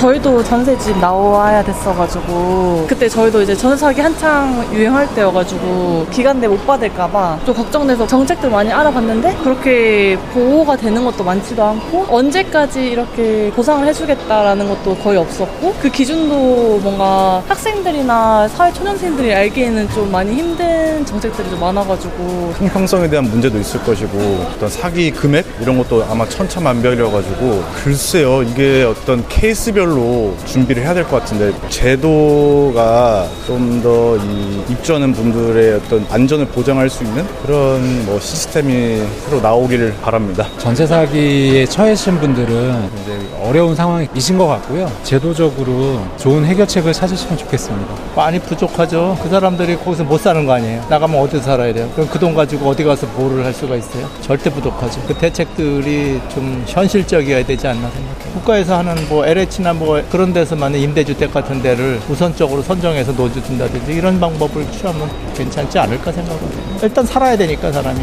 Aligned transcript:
저희도 0.00 0.44
전세집 0.44 0.98
나와야 0.98 1.64
됐어가지고 1.64 2.84
그때 2.86 3.08
저희도 3.08 3.40
이제 3.40 3.56
전세 3.56 3.76
사기 3.80 4.00
한창 4.02 4.62
유행할 4.74 5.12
때여가지고 5.14 6.06
기간 6.12 6.38
내 6.40 6.46
못 6.46 6.64
받을까봐 6.66 7.40
좀 7.44 7.54
걱정돼서 7.54 8.06
정책들 8.06 8.50
많이 8.50 8.70
알아봤는데 8.72 9.36
그렇게 9.42 10.16
보호가 10.32 10.76
되는 10.76 11.04
것도 11.04 11.24
많지도 11.24 11.64
않고 11.64 12.06
언제까지 12.08 12.88
이렇게 12.90 13.50
보상을 13.56 13.84
해주겠다라는 13.88 14.68
것도 14.68 14.94
거의 14.98 15.18
없었고 15.18 15.74
그 15.80 15.88
기준도 15.88 16.80
뭔가 16.82 17.42
학생들이나 17.48 18.46
사회 18.48 18.72
초년생들이 18.72 19.34
알기에는 19.34 19.88
좀 19.90 20.12
많이 20.12 20.34
힘든 20.36 21.04
정책들이 21.06 21.50
좀 21.50 21.58
많아가지고 21.58 22.52
형평성에 22.58 23.08
대한 23.08 23.24
문제도 23.24 23.58
있을 23.58 23.82
것이고 23.82 24.18
어떤 24.54 24.68
사기 24.68 25.10
금액 25.10 25.44
이런 25.60 25.78
것도 25.78 26.04
아마 26.08 26.28
천차만별이어가지고 26.28 27.64
글쎄요 27.82 28.42
이게 28.42 28.84
어떤 28.84 29.26
케이스별 29.28 29.85
로 29.86 29.96
시별로 29.96 30.36
준비를 30.46 30.82
해야 30.82 30.92
될 30.94 31.04
것 31.04 31.20
같은데 31.20 31.52
제도가 31.68 33.26
좀 33.46 33.80
더 33.82 34.16
이 34.16 34.62
입주하는 34.72 35.12
분들의 35.12 35.74
어떤 35.74 36.06
안전을 36.10 36.46
보장할 36.46 36.88
수 36.88 37.04
있는 37.04 37.24
그런 37.44 38.04
뭐 38.06 38.18
시스템이 38.18 39.02
새로 39.24 39.40
나오기를 39.40 39.94
바랍니다. 40.02 40.46
전세 40.58 40.86
사기에 40.86 41.66
처해신 41.66 42.18
분들은 42.18 42.90
이제 43.02 43.18
어려운 43.42 43.74
상황이신 43.76 44.38
것 44.38 44.46
같고요. 44.46 44.90
제도적으로 45.04 46.00
좋은 46.16 46.44
해결책을 46.44 46.92
찾으시면 46.92 47.36
좋겠습니다. 47.38 47.94
많이 48.16 48.38
부족하죠. 48.38 49.16
그 49.22 49.28
사람들이 49.28 49.76
거기서 49.76 50.04
못 50.04 50.20
사는 50.20 50.44
거 50.46 50.52
아니에요. 50.54 50.82
나가면 50.88 51.20
어디서 51.20 51.42
살아야 51.42 51.72
돼요? 51.72 51.88
그럼 51.94 52.08
그 52.08 52.16
돈 52.18 52.34
가지고 52.34 52.70
어디 52.70 52.82
가서 52.82 53.06
보호를 53.08 53.44
할 53.44 53.52
수가 53.52 53.76
있어요? 53.76 54.08
절대 54.22 54.48
부족하죠. 54.50 55.00
그 55.06 55.14
대책들이 55.14 56.20
좀 56.32 56.64
현실적이어야 56.66 57.44
되지 57.44 57.66
않나 57.68 57.88
생각해요. 57.90 58.32
국가에서 58.34 58.78
하는 58.78 58.94
뭐 59.08 59.26
LH나 59.26 59.74
뭐 59.78 60.02
그런 60.10 60.32
데서만 60.32 60.74
임대주택 60.74 61.32
같은 61.32 61.62
데를 61.62 62.00
우선적으로 62.08 62.62
선정해서 62.62 63.12
놓아준다든지 63.12 63.92
이런 63.92 64.18
방법을 64.18 64.70
취하면 64.72 65.08
괜찮지 65.34 65.78
않을까 65.78 66.12
생각합니다. 66.12 66.62
일단 66.82 67.06
살아야 67.06 67.36
되니까 67.36 67.70
사람이. 67.72 68.00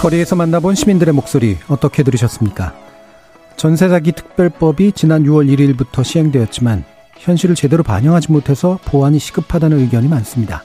거리에서 0.00 0.36
만나본 0.36 0.74
시민들의 0.74 1.12
목소리 1.12 1.58
어떻게 1.68 2.02
들으셨습니까? 2.02 2.74
전세 3.56 3.88
사기 3.88 4.12
특별법이 4.12 4.92
지난 4.92 5.24
6월 5.24 5.52
1일부터 5.52 6.04
시행되었지만 6.04 6.84
현실을 7.16 7.56
제대로 7.56 7.82
반영하지 7.82 8.30
못해서 8.30 8.78
보완이 8.84 9.18
시급하다는 9.18 9.80
의견이 9.80 10.06
많습니다. 10.06 10.62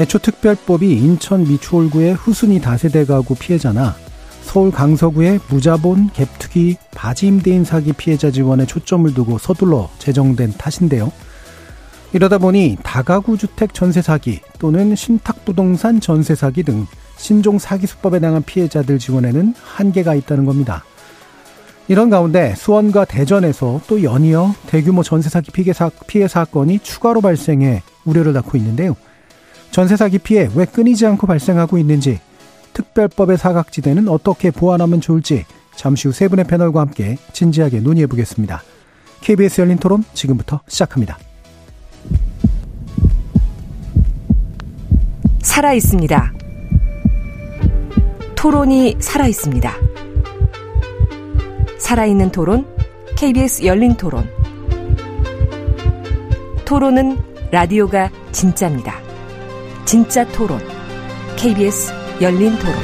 애초 0.00 0.18
특별법이 0.18 0.90
인천 0.90 1.44
미추홀구의 1.44 2.14
후순위 2.14 2.62
다세대 2.62 3.04
가구 3.04 3.34
피해자나 3.34 3.94
서울 4.42 4.70
강서구의 4.70 5.40
무자본 5.48 6.10
갭투기 6.10 6.76
바지 6.94 7.26
임대인 7.26 7.64
사기 7.64 7.92
피해자 7.92 8.30
지원에 8.30 8.66
초점을 8.66 9.12
두고 9.14 9.38
서둘러 9.38 9.88
제정된 9.98 10.52
탓인데요. 10.58 11.10
이러다 12.12 12.36
보니 12.36 12.76
다가구 12.82 13.38
주택 13.38 13.72
전세 13.72 14.02
사기 14.02 14.40
또는 14.58 14.94
신탁 14.94 15.46
부동산 15.46 16.00
전세 16.00 16.34
사기 16.34 16.62
등 16.62 16.86
신종 17.16 17.58
사기 17.58 17.86
수법에 17.86 18.20
당한 18.20 18.42
피해자들 18.42 18.98
지원에는 18.98 19.54
한계가 19.62 20.14
있다는 20.14 20.44
겁니다. 20.44 20.84
이런 21.88 22.10
가운데 22.10 22.54
수원과 22.54 23.06
대전에서 23.06 23.80
또 23.86 24.02
연이어 24.02 24.54
대규모 24.66 25.02
전세 25.02 25.30
사기 25.30 25.50
피해, 25.50 26.28
사건이 26.28 26.80
추가로 26.80 27.20
발생해 27.20 27.82
우려를 28.04 28.32
낳고 28.34 28.58
있는데요. 28.58 28.94
전세 29.70 29.96
사기 29.96 30.18
피해 30.18 30.50
왜 30.54 30.66
끊이지 30.66 31.06
않고 31.06 31.26
발생하고 31.26 31.78
있는지 31.78 32.20
특별법의 32.72 33.38
사각지대는 33.38 34.08
어떻게 34.08 34.50
보완하면 34.50 35.00
좋을지 35.00 35.44
잠시 35.76 36.08
후 36.08 36.12
세 36.12 36.28
분의 36.28 36.44
패널과 36.46 36.80
함께 36.80 37.16
진지하게 37.32 37.80
논의해 37.80 38.06
보겠습니다. 38.06 38.62
KBS 39.22 39.60
열린 39.62 39.78
토론 39.78 40.04
지금부터 40.14 40.60
시작합니다. 40.68 41.18
살아 45.40 45.72
있습니다. 45.72 46.32
토론이 48.36 48.96
살아 49.00 49.26
있습니다. 49.28 49.72
살아있는 51.78 52.30
토론, 52.32 52.66
KBS 53.16 53.64
열린 53.64 53.94
토론. 53.96 54.28
토론은 56.64 57.18
라디오가 57.50 58.10
진짜입니다. 58.32 58.94
진짜 59.84 60.26
토론, 60.28 60.58
KBS 61.36 62.01
열린 62.22 62.56
토론. 62.58 62.74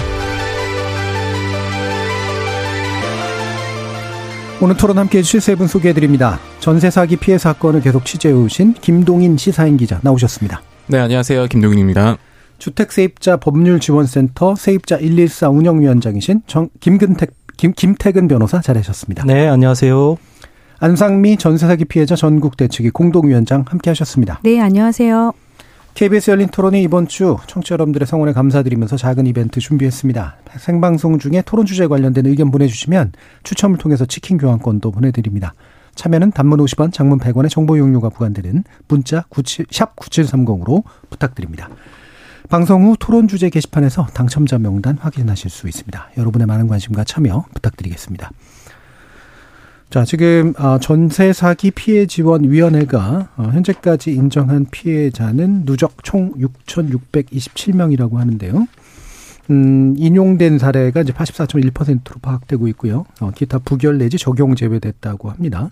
오늘 4.61 4.77
토론 4.77 4.99
함께 4.99 5.19
해주실 5.19 5.41
세 5.41 5.55
분 5.55 5.69
소개해 5.69 5.95
드립니다. 5.95 6.41
전세 6.59 6.91
사기 6.91 7.17
피해 7.17 7.39
사건을 7.39 7.81
계속 7.81 8.05
취재해 8.05 8.35
오신 8.35 8.75
김동인 8.81 9.37
시사인 9.37 9.77
기자 9.77 10.01
나오셨습니다. 10.03 10.61
네, 10.89 10.99
안녕하세요. 10.99 11.47
김동인입니다. 11.47 12.17
주택 12.59 12.91
세입자 12.91 13.37
법률 13.37 13.79
지원센터 13.79 14.57
세입자 14.57 14.99
114 14.99 15.51
운영위원장이신 15.51 16.43
정, 16.49 16.69
김근택, 16.81 17.31
김, 17.57 17.73
김태근 17.73 18.27
변호사 18.27 18.61
잘하셨습니다. 18.61 19.23
네, 19.27 19.47
안녕하세요. 19.47 20.17
안상미 20.81 21.37
전세 21.37 21.69
사기 21.69 21.85
피해자 21.85 22.17
전국 22.17 22.57
대책위 22.57 22.91
공동위원장 22.91 23.65
함께 23.69 23.91
하셨습니다. 23.91 24.41
네, 24.43 24.61
안녕하세요. 24.61 25.33
KBS 25.99 26.31
열린 26.31 26.47
토론이 26.47 26.81
이번 26.85 27.09
주 27.09 27.39
청취자 27.49 27.73
여러분들의 27.73 28.07
성원에 28.07 28.33
감사드리면서 28.33 28.97
작은 28.97 29.27
이벤트 29.27 29.59
준비했습니다. 29.59 30.37
생방송 30.57 31.19
중에 31.19 31.43
토론 31.45 31.67
주제에 31.67 31.89
관련된 31.89 32.25
의견 32.25 32.53
보내주시면 32.53 33.11
추첨을 33.43 33.79
통해서 33.79 34.07
치킨 34.07 34.39
교환권도 34.39 34.93
보내드립니다. 34.93 35.55
참여는 35.97 36.31
단문 36.31 36.61
50원, 36.61 36.93
장문 36.93 37.19
100원의 37.19 37.51
정보 37.51 37.77
이용료가 37.77 38.11
부과되는 38.11 38.63
문자 38.87 39.25
97, 39.31 39.67
샵 39.73 39.97
9730으로 39.97 40.85
부탁드립니다. 41.11 41.69
방송 42.49 42.85
후 42.85 42.95
토론 42.97 43.27
주제 43.27 43.51
게시판에서 43.51 44.07
당첨자 44.15 44.57
명단 44.57 44.99
확인하실 44.99 45.51
수 45.51 45.67
있습니다. 45.67 46.11
여러분의 46.17 46.47
많은 46.47 46.69
관심과 46.69 47.03
참여 47.03 47.47
부탁드리겠습니다. 47.55 48.31
자, 49.91 50.05
지금 50.05 50.53
아, 50.59 50.79
전세 50.79 51.33
사기 51.33 51.71
피해 51.71 52.05
지원 52.05 52.45
위원회가 52.45 53.31
어, 53.37 53.43
현재까지 53.45 54.13
인정한 54.13 54.67
피해자는 54.71 55.65
누적 55.65 56.05
총 56.05 56.35
6,627명이라고 56.35 58.17
하는데요. 58.17 58.69
음, 59.51 59.95
인용된 59.97 60.59
사례가 60.59 61.01
이제 61.01 61.13
84.1%로 61.15 62.21
파악되고 62.21 62.69
있고요. 62.69 63.07
어, 63.21 63.31
기타 63.31 63.59
부결 63.59 63.97
내지 63.97 64.19
적용 64.19 64.55
제외됐다고 64.55 65.31
합니다. 65.31 65.71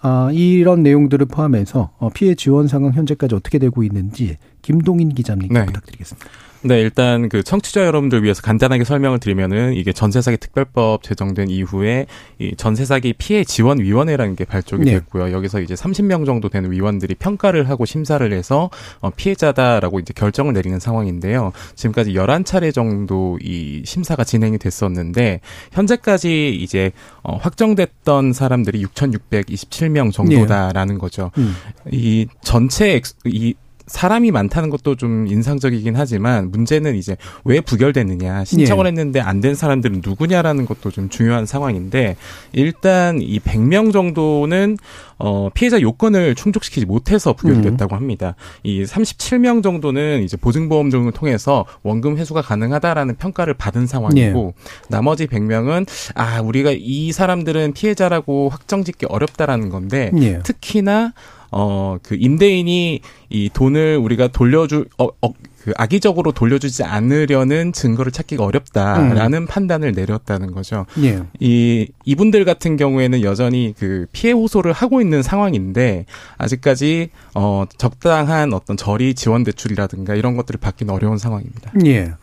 아, 0.00 0.30
이런 0.32 0.82
내용들을 0.82 1.26
포함해서 1.26 1.90
어, 1.98 2.08
피해 2.08 2.34
지원 2.34 2.66
상황 2.66 2.94
현재까지 2.94 3.34
어떻게 3.34 3.58
되고 3.58 3.82
있는지 3.82 4.38
김동인 4.62 5.10
기자님께 5.10 5.52
네. 5.52 5.66
부탁드리겠습니다. 5.66 6.26
네, 6.62 6.78
일단 6.80 7.30
그 7.30 7.42
청취자 7.42 7.86
여러분들 7.86 8.22
위해서 8.22 8.42
간단하게 8.42 8.84
설명을 8.84 9.18
드리면은 9.18 9.72
이게 9.72 9.94
전세 9.94 10.20
사기 10.20 10.36
특별법 10.36 11.02
제정된 11.02 11.48
이후에 11.48 12.04
이 12.38 12.54
전세 12.54 12.84
사기 12.84 13.14
피해 13.14 13.44
지원 13.44 13.80
위원회라는 13.80 14.36
게 14.36 14.44
발족이 14.44 14.84
네. 14.84 14.92
됐고요. 14.92 15.32
여기서 15.32 15.60
이제 15.60 15.72
30명 15.74 16.26
정도 16.26 16.50
되는 16.50 16.70
위원들이 16.70 17.14
평가를 17.14 17.70
하고 17.70 17.86
심사를 17.86 18.30
해서 18.30 18.68
어 19.00 19.08
피해자다라고 19.08 20.00
이제 20.00 20.12
결정을 20.14 20.52
내리는 20.52 20.78
상황인데요. 20.78 21.52
지금까지 21.76 22.12
11차례 22.12 22.74
정도 22.74 23.38
이 23.40 23.82
심사가 23.86 24.22
진행이 24.22 24.58
됐었는데 24.58 25.40
현재까지 25.72 26.54
이제 26.54 26.92
어 27.22 27.36
확정됐던 27.36 28.34
사람들이 28.34 28.84
6,627명 28.84 30.12
정도다라는 30.12 30.96
네. 30.96 31.00
거죠. 31.00 31.30
음. 31.38 31.54
이 31.90 32.26
전체 32.42 32.96
엑, 32.96 33.04
이 33.24 33.54
사람이 33.90 34.30
많다는 34.30 34.70
것도 34.70 34.94
좀 34.94 35.26
인상적이긴 35.26 35.96
하지만 35.96 36.50
문제는 36.52 36.94
이제 36.94 37.16
왜 37.44 37.60
부결됐느냐 37.60 38.44
신청을 38.44 38.86
예. 38.86 38.88
했는데 38.88 39.20
안 39.20 39.40
된 39.40 39.54
사람들은 39.54 40.02
누구냐라는 40.04 40.66
것도 40.66 40.90
좀 40.90 41.08
중요한 41.08 41.46
상황인데 41.46 42.16
일단 42.52 43.22
이 43.22 43.38
100명 43.40 43.90
정도는 43.90 44.76
어 45.18 45.48
피해자 45.54 45.80
요건을 45.80 46.34
충족시키지 46.34 46.84
못해서 46.84 47.32
부결됐다고 47.32 47.94
음. 47.94 47.96
합니다. 47.96 48.34
이 48.62 48.84
37명 48.84 49.62
정도는 49.62 50.22
이제 50.22 50.36
보증보험 50.36 50.90
등을 50.90 51.12
통해서 51.12 51.64
원금 51.82 52.18
회수가 52.18 52.42
가능하다라는 52.42 53.16
평가를 53.16 53.54
받은 53.54 53.86
상황이고 53.86 54.54
예. 54.56 54.62
나머지 54.88 55.26
100명은 55.26 55.86
아 56.14 56.40
우리가 56.42 56.72
이 56.76 57.12
사람들은 57.12 57.72
피해자라고 57.72 58.50
확정짓기 58.50 59.06
어렵다라는 59.06 59.70
건데 59.70 60.10
예. 60.20 60.40
특히나 60.42 61.14
어, 61.50 61.98
그 62.02 62.16
임대인이 62.18 63.00
이 63.30 63.50
돈을 63.52 63.98
우리가 63.98 64.28
돌려줄, 64.28 64.86
어, 64.98 65.08
어, 65.22 65.32
그 65.62 65.72
악의적으로 65.76 66.32
돌려주지 66.32 66.84
않으려는 66.84 67.72
증거를 67.72 68.12
찾기가 68.12 68.44
어렵다라는 68.44 69.42
음. 69.42 69.46
판단을 69.46 69.92
내렸다는 69.92 70.52
거죠. 70.52 70.86
예. 71.02 71.22
이 71.38 71.86
이분들 72.06 72.46
같은 72.46 72.78
경우에는 72.78 73.22
여전히 73.22 73.74
그 73.78 74.06
피해 74.10 74.32
호소를 74.32 74.72
하고 74.72 75.02
있는 75.02 75.22
상황인데 75.22 76.06
아직까지 76.38 77.10
어 77.34 77.64
적당한 77.76 78.54
어떤 78.54 78.78
저리 78.78 79.12
지원 79.12 79.44
대출이라든가 79.44 80.14
이런 80.14 80.34
것들을 80.34 80.58
받기는 80.60 80.92
어려운 80.94 81.18
상황입니다. 81.18 81.72
예. 81.84 82.14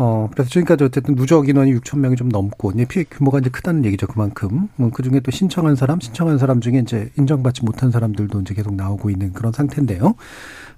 어, 0.00 0.28
그래서 0.32 0.48
지금까지 0.48 0.84
어쨌든 0.84 1.16
누적 1.16 1.48
인원이 1.48 1.74
6천 1.74 1.98
명이 1.98 2.14
좀 2.14 2.28
넘고, 2.28 2.70
이제 2.70 2.84
피해 2.84 3.04
규모가 3.10 3.40
이제 3.40 3.50
크다는 3.50 3.84
얘기죠, 3.84 4.06
그만큼. 4.06 4.68
뭐, 4.76 4.90
그 4.90 5.02
중에 5.02 5.18
또 5.20 5.32
신청한 5.32 5.74
사람, 5.74 5.98
신청한 5.98 6.38
사람 6.38 6.60
중에 6.60 6.78
이제 6.78 7.10
인정받지 7.18 7.64
못한 7.64 7.90
사람들도 7.90 8.40
이제 8.42 8.54
계속 8.54 8.74
나오고 8.76 9.10
있는 9.10 9.32
그런 9.32 9.52
상태인데요. 9.52 10.14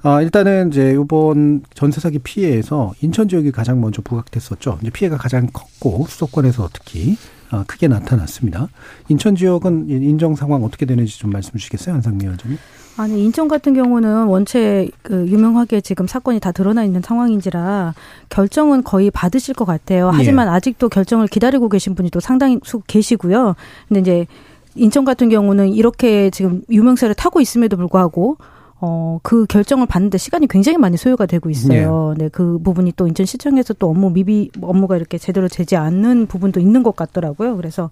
아, 0.03 0.23
일단은 0.23 0.69
이제 0.69 0.97
이번 0.99 1.63
전세 1.75 2.01
사기 2.01 2.19
피해에서 2.19 2.95
인천 3.03 3.29
지역이 3.29 3.53
가장 3.53 3.83
먼저 3.83 4.01
부각됐었죠. 4.01 4.79
이제 4.81 4.91
피해가 4.91 5.19
가장 5.19 5.47
컸고, 5.53 6.07
수도권에서 6.09 6.71
특히. 6.73 7.19
아, 7.51 7.65
크게 7.67 7.89
나타났습니다. 7.89 8.69
인천 9.09 9.37
지역은 9.37 9.91
인정 9.91 10.35
상황 10.35 10.65
어떻게 10.65 10.87
되는지 10.87 11.19
좀 11.19 11.31
말씀 11.31 11.53
주시겠어요, 11.53 11.97
한상미 11.97 12.27
원장님? 12.27 12.59
아니 13.01 13.25
인천 13.25 13.49
같은 13.49 13.73
경우는 13.73 14.27
원체 14.27 14.89
그 15.03 15.27
유명하게 15.27 15.81
지금 15.81 16.07
사건이 16.07 16.39
다 16.39 16.53
드러나 16.53 16.85
있는 16.85 17.01
상황인지라 17.01 17.95
결정은 18.29 18.85
거의 18.85 19.11
받으실 19.11 19.55
것 19.55 19.65
같아요. 19.65 20.11
예. 20.13 20.17
하지만 20.17 20.49
예. 20.49 20.53
아직도 20.53 20.91
결정을 20.91 21.27
기다리고 21.27 21.71
계신 21.71 21.95
분이 21.95 22.11
또 22.11 22.21
상당히 22.21 22.59
수 22.63 22.83
계시고요. 22.87 23.55
근데 23.89 24.01
이제 24.01 24.27
인천 24.75 25.07
같은 25.07 25.31
경우는 25.31 25.71
이렇게 25.71 26.29
지금 26.31 26.63
유명세를 26.71 27.15
타고 27.15 27.41
있음에도 27.41 27.79
불구하고 27.79 28.37
어, 28.83 29.19
그 29.23 29.47
결정을 29.47 29.87
받는데 29.87 30.19
시간이 30.19 30.47
굉장히 30.47 30.77
많이 30.77 30.97
소요가 30.97 31.25
되고 31.27 31.49
있어요. 31.49 32.15
네. 32.19 32.25
네, 32.25 32.31
그 32.31 32.59
부분이 32.63 32.93
또 32.97 33.07
인천시청에서 33.07 33.75
또 33.75 33.89
업무 33.89 34.11
미비, 34.11 34.51
업무가 34.61 34.97
이렇게 34.97 35.17
제대로 35.17 35.49
되지 35.49 35.77
않는 35.77 36.27
부분도 36.27 36.61
있는 36.61 36.83
것 36.83 36.97
같더라고요. 36.97 37.57
그래서 37.57 37.91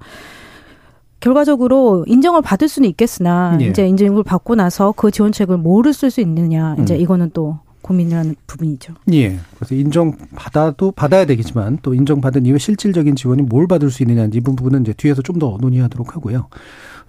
결과적으로 1.21 2.05
인정을 2.07 2.43
받을 2.43 2.69
수는 2.69 2.89
있겠으나 2.91 3.57
예. 3.61 3.67
이제 3.67 3.87
인정을 3.87 4.23
받고 4.23 4.55
나서 4.55 4.93
그 4.93 5.11
지원책을 5.11 5.57
뭐를 5.59 5.93
쓸 5.93 6.11
수 6.11 6.21
있느냐 6.21 6.77
이제 6.81 6.95
음. 6.95 7.01
이거는 7.01 7.31
또 7.35 7.59
고민이라는 7.83 8.35
부분이죠. 8.47 8.95
예. 9.13 9.39
그래서 9.57 9.75
인정 9.75 10.13
받아도 10.37 10.91
받아야 10.93 11.25
되겠지만 11.25 11.79
또 11.83 11.95
인정받은 11.95 12.45
이후에 12.47 12.59
실질적인 12.59 13.17
지원이 13.17 13.43
뭘 13.43 13.67
받을 13.67 13.91
수 13.91 14.03
있느냐 14.03 14.29
이 14.33 14.41
부분은 14.41 14.83
이제 14.83 14.93
뒤에서 14.93 15.23
좀 15.23 15.39
더 15.39 15.57
논의하도록 15.61 16.15
하고요. 16.17 16.49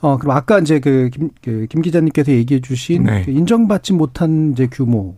어 0.01 0.17
그럼 0.17 0.37
아까 0.37 0.59
이제 0.59 0.79
그 0.79 1.09
김 1.11 1.29
그 1.41 1.67
김 1.67 1.81
기자님께서 1.81 2.31
얘기해 2.31 2.61
주신 2.61 3.03
네. 3.03 3.23
그 3.25 3.31
인정받지 3.31 3.93
못한 3.93 4.51
이제 4.53 4.67
규모 4.71 5.15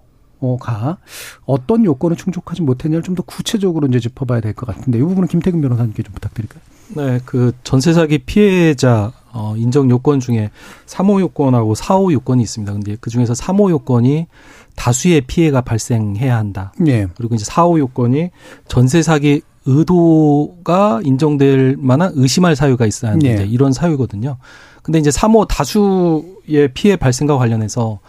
가 0.59 0.97
어떤 1.45 1.85
요건을 1.85 2.17
충족하지 2.17 2.61
못했냐를 2.63 3.03
좀 3.03 3.15
더 3.15 3.21
구체적으로 3.23 3.87
이제 3.87 3.99
짚어봐야 3.99 4.41
될 4.41 4.53
것 4.53 4.65
같은데 4.65 4.97
이 4.97 5.01
부분은 5.01 5.27
김태근 5.27 5.61
변호사님께 5.61 6.01
좀 6.03 6.13
부탁드릴까요? 6.13 6.61
네, 6.95 7.19
그 7.25 7.51
전세 7.63 7.93
사기 7.93 8.17
피해자 8.17 9.11
어, 9.33 9.53
인정 9.55 9.89
요건 9.89 10.19
중에 10.19 10.49
3호 10.87 11.19
요건하고 11.21 11.73
4호 11.75 12.11
요건이 12.11 12.41
있습니다. 12.43 12.73
근데 12.73 12.97
그 12.99 13.09
중에서 13.09 13.33
3호 13.33 13.69
요건이 13.69 14.27
다수의 14.75 15.21
피해가 15.21 15.61
발생해야 15.61 16.35
한다. 16.35 16.73
네. 16.79 17.07
그리고 17.15 17.35
이제 17.35 17.45
4호 17.45 17.77
요건이 17.79 18.31
전세 18.67 19.01
사기 19.01 19.41
의도가 19.65 21.01
인정될 21.03 21.75
만한 21.77 22.11
의심할 22.15 22.55
사유가 22.55 22.85
있어야 22.85 23.11
하는 23.11 23.19
네. 23.19 23.45
이런 23.45 23.71
사유거든요. 23.73 24.37
근데 24.81 24.99
이제 24.99 25.09
3호 25.11 25.47
다수의 25.47 26.73
피해 26.73 26.95
발생과 26.95 27.37
관련해서 27.37 27.99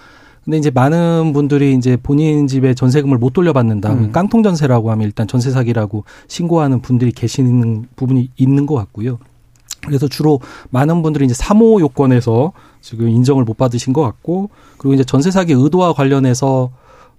근데 0.44 0.58
이제 0.58 0.70
많은 0.70 1.32
분들이 1.32 1.74
이제 1.74 1.96
본인 1.96 2.48
집에 2.48 2.74
전세금을 2.74 3.18
못 3.18 3.32
돌려받는다. 3.32 3.92
음. 3.92 4.12
깡통 4.12 4.42
전세라고 4.42 4.90
하면 4.90 5.06
일단 5.06 5.28
전세 5.28 5.50
사기라고 5.50 6.04
신고하는 6.26 6.80
분들이 6.80 7.12
계시는 7.12 7.86
부분이 7.94 8.30
있는 8.36 8.66
것 8.66 8.74
같고요. 8.74 9.18
그래서 9.86 10.08
주로 10.08 10.40
많은 10.70 11.02
분들이 11.02 11.24
이제 11.24 11.34
3호 11.34 11.80
요건에서 11.80 12.52
지금 12.80 13.08
인정을 13.08 13.44
못 13.44 13.56
받으신 13.56 13.92
것 13.92 14.02
같고 14.02 14.50
그리고 14.78 14.94
이제 14.94 15.04
전세 15.04 15.30
사기 15.30 15.52
의도와 15.52 15.92
관련해서 15.92 16.70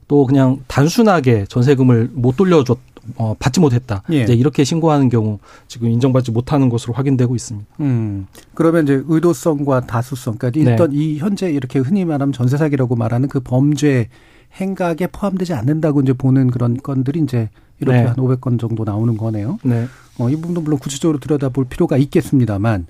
또 0.08 0.26
그냥 0.26 0.60
단순하게 0.68 1.46
전세금을 1.48 2.12
못 2.14 2.36
돌려줬 2.36 2.78
어, 3.16 3.36
받지 3.38 3.60
못했다. 3.60 4.04
예. 4.12 4.24
이제 4.24 4.34
이렇게 4.34 4.64
신고하는 4.64 5.10
경우 5.10 5.40
지금 5.68 5.90
인정받지 5.90 6.32
못하는 6.32 6.70
것으로 6.70 6.94
확인되고 6.94 7.36
있습니다. 7.36 7.68
음. 7.82 8.28
그러면 8.54 8.84
이제 8.84 9.04
의도성과 9.08 9.82
다수성, 9.82 10.38
그러니까 10.38 10.64
네. 10.64 10.72
일단 10.72 10.92
이 10.94 11.18
현재 11.18 11.52
이렇게 11.52 11.80
흔히 11.80 12.06
말하면 12.06 12.34
전세 12.34 12.58
사기라고 12.58 12.96
말하는 12.96 13.28
그 13.30 13.40
범죄 13.40 14.10
행각에 14.56 15.08
포함되지 15.12 15.54
않는다고 15.54 16.02
이제 16.02 16.14
보는 16.14 16.52
그런 16.52 16.78
건들이 16.78 17.20
이제 17.22 17.50
이렇게 17.80 18.02
네. 18.02 18.06
한 18.06 18.16
500건 18.16 18.60
정도 18.60 18.84
나오는 18.84 19.18
거네요. 19.18 19.58
네. 19.64 19.88
어, 20.20 20.30
이 20.30 20.36
부분도 20.36 20.62
물론 20.62 20.80
구체적으로 20.80 21.20
들여다볼 21.20 21.66
필요가 21.66 21.98
있겠습니다만 21.98 22.86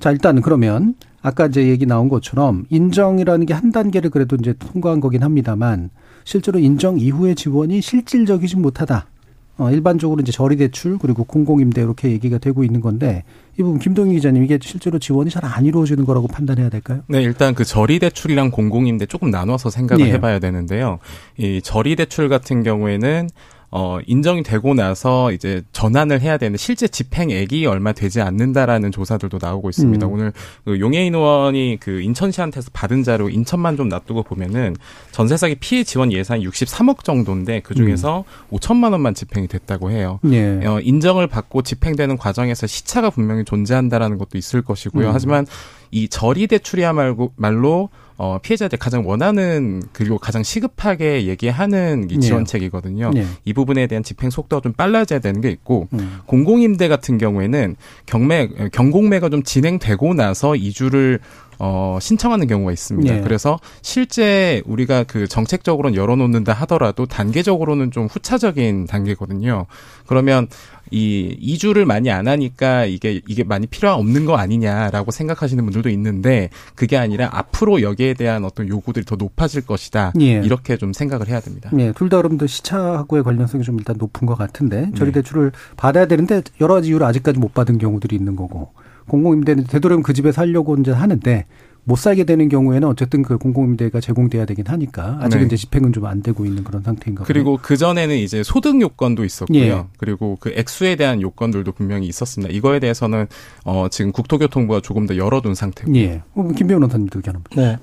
자, 0.00 0.10
일단 0.10 0.40
그러면 0.40 0.94
아까 1.22 1.46
이제 1.46 1.68
얘기 1.68 1.86
나온 1.86 2.08
것처럼 2.08 2.66
인정이라는 2.68 3.46
게 3.46 3.54
한 3.54 3.72
단계를 3.72 4.10
그래도 4.10 4.36
이제 4.36 4.52
통과한 4.58 5.00
거긴 5.00 5.22
합니다만 5.22 5.90
실제로 6.24 6.58
인정 6.58 6.98
이후의 6.98 7.34
지원이 7.36 7.80
실질적이지 7.80 8.56
못하다. 8.56 9.06
어, 9.56 9.70
일반적으로 9.70 10.20
이제 10.20 10.32
저리 10.32 10.56
대출 10.56 10.98
그리고 10.98 11.22
공공임대 11.24 11.80
이렇게 11.80 12.10
얘기가 12.10 12.38
되고 12.38 12.64
있는 12.64 12.80
건데 12.80 13.22
이 13.56 13.62
부분 13.62 13.78
김동희 13.78 14.14
기자님 14.14 14.42
이게 14.42 14.58
실제로 14.60 14.98
지원이 14.98 15.30
잘 15.30 15.44
안 15.44 15.64
이루어지는 15.66 16.04
거라고 16.04 16.26
판단해야 16.26 16.70
될까요? 16.70 17.02
네, 17.06 17.22
일단 17.22 17.54
그 17.54 17.64
저리 17.64 17.98
대출이랑 18.00 18.50
공공임대 18.50 19.06
조금 19.06 19.30
나눠서 19.30 19.70
생각을 19.70 20.06
네. 20.06 20.12
해봐야 20.12 20.38
되는데요. 20.40 20.98
이 21.36 21.60
저리 21.62 21.94
대출 21.96 22.28
같은 22.28 22.62
경우에는 22.64 23.28
어, 23.76 23.98
인정이 24.06 24.44
되고 24.44 24.72
나서 24.72 25.32
이제 25.32 25.60
전환을 25.72 26.20
해야 26.20 26.38
되는 26.38 26.56
실제 26.56 26.86
집행액이 26.86 27.66
얼마 27.66 27.90
되지 27.90 28.20
않는다라는 28.20 28.92
조사들도 28.92 29.40
나오고 29.42 29.68
있습니다. 29.68 30.06
음. 30.06 30.12
오늘 30.12 30.32
그 30.64 30.78
용해인 30.78 31.12
의원이 31.12 31.78
그 31.80 32.00
인천시한테서 32.00 32.70
받은 32.72 33.02
자료 33.02 33.28
인천만 33.28 33.76
좀 33.76 33.88
놔두고 33.88 34.22
보면은 34.22 34.76
전세 35.10 35.36
사기 35.36 35.56
피해 35.56 35.82
지원 35.82 36.12
예산 36.12 36.38
63억 36.38 37.02
정도인데 37.02 37.62
그 37.64 37.74
중에서 37.74 38.24
음. 38.52 38.56
5천만 38.56 38.92
원만 38.92 39.12
집행이 39.12 39.48
됐다고 39.48 39.90
해요. 39.90 40.20
예. 40.30 40.64
어, 40.64 40.78
인정을 40.78 41.26
받고 41.26 41.62
집행되는 41.62 42.16
과정에서 42.16 42.68
시차가 42.68 43.10
분명히 43.10 43.44
존재한다라는 43.44 44.18
것도 44.18 44.38
있을 44.38 44.62
것이고요. 44.62 45.08
음. 45.08 45.12
하지만 45.12 45.46
이 45.90 46.08
저리 46.08 46.46
대출이야 46.46 46.92
말고 46.92 47.32
말로 47.34 47.88
어, 48.16 48.38
피해자들 48.40 48.78
가장 48.78 49.06
원하는 49.06 49.82
그리고 49.92 50.18
가장 50.18 50.42
시급하게 50.42 51.26
얘기하는 51.26 52.08
이 52.10 52.14
네. 52.14 52.20
지원책이거든요. 52.20 53.10
네. 53.12 53.26
이 53.44 53.52
부분에 53.52 53.86
대한 53.86 54.04
집행 54.04 54.30
속도가 54.30 54.62
좀 54.62 54.72
빨라져야 54.72 55.18
되는 55.18 55.40
게 55.40 55.50
있고 55.50 55.88
음. 55.94 56.20
공공임대 56.26 56.88
같은 56.88 57.18
경우에는 57.18 57.76
경매 58.06 58.48
경공매가 58.72 59.30
좀 59.30 59.42
진행되고 59.42 60.14
나서 60.14 60.54
이주를 60.54 61.18
어, 61.58 61.98
신청하는 62.00 62.46
경우가 62.46 62.72
있습니다. 62.72 63.14
네. 63.14 63.20
그래서 63.20 63.58
실제 63.82 64.62
우리가 64.66 65.04
그 65.04 65.26
정책적으로는 65.26 65.96
열어놓는다 65.96 66.52
하더라도 66.52 67.06
단계적으로는 67.06 67.90
좀 67.90 68.06
후차적인 68.06 68.86
단계거든요. 68.86 69.66
그러면 70.06 70.48
이 70.90 71.36
이주를 71.40 71.86
많이 71.86 72.10
안 72.10 72.28
하니까 72.28 72.84
이게 72.84 73.20
이게 73.26 73.44
많이 73.44 73.66
필요 73.66 73.90
없는 73.92 74.24
거 74.26 74.36
아니냐라고 74.36 75.10
생각하시는 75.10 75.64
분들도 75.64 75.88
있는데 75.90 76.50
그게 76.74 76.96
아니라 76.96 77.30
앞으로 77.32 77.82
여기에 77.82 78.14
대한 78.14 78.44
어떤 78.44 78.68
요구들이 78.68 79.04
더 79.04 79.16
높아질 79.16 79.62
것이다. 79.66 80.12
예. 80.20 80.40
이렇게 80.44 80.76
좀 80.76 80.92
생각을 80.92 81.28
해야 81.28 81.40
됩니다. 81.40 81.70
예, 81.78 81.92
둘다 81.92 82.18
그럼도 82.18 82.46
시차하고의 82.46 83.24
관련성이 83.24 83.64
좀 83.64 83.78
일단 83.78 83.96
높은 83.98 84.26
것 84.26 84.36
같은데 84.36 84.90
저리 84.94 85.10
네. 85.10 85.20
대출을 85.20 85.52
받아야 85.76 86.06
되는데 86.06 86.42
여러 86.60 86.74
가지 86.74 86.88
이유로 86.88 87.06
아직까지 87.06 87.38
못 87.38 87.54
받은 87.54 87.78
경우들이 87.78 88.14
있는 88.14 88.36
거고 88.36 88.72
공공임대는 89.08 89.64
되도록이면 89.64 90.02
그 90.02 90.12
집에 90.12 90.32
살려고 90.32 90.76
이제 90.76 90.90
하는데 90.90 91.46
못 91.84 91.96
살게 91.98 92.24
되는 92.24 92.48
경우에는 92.48 92.88
어쨌든 92.88 93.22
그 93.22 93.36
공공임대가 93.36 94.00
제공돼야 94.00 94.46
되긴 94.46 94.66
하니까 94.66 95.18
아직은 95.20 95.40
네. 95.40 95.46
이제 95.46 95.56
집행은 95.56 95.92
좀 95.92 96.04
안 96.04 96.22
되고 96.22 96.44
있는 96.44 96.64
그런 96.64 96.82
상태인가 96.82 97.24
그리고 97.24 97.58
그 97.60 97.76
전에는 97.76 98.16
이제 98.16 98.42
소득 98.42 98.80
요건도 98.80 99.24
있었고요. 99.24 99.58
예. 99.58 99.84
그리고 99.96 100.36
그 100.38 100.52
액수에 100.54 100.96
대한 100.96 101.22
요건들도 101.22 101.72
분명히 101.72 102.06
있었습니다. 102.08 102.52
이거에 102.52 102.78
대해서는 102.78 103.26
어 103.64 103.88
지금 103.90 104.12
국토교통부가 104.12 104.80
조금 104.80 105.06
더 105.06 105.16
열어둔 105.16 105.54
상태고요. 105.54 105.96
예. 105.96 106.22
어, 106.34 106.48
김 106.56 106.66
변호사님도 106.66 107.18
의견 107.18 107.36
한번. 107.36 107.64
네. 107.64 107.78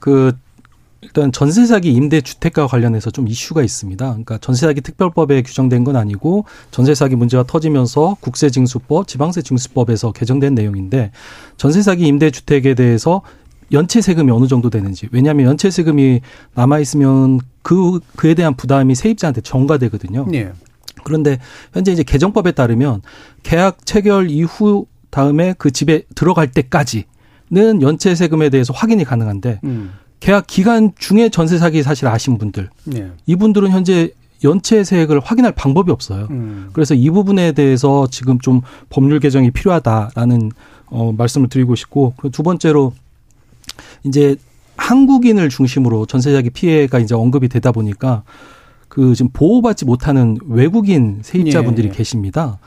그 0.00 0.32
일단 1.02 1.32
전세 1.32 1.64
사기 1.64 1.92
임대 1.92 2.20
주택과 2.20 2.66
관련해서 2.66 3.10
좀 3.10 3.26
이슈가 3.26 3.62
있습니다. 3.62 4.04
그러니까 4.04 4.36
전세 4.38 4.66
사기 4.66 4.82
특별법에 4.82 5.42
규정된 5.42 5.82
건 5.84 5.96
아니고 5.96 6.44
전세 6.70 6.94
사기 6.94 7.16
문제가 7.16 7.42
터지면서 7.44 8.18
국세 8.20 8.50
징수법, 8.50 9.08
지방세 9.08 9.40
징수법에서 9.40 10.12
개정된 10.12 10.54
내용인데 10.54 11.10
전세 11.56 11.80
사기 11.80 12.06
임대 12.06 12.30
주택에 12.30 12.74
대해서 12.74 13.22
연체 13.72 14.00
세금이 14.00 14.30
어느 14.30 14.46
정도 14.46 14.70
되는지. 14.70 15.08
왜냐하면 15.12 15.46
연체 15.46 15.70
세금이 15.70 16.20
남아 16.54 16.78
있으면 16.80 17.40
그 17.62 18.00
그에 18.16 18.34
대한 18.34 18.54
부담이 18.54 18.94
세입자한테 18.94 19.40
전가되거든요. 19.42 20.26
네. 20.30 20.52
그런데 21.04 21.38
현재 21.72 21.92
이제 21.92 22.02
개정법에 22.02 22.52
따르면 22.52 23.02
계약 23.42 23.86
체결 23.86 24.30
이후 24.30 24.86
다음에 25.10 25.54
그 25.58 25.70
집에 25.70 26.02
들어갈 26.14 26.50
때까지는 26.50 27.82
연체 27.82 28.14
세금에 28.14 28.50
대해서 28.50 28.72
확인이 28.72 29.04
가능한데 29.04 29.60
음. 29.64 29.92
계약 30.20 30.46
기간 30.46 30.92
중에 30.98 31.30
전세 31.30 31.58
사기 31.58 31.82
사실 31.82 32.06
아신 32.06 32.38
분들 32.38 32.68
네. 32.84 33.10
이분들은 33.26 33.70
현재 33.70 34.12
연체 34.44 34.84
세액을 34.84 35.20
확인할 35.20 35.52
방법이 35.52 35.90
없어요. 35.90 36.28
음. 36.30 36.70
그래서 36.72 36.94
이 36.94 37.10
부분에 37.10 37.52
대해서 37.52 38.06
지금 38.10 38.38
좀 38.38 38.62
법률 38.88 39.20
개정이 39.20 39.50
필요하다라는 39.50 40.50
어, 40.86 41.12
말씀을 41.12 41.48
드리고 41.48 41.74
싶고 41.74 42.14
두 42.32 42.42
번째로 42.42 42.92
이제 44.04 44.36
한국인을 44.76 45.48
중심으로 45.48 46.06
전세 46.06 46.32
자기 46.32 46.50
피해가 46.50 46.98
이제 46.98 47.14
언급이 47.14 47.48
되다 47.48 47.72
보니까 47.72 48.22
그 48.88 49.14
지금 49.14 49.30
보호받지 49.32 49.84
못하는 49.84 50.36
외국인 50.48 51.20
세입자분들이 51.22 51.88
예. 51.88 51.92
계십니다. 51.92 52.58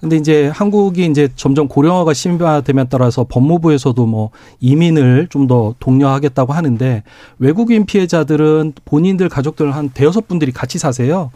근데 0.00 0.16
이제 0.16 0.48
한국이 0.48 1.04
이제 1.06 1.28
점점 1.36 1.68
고령화가 1.68 2.14
심화되면 2.14 2.86
따라서 2.88 3.26
법무부에서도 3.28 4.06
뭐 4.06 4.30
이민을 4.60 5.28
좀 5.30 5.46
더 5.46 5.74
독려하겠다고 5.78 6.52
하는데 6.52 7.02
외국인 7.38 7.84
피해자들은 7.84 8.74
본인들 8.84 9.28
가족들 9.28 9.74
한 9.74 9.90
대여섯 9.90 10.28
분들이 10.28 10.52
같이 10.52 10.78
사세요. 10.78 11.30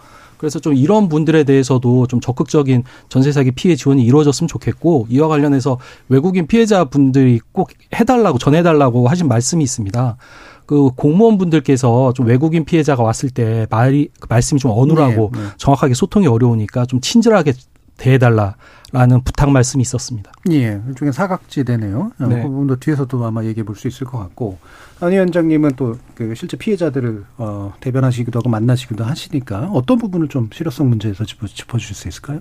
그래서 0.45 0.59
좀 0.59 0.75
이런 0.75 1.09
분들에 1.09 1.45
대해서도 1.45 2.07
좀 2.07 2.21
적극적인 2.21 2.85
전세 3.09 3.33
사기 3.33 3.51
피해 3.51 3.77
지원이 3.77 4.05
이루어졌으면 4.05 4.47
좋겠고 4.47 5.07
이와 5.09 5.27
관련해서 5.29 5.79
외국인 6.11 6.47
피해자 6.47 6.85
분들이 6.85 7.41
꼭 7.53 7.71
해달라고 7.95 8.37
전해달라고 8.37 9.09
하신 9.09 9.27
말씀이 9.27 9.65
있습니다. 9.65 10.19
그 10.67 10.91
공무원분들께서 10.97 12.13
좀 12.13 12.27
외국인 12.27 12.67
피해자가 12.67 13.03
왔을 13.03 13.31
때 13.31 13.67
말이 13.71 14.11
그 14.21 14.27
말씀이 14.29 14.61
좀 14.61 14.71
어눌하고 14.71 15.31
네, 15.33 15.41
네. 15.41 15.47
정확하게 15.57 15.95
소통이 15.95 16.27
어려우니까 16.27 16.85
좀 16.85 17.01
친절하게 17.01 17.55
대해달라라는 17.97 19.23
부탁 19.25 19.51
말씀이 19.51 19.83
있었습니다. 19.83 20.33
예, 20.51 20.81
일종의 20.89 21.13
사각지대네요. 21.13 22.13
어, 22.19 22.27
네. 22.27 22.43
그 22.43 22.49
부분도 22.49 22.77
뒤에서도 22.81 23.25
아마 23.25 23.45
얘기해 23.45 23.65
볼 23.65 23.77
수 23.77 23.89
있을 23.89 24.07
것 24.07 24.19
같고 24.19 24.59
안 25.01 25.13
위원장님은 25.13 25.73
또 25.77 25.97
그 26.15 26.35
실제 26.37 26.57
피해자들을 26.57 27.25
어, 27.39 27.75
대변하시기도 27.81 28.39
하고 28.39 28.49
만나시기도 28.49 29.05
하시니까 29.05 29.71
어떤 29.73 29.99
부분을 29.99 30.29
좀 30.29 30.49
실효성 30.53 30.89
문제에서 30.89 31.25
짚어, 31.25 31.47
짚어주실 31.49 31.97
수 31.97 32.09
있을까요? 32.09 32.41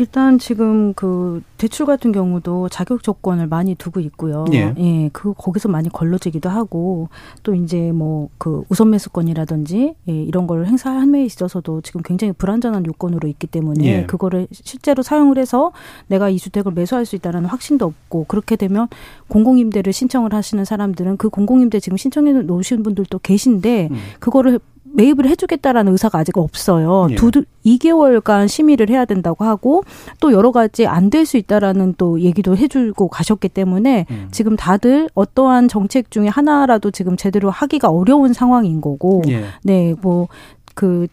일단 0.00 0.38
지금 0.38 0.94
그 0.94 1.42
대출 1.58 1.86
같은 1.86 2.10
경우도 2.10 2.68
자격 2.70 3.02
조건을 3.02 3.46
많이 3.46 3.74
두고 3.74 4.00
있고요. 4.00 4.44
예. 4.52 4.74
예. 4.78 5.10
그 5.12 5.34
거기서 5.36 5.68
많이 5.68 5.88
걸러지기도 5.88 6.48
하고 6.48 7.08
또 7.42 7.54
이제 7.54 7.92
뭐 7.92 8.30
그 8.38 8.64
우선 8.68 8.90
매수권이라든지 8.90 9.94
예, 10.08 10.12
이런 10.12 10.46
걸 10.46 10.66
행사함에 10.66 11.24
있어서도 11.24 11.82
지금 11.82 12.02
굉장히 12.02 12.32
불안전한 12.32 12.86
요건으로 12.86 13.28
있기 13.28 13.46
때문에 13.46 13.84
예. 13.84 14.06
그거를 14.06 14.46
실제로 14.50 15.02
사용을 15.02 15.38
해서 15.38 15.72
내가 16.06 16.28
이 16.28 16.38
주택을 16.38 16.72
매수할 16.72 17.04
수 17.04 17.16
있다라는 17.16 17.48
확신도 17.48 17.84
없고 17.84 18.24
그렇게 18.24 18.56
되면 18.56 18.88
공공임대를 19.28 19.92
신청을 19.92 20.32
하시는 20.32 20.64
사람들은 20.64 21.16
그 21.18 21.28
공공임대 21.28 21.80
지금 21.80 21.96
신청해 21.96 22.32
놓으신 22.32 22.82
분들도 22.82 23.18
계신데 23.18 23.88
음. 23.90 23.96
그거를 24.20 24.58
매입을 24.92 25.26
해주겠다라는 25.28 25.92
의사가 25.92 26.18
아직 26.18 26.36
없어요. 26.38 27.06
예. 27.10 27.14
두 27.14 27.30
2개월간 27.64 28.48
심의를 28.48 28.88
해야 28.90 29.04
된다고 29.04 29.44
하고 29.44 29.84
또 30.20 30.32
여러 30.32 30.50
가지 30.52 30.86
안 30.86 31.10
될 31.10 31.24
수 31.24 31.36
있다라는 31.36 31.94
또 31.98 32.20
얘기도 32.20 32.56
해주고 32.56 33.08
가셨기 33.08 33.48
때문에 33.50 34.06
음. 34.10 34.28
지금 34.30 34.56
다들 34.56 35.08
어떠한 35.14 35.68
정책 35.68 36.10
중에 36.10 36.28
하나라도 36.28 36.90
지금 36.90 37.16
제대로 37.16 37.50
하기가 37.50 37.88
어려운 37.90 38.32
상황인 38.32 38.80
거고, 38.80 39.22
예. 39.28 39.44
네, 39.62 39.94
뭐그 40.02 41.08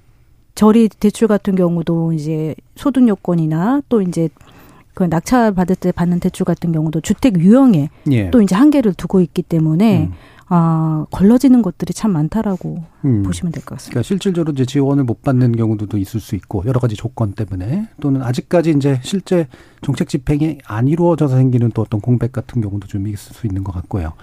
저리 0.55 0.87
대출 0.89 1.27
같은 1.27 1.55
경우도 1.55 2.13
이제 2.13 2.55
소득 2.75 3.07
요건이나 3.07 3.81
또 3.89 4.01
이제 4.01 4.29
그 4.95 5.03
낙찰 5.03 5.53
받을 5.53 5.75
때 5.75 5.91
받는 5.91 6.19
대출 6.19 6.45
같은 6.45 6.71
경우도 6.71 7.01
주택 7.01 7.39
유형에 7.39 7.89
예. 8.11 8.31
또 8.31 8.41
이제 8.41 8.55
한계를 8.55 8.93
두고 8.95 9.21
있기 9.21 9.43
때문에. 9.43 10.05
음. 10.07 10.13
아, 10.49 11.05
걸러지는 11.11 11.61
것들이 11.61 11.93
참 11.93 12.11
많다라고 12.11 12.81
음. 13.03 13.23
보시면 13.23 13.51
될 13.51 13.63
것 13.65 13.75
같습니다. 13.75 13.91
그러니까 13.91 14.07
실질적으로 14.07 14.53
이제 14.53 14.65
지원을 14.65 15.03
못 15.03 15.21
받는 15.21 15.51
경우도 15.57 15.97
있을 15.97 16.19
수 16.21 16.35
있고 16.35 16.63
여러 16.65 16.79
가지 16.79 16.95
조건 16.95 17.33
때문에 17.33 17.89
또는 17.99 18.21
아직까지 18.23 18.71
이제 18.71 18.99
실제 19.03 19.47
정책 19.81 20.07
집행이 20.07 20.59
안 20.65 20.87
이루어져서 20.87 21.35
생기는 21.35 21.69
또 21.73 21.81
어떤 21.81 21.99
공백 21.99 22.31
같은 22.31 22.61
경우도 22.61 22.87
좀 22.87 23.07
있을 23.07 23.35
수 23.35 23.45
있는 23.45 23.63
것 23.63 23.73
같고요. 23.73 24.13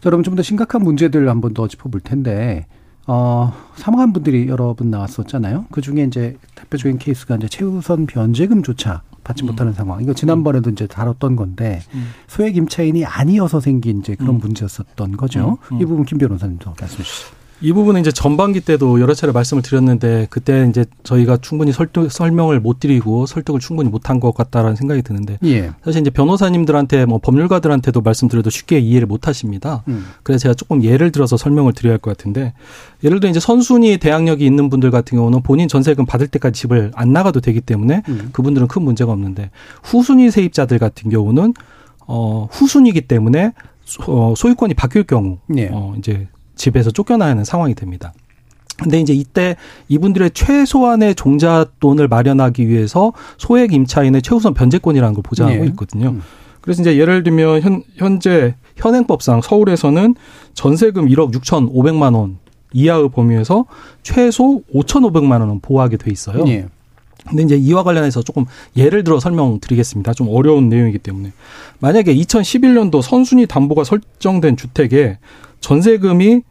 자, 0.00 0.10
그럼 0.10 0.22
좀더 0.22 0.42
심각한 0.42 0.82
문제들 0.82 1.28
한번 1.28 1.54
더 1.54 1.66
짚어볼 1.66 2.00
텐데 2.00 2.66
어, 3.06 3.52
사망한 3.76 4.12
분들이 4.12 4.48
여러 4.48 4.74
분 4.74 4.90
나왔었잖아요. 4.90 5.66
그 5.70 5.80
중에 5.80 6.04
이제 6.04 6.36
대표적인 6.54 6.98
케이스가 6.98 7.36
이제 7.36 7.48
최우선 7.48 8.06
변제금조차 8.06 9.02
받지 9.24 9.42
음. 9.42 9.46
못하는 9.46 9.72
상황. 9.72 10.00
이거 10.02 10.12
지난번에도 10.12 10.70
이제 10.70 10.86
다뤘던 10.86 11.34
건데 11.34 11.80
음. 11.94 12.10
소액 12.28 12.56
임차인이 12.56 13.04
아니어서 13.04 13.58
생긴 13.60 14.00
이제 14.00 14.14
그런 14.14 14.36
음. 14.36 14.40
문제였었던 14.40 15.16
거죠. 15.16 15.58
음. 15.70 15.76
음. 15.76 15.82
이 15.82 15.84
부분 15.84 16.04
김 16.04 16.18
변호사님도 16.18 16.74
말씀해 16.78 17.02
주시죠. 17.02 17.33
이 17.60 17.72
부분은 17.72 18.00
이제 18.00 18.12
전반기 18.12 18.60
때도 18.60 19.00
여러 19.00 19.14
차례 19.14 19.32
말씀을 19.32 19.62
드렸는데 19.62 20.26
그때 20.28 20.66
이제 20.68 20.84
저희가 21.02 21.38
충분히 21.38 21.72
설득, 21.72 22.10
설명을 22.10 22.60
못 22.60 22.80
드리고 22.80 23.26
설득을 23.26 23.60
충분히 23.60 23.88
못한 23.88 24.20
것 24.20 24.34
같다라는 24.34 24.76
생각이 24.76 25.02
드는데 25.02 25.38
예. 25.44 25.70
사실 25.82 26.00
이제 26.02 26.10
변호사님들한테 26.10 27.06
뭐 27.06 27.18
법률가들한테도 27.18 28.02
말씀드려도 28.02 28.50
쉽게 28.50 28.78
이해를 28.80 29.06
못 29.06 29.28
하십니다. 29.28 29.82
음. 29.88 30.04
그래서 30.22 30.42
제가 30.42 30.54
조금 30.54 30.82
예를 30.84 31.10
들어서 31.10 31.36
설명을 31.36 31.72
드려야 31.72 31.94
할 31.94 31.98
것 31.98 32.16
같은데 32.16 32.52
예를 33.02 33.20
들어 33.20 33.30
이제 33.30 33.40
선순위 33.40 33.98
대항력이 33.98 34.44
있는 34.44 34.68
분들 34.68 34.90
같은 34.90 35.16
경우는 35.16 35.42
본인 35.42 35.68
전세금 35.68 36.06
받을 36.06 36.26
때까지 36.26 36.60
집을 36.60 36.90
안 36.94 37.12
나가도 37.12 37.40
되기 37.40 37.60
때문에 37.60 38.02
음. 38.08 38.30
그분들은 38.32 38.68
큰 38.68 38.82
문제가 38.82 39.12
없는데 39.12 39.50
후순위 39.84 40.30
세입자들 40.30 40.78
같은 40.78 41.08
경우는 41.10 41.54
어 42.06 42.48
후순위이기 42.50 43.02
때문에 43.02 43.52
어, 44.06 44.34
소유권이 44.36 44.74
바뀔 44.74 45.04
경우 45.04 45.38
예. 45.56 45.68
어 45.72 45.94
이제 45.98 46.26
집에서 46.56 46.90
쫓겨나야 46.90 47.30
하는 47.30 47.44
상황이 47.44 47.74
됩니다. 47.74 48.12
근데 48.76 49.00
이제 49.00 49.12
이때 49.12 49.56
이분들의 49.88 50.32
최소한의 50.32 51.14
종잣돈을 51.14 52.08
마련하기 52.08 52.68
위해서 52.68 53.12
소액 53.38 53.72
임차인의 53.72 54.22
최우선 54.22 54.54
변제권이라는 54.54 55.14
걸 55.14 55.22
보장하고 55.22 55.60
네. 55.60 55.66
있거든요. 55.68 56.08
음. 56.10 56.22
그래서 56.60 56.82
이제 56.82 56.96
예를 56.98 57.22
들면 57.22 57.60
현, 57.60 57.82
현재 57.96 58.54
현행법상 58.76 59.42
서울에서는 59.42 60.14
전세금 60.54 61.08
1억 61.08 61.32
6천5백만 61.34 62.14
원 62.14 62.38
이하의 62.72 63.10
범위에서 63.10 63.66
최소 64.02 64.62
5천5백만 64.74 65.40
원은 65.40 65.60
보호하게 65.60 65.96
돼 65.96 66.10
있어요. 66.10 66.44
네. 66.44 66.66
근데 67.28 67.42
이제 67.42 67.56
이와 67.56 67.84
관련해서 67.84 68.22
조금 68.22 68.44
예를 68.76 69.04
들어 69.04 69.18
설명드리겠습니다. 69.18 70.12
좀 70.12 70.28
어려운 70.28 70.68
내용이기 70.68 70.98
때문에 70.98 71.32
만약에 71.78 72.14
2011년도 72.14 73.00
선순위 73.00 73.46
담보가 73.46 73.84
설정된 73.84 74.56
주택에 74.56 75.18
전세금이 75.64 76.42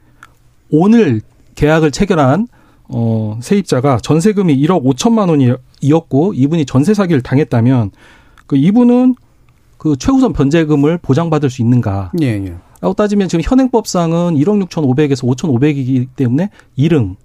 오늘 0.71 1.21
계약을 1.53 1.91
체결한 1.91 2.47
어, 2.87 3.37
세입자가 3.43 3.99
전세금이 4.01 4.57
1억 4.65 4.83
5천만 4.83 5.29
원이었고 5.29 6.33
이분이 6.33 6.65
전세 6.65 6.95
사기를 6.95 7.21
당했다면 7.21 7.91
그 8.47 8.57
이분은 8.57 9.13
그 9.77 9.95
최우선 9.97 10.33
변제금을 10.33 10.97
보장받을 10.97 11.51
수 11.51 11.61
있는가? 11.61 12.11
예, 12.21 12.25
예. 12.25 12.55
라고 12.81 12.95
따지면 12.95 13.29
지금 13.29 13.43
현행법상은 13.43 14.33
1억 14.33 14.67
6천5백에서 14.67 15.29
5천5백이기 15.29 16.07
때문에 16.15 16.49
1응 16.79 17.15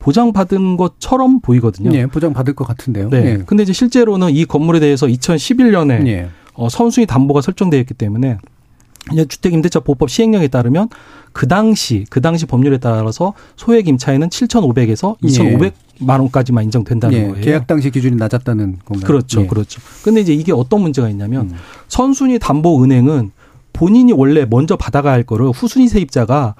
보장받은 0.00 0.76
것처럼 0.76 1.40
보이거든요. 1.40 1.92
예, 1.94 2.06
보장받을 2.06 2.54
것 2.54 2.66
같은데요. 2.66 3.08
네. 3.10 3.24
예. 3.24 3.36
근데 3.46 3.62
이제 3.62 3.72
실제로는 3.72 4.30
이 4.30 4.46
건물에 4.46 4.80
대해서 4.80 5.06
2011년에 5.06 6.06
예. 6.08 6.28
어, 6.54 6.68
선순위 6.68 7.06
담보가 7.06 7.40
설정되어 7.40 7.78
있기 7.80 7.94
때문에 7.94 8.38
주택임대차 9.28 9.80
보호법 9.80 10.10
시행령에 10.10 10.48
따르면 10.48 10.88
그 11.32 11.46
당시 11.46 12.06
그 12.10 12.20
당시 12.20 12.46
법률에 12.46 12.78
따라서 12.78 13.34
소액 13.56 13.88
임차인은 13.88 14.30
7,500에서 14.30 15.18
2,500만 15.20 16.20
원까지만 16.20 16.64
인정된다는 16.64 17.16
예. 17.16 17.22
거예요. 17.28 17.44
계약 17.44 17.66
당시 17.66 17.90
기준이 17.90 18.16
낮았다는 18.16 18.78
건가요? 18.84 19.06
그렇죠, 19.06 19.42
예. 19.42 19.46
그렇죠. 19.46 19.80
근데 20.02 20.20
이제 20.20 20.32
이게 20.32 20.52
어떤 20.52 20.82
문제가 20.82 21.08
있냐면 21.08 21.50
음. 21.50 21.56
선순위 21.88 22.38
담보 22.38 22.82
은행은 22.82 23.32
본인이 23.72 24.12
원래 24.12 24.46
먼저 24.48 24.76
받아가야 24.76 25.12
할 25.12 25.22
거를 25.22 25.50
후순위 25.50 25.88
세입자가 25.88 26.54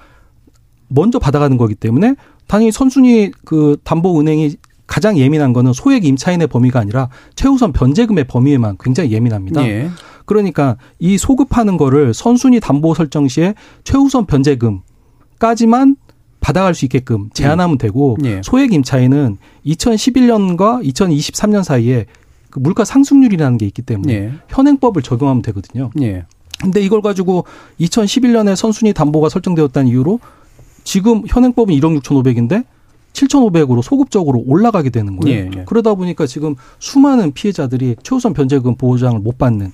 먼저 0.87 1.19
받아가는 1.19 1.57
거기 1.57 1.75
때문에 1.75 2.15
당연히 2.47 2.71
선순위 2.71 3.31
그 3.43 3.77
담보 3.83 4.19
은행이 4.19 4.55
가장 4.87 5.17
예민한 5.17 5.53
거는 5.53 5.73
소액 5.73 6.05
임차인의 6.05 6.47
범위가 6.47 6.79
아니라 6.79 7.09
최우선 7.35 7.73
변제금의 7.73 8.23
범위에만 8.25 8.77
굉장히 8.79 9.11
예민합니다. 9.11 9.67
예. 9.67 9.89
그러니까 10.25 10.77
이 10.99 11.17
소급하는 11.17 11.77
거를 11.77 12.13
선순위 12.13 12.59
담보 12.59 12.93
설정 12.93 13.27
시에 13.27 13.53
최우선 13.83 14.25
변제금까지만 14.25 15.97
받아갈 16.39 16.73
수 16.73 16.85
있게끔 16.85 17.29
제한하면 17.33 17.75
음. 17.75 17.77
되고 17.77 18.17
예. 18.23 18.41
소액 18.43 18.73
임차인은 18.73 19.37
2011년과 19.65 20.83
2023년 20.85 21.63
사이에 21.63 22.05
그 22.49 22.59
물가 22.59 22.85
상승률이라는 22.85 23.57
게 23.57 23.65
있기 23.65 23.81
때문에 23.81 24.13
예. 24.13 24.31
현행법을 24.47 25.01
적용하면 25.01 25.41
되거든요. 25.43 25.91
예. 26.01 26.25
근데 26.59 26.81
이걸 26.81 27.01
가지고 27.01 27.45
2011년에 27.79 28.55
선순위 28.55 28.93
담보가 28.93 29.29
설정되었다는 29.29 29.89
이유로 29.89 30.19
지금 30.83 31.23
현행법은 31.27 31.73
1억 31.75 31.99
6,500인데 32.01 32.65
7,500으로 33.17 33.81
소급적으로 33.81 34.43
올라가게 34.45 34.89
되는 34.89 35.17
거예요. 35.17 35.37
예, 35.37 35.49
예. 35.57 35.63
그러다 35.65 35.95
보니까 35.95 36.27
지금 36.27 36.55
수많은 36.79 37.33
피해자들이 37.33 37.95
최우선 38.03 38.33
변제금 38.33 38.75
보호장을 38.75 39.19
못 39.19 39.37
받는 39.37 39.71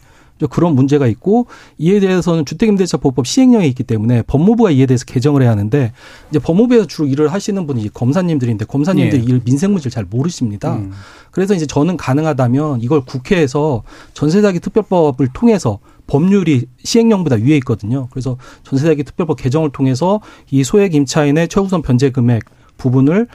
그런 0.50 0.76
문제가 0.76 1.08
있고 1.08 1.48
이에 1.78 2.00
대해서는 2.02 2.44
주택임대차보호법 2.44 3.26
시행령이 3.28 3.68
있기 3.70 3.84
때문에 3.84 4.24
법무부가 4.24 4.72
이에 4.72 4.86
대해서 4.86 5.06
개정을 5.06 5.42
해야 5.42 5.52
하는데 5.52 5.94
이제 6.30 6.40
법무부에서 6.40 6.86
주로 6.86 7.08
일을 7.08 7.32
하시는 7.32 7.66
분이 7.66 7.94
검사님들인데 7.94 8.66
검사님들이 8.66 9.24
예. 9.26 9.34
일 9.34 9.42
민생 9.46 9.72
문제를 9.72 9.92
잘 9.92 10.06
모르십니다. 10.10 10.76
음. 10.76 10.92
그래서 11.32 11.54
이제 11.54 11.66
저는 11.66 11.98
가능하다면 11.98 12.82
이걸 12.82 13.06
국회에서 13.06 13.84
전세자기 14.14 14.60
특별법을 14.60 15.30
통해서 15.34 15.80
법률이 16.08 16.66
시행령보다 16.84 17.38
위에 17.38 17.56
있거든요. 17.58 18.08
그래서 18.12 18.38
전세자기 18.64 19.04
특별법 19.04 19.38
개정을 19.38 19.72
통해서 19.72 20.20
이 20.52 20.64
소액 20.64 20.94
임차인의 20.96 21.48
최우선 21.48 21.82
변제 21.82 22.10
금액 22.10 22.44
부분을 22.78 23.28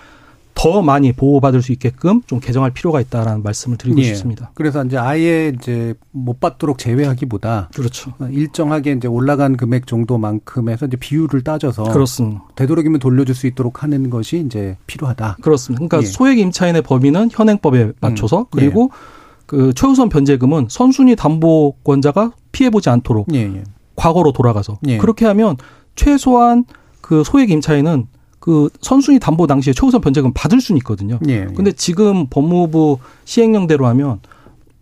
더 0.59 0.83
많이 0.83 1.13
보호받을 1.13 1.63
수 1.63 1.71
있게끔 1.71 2.21
좀 2.27 2.41
개정할 2.41 2.73
필요가 2.73 3.01
있다라는 3.01 3.45
말씀을 3.45 3.79
드리고 3.79 4.01
예. 4.01 4.05
싶습니다. 4.07 4.51
그래서 4.55 4.85
이제 4.85 4.97
아예 4.99 5.53
이제 5.57 5.95
못 6.11 6.41
받도록 6.41 6.79
제외하기보다 6.79 7.71
그렇죠. 7.73 8.13
일정하게 8.29 8.93
이제 8.93 9.07
올라간 9.07 9.57
금액 9.57 9.87
정도만큼에서 9.87 10.87
이제 10.87 10.97
비율을 10.97 11.43
따져서 11.45 11.85
그렇습니다. 11.85 12.43
되도록이면 12.57 12.99
돌려줄 12.99 13.37
수 13.37 13.47
있도록 13.47 13.85
하는 13.85 14.11
것이 14.11 14.43
이제 14.45 14.77
필요하다. 14.89 15.37
그렇습니다. 15.43 15.79
그러니까 15.79 16.03
예. 16.03 16.11
소액 16.11 16.41
임차인의 16.41 16.83
범위는 16.83 17.29
현행법에 17.31 17.93
맞춰서 18.01 18.41
음. 18.41 18.45
그리고 18.51 18.91
예. 18.93 19.19
그 19.47 19.73
최우선 19.75 20.09
변제금은 20.09 20.67
선순위 20.69 21.15
담보권자가 21.15 22.33
피해 22.51 22.69
보지 22.69 22.91
않도록 22.91 23.29
예, 23.33 23.43
예. 23.43 23.63
과거로 23.95 24.33
돌아가서 24.33 24.81
예. 24.89 24.99
그렇게 24.99 25.25
하면 25.25 25.57
최소한 25.95 26.65
그 27.01 27.23
소액 27.25 27.51
임차인은 27.51 28.09
그 28.49 28.71
선순위 28.81 29.19
담보 29.19 29.47
당시에 29.47 29.75
최우선 29.75 30.01
변제금 30.01 30.33
받을 30.33 30.63
수는 30.63 30.79
있거든요. 30.79 31.19
예, 31.29 31.33
예. 31.33 31.47
근데 31.55 31.71
지금 31.71 32.29
법무부 32.29 32.97
시행령대로 33.27 33.87
하면 33.89 34.21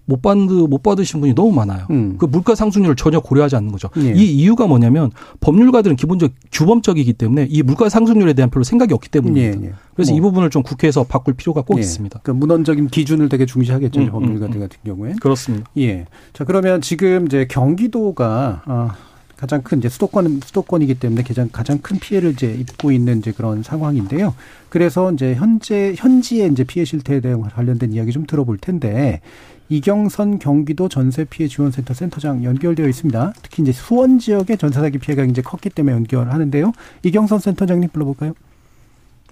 못 0.04 0.22
받, 0.22 0.36
못 0.36 0.84
받으신 0.84 1.18
분이 1.18 1.34
너무 1.34 1.50
많아요. 1.50 1.88
음. 1.90 2.14
그 2.16 2.26
물가 2.26 2.54
상승률을 2.54 2.94
전혀 2.94 3.18
고려하지 3.18 3.56
않는 3.56 3.72
거죠. 3.72 3.88
예. 3.96 4.12
이 4.14 4.36
이유가 4.36 4.68
뭐냐면 4.68 5.10
법률가들은 5.40 5.96
기본적 5.96 6.30
주범적이기 6.50 7.14
때문에 7.14 7.48
이 7.50 7.64
물가 7.64 7.88
상승률에 7.88 8.34
대한 8.34 8.50
별로 8.50 8.62
생각이 8.62 8.94
없기 8.94 9.08
때문입니다. 9.08 9.60
예, 9.60 9.66
예. 9.66 9.72
그래서 9.94 10.12
뭐. 10.12 10.16
이 10.16 10.20
부분을 10.20 10.50
좀 10.50 10.62
국회에서 10.62 11.02
바꿀 11.02 11.34
필요가 11.34 11.62
꼭 11.62 11.78
예. 11.78 11.80
있습니다. 11.80 12.20
그 12.22 12.30
문헌적인 12.30 12.86
기준을 12.86 13.28
되게 13.28 13.46
중시하겠죠. 13.46 13.98
음, 13.98 14.06
음 14.06 14.12
법률가들 14.12 14.54
음, 14.54 14.60
같은 14.60 14.78
경우에. 14.84 15.14
그렇습니다. 15.20 15.68
예. 15.78 16.06
자, 16.32 16.44
그러면 16.44 16.80
지금 16.80 17.26
이제 17.26 17.48
경기도가 17.50 18.62
아 18.64 18.94
가장 19.36 19.62
큰 19.62 19.78
이제 19.78 19.88
수도권 19.88 20.40
수도권이기 20.44 20.98
때문에 20.98 21.22
가장 21.22 21.48
가장 21.52 21.78
큰 21.78 21.98
피해를 21.98 22.30
이제 22.30 22.52
입고 22.54 22.90
있는 22.90 23.18
이제 23.18 23.32
그런 23.32 23.62
상황인데요. 23.62 24.34
그래서 24.68 25.12
이제 25.12 25.34
현재 25.34 25.94
현지의 25.96 26.50
이제 26.52 26.64
피해 26.64 26.84
실태에 26.84 27.20
대한 27.20 27.42
관련된 27.42 27.92
이야기 27.92 28.12
좀 28.12 28.26
들어볼 28.26 28.58
텐데 28.58 29.20
이경선 29.68 30.38
경기도 30.38 30.88
전세 30.88 31.24
피해 31.24 31.48
지원센터 31.48 31.92
센터장 31.92 32.44
연결되어 32.44 32.88
있습니다. 32.88 33.32
특히 33.42 33.62
이제 33.62 33.72
수원 33.72 34.18
지역의 34.18 34.58
전세 34.58 34.80
사기 34.80 34.98
피해가 34.98 35.24
이제 35.24 35.42
컸기 35.42 35.70
때문에 35.70 35.94
연결하는데요. 35.96 36.72
이경선 37.02 37.40
센터장님 37.40 37.90
불러볼까요? 37.90 38.32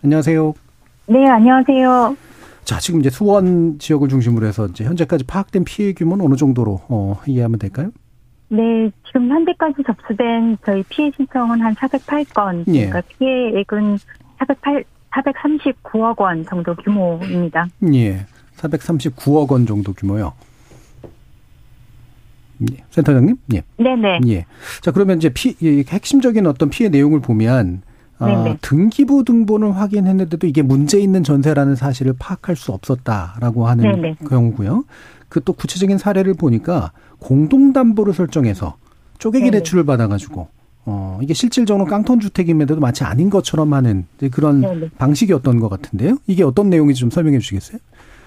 안녕하세요. 0.02 0.54
네, 1.06 1.26
안녕하세요. 1.28 2.16
자, 2.64 2.78
지금 2.80 3.00
이제 3.00 3.10
수원 3.10 3.78
지역을 3.78 4.08
중심으로 4.08 4.46
해서 4.46 4.66
이제 4.66 4.84
현재까지 4.84 5.24
파악된 5.24 5.64
피해 5.64 5.92
규모는 5.92 6.24
어느 6.24 6.34
정도로 6.34 6.80
어, 6.88 7.20
이해하면 7.26 7.58
될까요? 7.58 7.90
네, 8.48 8.90
지금 9.06 9.30
현재까지 9.30 9.82
접수된 9.86 10.58
저희 10.64 10.82
피해 10.88 11.10
신청은 11.16 11.60
한 11.60 11.74
408건. 11.74 12.64
예. 12.68 12.86
그러니까 12.86 13.02
피해액은 13.18 13.98
408, 14.38 14.84
439억 15.10 16.20
원 16.20 16.44
정도 16.44 16.74
규모입니다. 16.74 17.66
예. 17.92 18.26
439억 18.56 19.50
원 19.50 19.66
정도 19.66 19.92
규모요. 19.92 20.32
예. 22.70 22.84
센터장님? 22.90 23.36
예. 23.54 23.62
네네. 23.76 24.20
예. 24.28 24.46
자, 24.82 24.90
그러면 24.92 25.18
이제 25.18 25.30
피, 25.30 25.56
핵심적인 25.88 26.46
어떤 26.46 26.70
피해 26.70 26.88
내용을 26.88 27.20
보면, 27.20 27.82
어, 28.20 28.56
등기부 28.60 29.24
등본을 29.24 29.76
확인했는데도 29.76 30.46
이게 30.46 30.62
문제 30.62 31.00
있는 31.00 31.24
전세라는 31.24 31.74
사실을 31.74 32.14
파악할 32.18 32.54
수 32.56 32.72
없었다라고 32.72 33.66
하는 33.66 33.84
네네. 33.84 34.14
경우고요. 34.28 34.84
그 35.28 35.40
또 35.40 35.52
구체적인 35.52 35.98
사례를 35.98 36.34
보니까 36.34 36.92
공동담보를 37.24 38.12
설정해서 38.12 38.76
쪼개기 39.18 39.46
네네. 39.46 39.58
대출을 39.58 39.84
받아가지고 39.84 40.48
어 40.86 41.18
이게 41.22 41.32
실질적으로 41.32 41.86
깡통 41.86 42.20
주택임에도 42.20 42.78
마치 42.78 43.04
아닌 43.04 43.30
것처럼 43.30 43.72
하는 43.72 44.06
그런 44.32 44.60
네네. 44.60 44.90
방식이었던 44.98 45.58
것 45.58 45.70
같은데요. 45.70 46.18
이게 46.26 46.44
어떤 46.44 46.68
내용인지 46.68 47.00
좀 47.00 47.10
설명해 47.10 47.38
주시겠어요? 47.38 47.78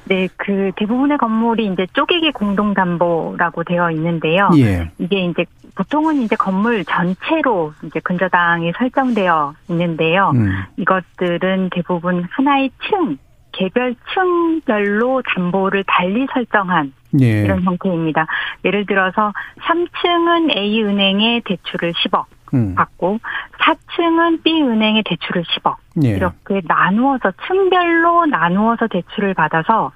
네, 0.05 0.27
그 0.37 0.71
대부분의 0.77 1.17
건물이 1.17 1.67
이제 1.73 1.85
쪼개기 1.93 2.31
공동담보라고 2.31 3.63
되어 3.65 3.91
있는데요. 3.91 4.49
예. 4.57 4.89
이게 4.97 5.25
이제 5.25 5.45
보통은 5.75 6.21
이제 6.21 6.35
건물 6.35 6.83
전체로 6.85 7.73
이제 7.83 7.99
근저당이 7.99 8.71
설정되어 8.77 9.53
있는데요. 9.69 10.31
음. 10.33 10.49
이것들은 10.77 11.69
대부분 11.71 12.23
하나의 12.31 12.71
층, 12.89 13.17
개별 13.51 13.95
층별로 14.13 15.21
담보를 15.25 15.83
달리 15.87 16.27
설정한 16.33 16.93
예. 17.21 17.43
이런 17.43 17.63
형태입니다. 17.63 18.27
예를 18.65 18.85
들어서 18.85 19.33
3층은 19.61 20.55
A 20.55 20.83
은행에 20.83 21.41
대출을 21.45 21.93
10억 21.93 22.25
음. 22.53 22.75
받고 22.75 23.19
4층은 23.59 24.43
B 24.43 24.61
은행에 24.61 25.03
대출을 25.05 25.43
10억 25.43 25.75
예. 26.03 26.09
이렇게 26.09 26.61
나누어서 26.65 27.31
층별로 27.47 28.25
나누어서 28.25 28.87
대출을 28.87 29.33
받아서 29.33 29.91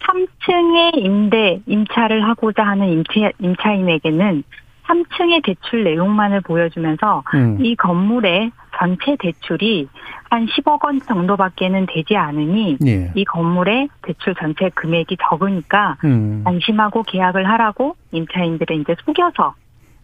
3층에 0.00 0.96
임대 0.96 1.60
임차를 1.66 2.26
하고자 2.26 2.62
하는 2.64 2.88
임차, 2.88 3.30
임차인에게는 3.38 4.42
3층의 4.86 5.44
대출 5.44 5.84
내용만을 5.84 6.40
보여주면서 6.40 7.22
음. 7.34 7.58
이 7.64 7.76
건물의 7.76 8.50
전체 8.80 9.16
대출이 9.20 9.88
한 10.30 10.46
10억 10.46 10.84
원 10.84 11.00
정도밖에는 11.00 11.86
되지 11.86 12.16
않으니 12.16 12.78
예. 12.86 13.12
이 13.14 13.24
건물의 13.24 13.88
대출 14.02 14.34
전체 14.34 14.70
금액이 14.70 15.18
적으니까 15.28 15.98
음. 16.04 16.42
안심하고 16.46 17.02
계약을 17.02 17.46
하라고 17.48 17.96
임차인들은 18.12 18.80
이제 18.80 18.96
속여서 19.04 19.54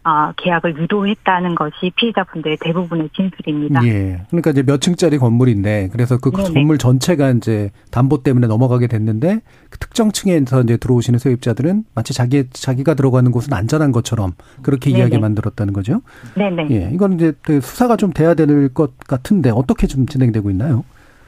어, 0.07 0.33
계약을 0.37 0.77
유도했다는 0.81 1.57
것이 1.57 1.91
피해자분들의 1.97 2.59
대부분의 2.61 3.11
진술입니다. 3.17 3.85
예. 3.89 4.21
그러니까 4.31 4.53
이제 4.53 4.63
몇 4.63 4.81
층짜리 4.81 5.19
건물인데 5.19 5.89
그래서 5.91 6.17
그 6.19 6.31
네네. 6.31 6.55
건물 6.55 6.79
전체가 6.79 7.31
이제 7.33 7.71
담보 7.91 8.23
때문에 8.23 8.47
넘어가게 8.47 8.87
됐는데 8.87 9.41
그 9.69 9.79
특정 9.79 10.13
층에서 10.13 10.63
이제 10.63 10.77
들어오시는 10.77 11.19
세입자들은 11.19 11.87
마치 11.93 12.15
자기 12.15 12.45
자기가 12.53 12.95
들어가는 12.95 13.33
곳은 13.33 13.53
안전한 13.53 13.91
것처럼 13.91 14.35
그렇게 14.63 14.91
네네. 14.91 15.01
이야기 15.01 15.19
만들었다는 15.19 15.73
거죠. 15.73 16.03
네네. 16.37 16.69
예. 16.71 16.91
이건 16.93 17.15
이제 17.15 17.33
그 17.43 17.61
수사가 17.61 17.97
좀 17.97 18.13
돼야 18.13 18.35
될 18.35 18.47
것 18.75 18.97
같은데 18.99 19.51
어떻게 19.51 19.87
좀 19.89 20.07
진행되고 20.07 20.51
있나요? 20.51 20.85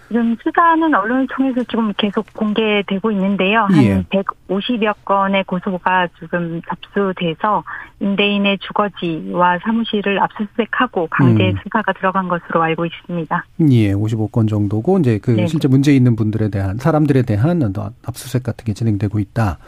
지금 0.09 0.37
수사는 0.43 0.95
언론을 0.95 1.27
통해서 1.29 1.63
지금 1.65 1.93
계속 1.97 2.27
공개되고 2.33 3.11
있는데요. 3.13 3.67
한 3.71 3.85
예. 3.85 4.03
150여 4.11 4.95
건의 5.05 5.45
고소가 5.45 6.09
지금 6.19 6.61
접수돼서 6.69 7.63
임대인의 8.01 8.59
주거지와 8.59 9.59
사무실을 9.59 10.21
압수수색하고 10.23 11.09
강제 11.11 11.51
음. 11.51 11.57
수사가 11.63 11.93
들어간 11.93 12.29
것으로 12.29 12.63
알고 12.63 12.87
있습니다. 12.87 13.45
예, 13.71 13.93
55건 13.93 14.49
정도고 14.49 14.99
이제 14.99 15.19
그 15.19 15.33
네. 15.33 15.47
실제 15.47 15.69
문제 15.69 15.95
있는 15.95 16.17
분들에 16.17 16.49
대한 16.49 16.79
사람들에 16.79 17.23
대한 17.23 17.61
압수수색 18.07 18.43
같은 18.43 18.65
게 18.65 18.73
진행되고 18.73 19.19
있다. 19.19 19.59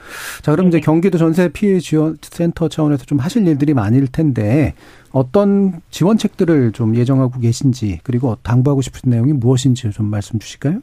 자, 0.43 0.53
그럼 0.53 0.67
네. 0.67 0.69
이제 0.69 0.81
경기도 0.81 1.19
전세 1.19 1.49
피해 1.49 1.79
지원 1.81 2.17
센터 2.23 2.69
차원에서 2.69 3.05
좀 3.05 3.19
하실 3.19 3.47
일들이 3.47 3.75
많을 3.75 4.07
텐데 4.07 4.75
어떤 5.13 5.81
지원책들을 5.91 6.73
좀 6.73 6.95
예정하고 6.95 7.41
계신지 7.41 8.01
그리고 8.05 8.37
당부하고 8.43 8.81
싶은 8.81 9.11
내용이 9.11 9.33
무엇인지 9.33 9.91
좀 9.91 10.07
말씀 10.07 10.39
주실까요? 10.39 10.81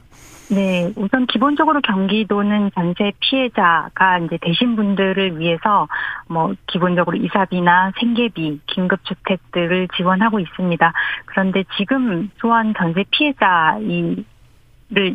네, 0.50 0.90
우선 0.96 1.26
기본적으로 1.26 1.82
경기도는 1.82 2.70
전세 2.74 3.12
피해자가 3.20 4.18
이제 4.18 4.38
되신 4.40 4.76
분들을 4.76 5.38
위해서 5.38 5.88
뭐 6.26 6.54
기본적으로 6.66 7.18
이사비나 7.18 7.92
생계비, 8.00 8.60
긴급주택들을 8.66 9.88
지원하고 9.96 10.40
있습니다. 10.40 10.92
그런데 11.26 11.64
지금 11.76 12.30
소환 12.38 12.72
전세 12.78 13.04
피해자 13.10 13.78
이를 13.80 14.24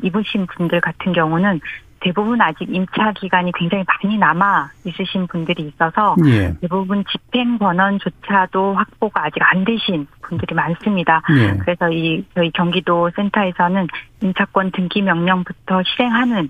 입으신 0.04 0.46
분들 0.46 0.82
같은 0.82 1.14
경우는 1.14 1.60
대부분 2.04 2.42
아직 2.42 2.68
임차 2.70 3.14
기간이 3.14 3.52
굉장히 3.56 3.86
많이 3.88 4.18
남아 4.18 4.70
있으신 4.86 5.26
분들이 5.28 5.64
있어서 5.64 6.16
예. 6.26 6.54
대부분 6.62 7.04
집행 7.10 7.58
권한조차도 7.58 8.74
확보가 8.74 9.26
아직 9.26 9.40
안 9.42 9.64
되신 9.64 10.08
분들이 10.22 10.54
많습니다. 10.54 11.22
예. 11.38 11.58
그래서 11.58 11.90
이 11.90 12.26
저희 12.36 12.52
경기도 12.52 13.10
센터에서는 13.16 13.88
임차권 14.22 14.72
등기 14.72 15.02
명령부터 15.02 15.82
실행하는 15.84 16.50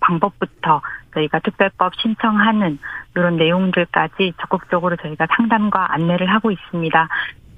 방법부터 0.00 0.80
저희가 1.14 1.40
특별법 1.40 1.94
신청하는 1.96 2.78
이런 3.16 3.36
내용들까지 3.36 4.34
적극적으로 4.40 4.96
저희가 4.96 5.26
상담과 5.36 5.92
안내를 5.94 6.30
하고 6.30 6.50
있습니다. 6.50 7.08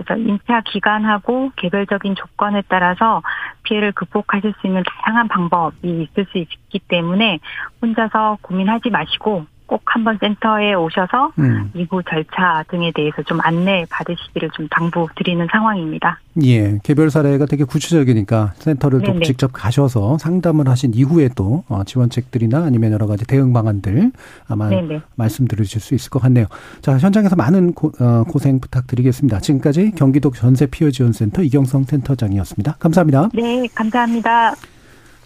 그래서 0.05 0.21
임차 0.21 0.63
기간하고 0.63 1.53
개별적인 1.57 2.15
조건에 2.15 2.63
따라서 2.69 3.23
피해를 3.65 3.93
극복하실 3.93 4.55
수 4.61 4.67
있는 4.67 4.83
다양한 4.85 5.29
방법이 5.29 6.03
있을 6.03 6.27
수 6.31 6.39
있기 6.39 6.79
때문에 6.89 7.41
혼자서 7.83 8.39
고민하지 8.43 8.91
마시고 8.91 9.47
꼭 9.67 9.83
한번 9.87 10.19
센터에 10.21 10.75
오셔서 10.75 11.33
음. 11.39 11.71
이후 11.75 12.03
절차 12.09 12.65
등에 12.69 12.93
대해서 12.95 13.23
좀 13.23 13.39
안내 13.43 13.87
받으시기를 13.89 14.51
좀 14.51 14.69
당부드리는 14.69 15.47
상황입니다. 15.51 16.21
예, 16.43 16.79
개별 16.83 17.11
사례가 17.11 17.47
되게 17.47 17.65
구체적이니까 17.65 18.53
센터를 18.57 19.03
또 19.03 19.21
직접 19.21 19.53
가셔서 19.53 20.19
상담을 20.19 20.69
하신 20.69 20.93
이후에 20.95 21.31
또 21.35 21.65
어, 21.69 21.85
지원책들이나 21.85 22.65
아니면 22.65 22.93
여러 22.93 23.07
가지 23.07 23.27
대응 23.27 23.53
방안들 23.53 24.13
아마 24.49 24.69
네네. 24.69 25.01
말씀 25.15 25.47
들으실 25.47 25.81
수 25.81 25.95
있을 25.95 26.11
것 26.11 26.21
같네요. 26.21 26.47
자, 26.83 26.99
현장에서 26.99 27.37
많은 27.37 27.73
고, 27.73 27.93
어, 28.01 28.25
고생 28.25 28.61
부탁드리겠습니다. 28.61 29.41
지금까지 29.41 29.93
경기도 29.93 30.31
전세 30.31 30.67
피해 30.67 30.91
지원센터 30.91 31.43
이경성 31.43 31.85
센터장이었습니다. 31.85 32.77
감사합니다. 32.79 33.31
네, 33.33 33.67
감사합니다. 33.75 34.55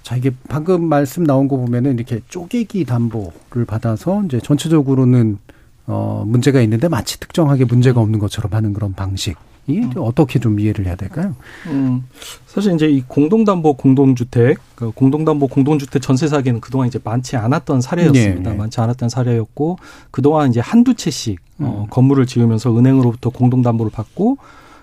자, 0.08 0.16
이게 0.16 0.30
방금 0.48 0.84
말씀 0.84 1.22
나온 1.22 1.48
거 1.48 1.58
보면은 1.58 1.96
이렇게 1.96 2.20
쪼개기 2.30 2.86
담보를 2.86 3.66
받아서 3.66 4.22
이제 4.24 4.40
전체적으로는 4.40 5.36
어, 5.86 6.24
문제가 6.26 6.62
있는데 6.62 6.88
마치 6.88 7.20
특정하게 7.20 7.66
문제가 7.66 8.00
없는 8.00 8.18
것처럼 8.18 8.54
하는 8.54 8.72
그런 8.72 8.94
방식. 8.94 9.36
이게 9.66 9.82
음. 9.82 9.92
어떻게 9.98 10.38
좀 10.38 10.60
이해를 10.60 10.86
해야 10.86 10.96
될까요? 10.96 11.34
음, 11.66 12.04
사실 12.46 12.72
이제 12.72 12.88
이 12.88 13.02
공동담보 13.06 13.74
공동주택, 13.74 14.56
그 14.76 14.92
공동담보 14.92 15.48
공동주택 15.48 16.00
전세 16.00 16.26
사기는 16.26 16.62
그동안 16.62 16.88
이제 16.88 16.98
많지 17.04 17.36
않았던 17.36 17.82
사례였습니다. 17.82 18.40
네, 18.40 18.50
네. 18.50 18.56
많지 18.56 18.80
않았던 18.80 19.10
사례였고 19.10 19.78
그동안 20.10 20.48
이제 20.48 20.60
한두 20.60 20.94
채씩 20.94 21.38
어, 21.58 21.60
음. 21.60 21.64
어, 21.66 21.86
건물을 21.90 22.24
지으면서 22.24 22.74
은행으로부터 22.74 23.28
공동담보를 23.28 23.92
받고 23.92 24.38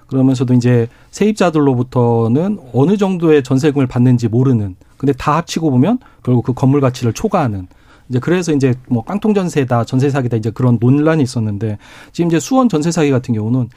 그러면서도 0.05 0.53
이제 0.53 0.87
세입자들로부터는 1.09 2.59
어느 2.73 2.97
정도의 2.97 3.41
전세금을 3.41 3.87
받는지 3.87 4.27
모르는 4.27 4.75
근데 5.05 5.13
다 5.17 5.37
합치고 5.37 5.69
보면 5.69 5.99
결국 6.23 6.43
그 6.43 6.53
건물 6.53 6.81
가치를 6.81 7.13
초과하는 7.13 7.67
이제 8.09 8.19
그래서 8.19 8.53
이제 8.53 8.73
뭐 8.87 9.03
깡통 9.03 9.33
전세다 9.33 9.85
전세 9.85 10.09
사기다 10.09 10.37
이제 10.37 10.49
그런 10.49 10.77
논란이 10.79 11.21
있었는데 11.21 11.77
지금 12.11 12.29
이제 12.29 12.39
수원 12.39 12.69
전세 12.69 12.91
사기 12.91 13.11
같은 13.11 13.33
경우는 13.33 13.69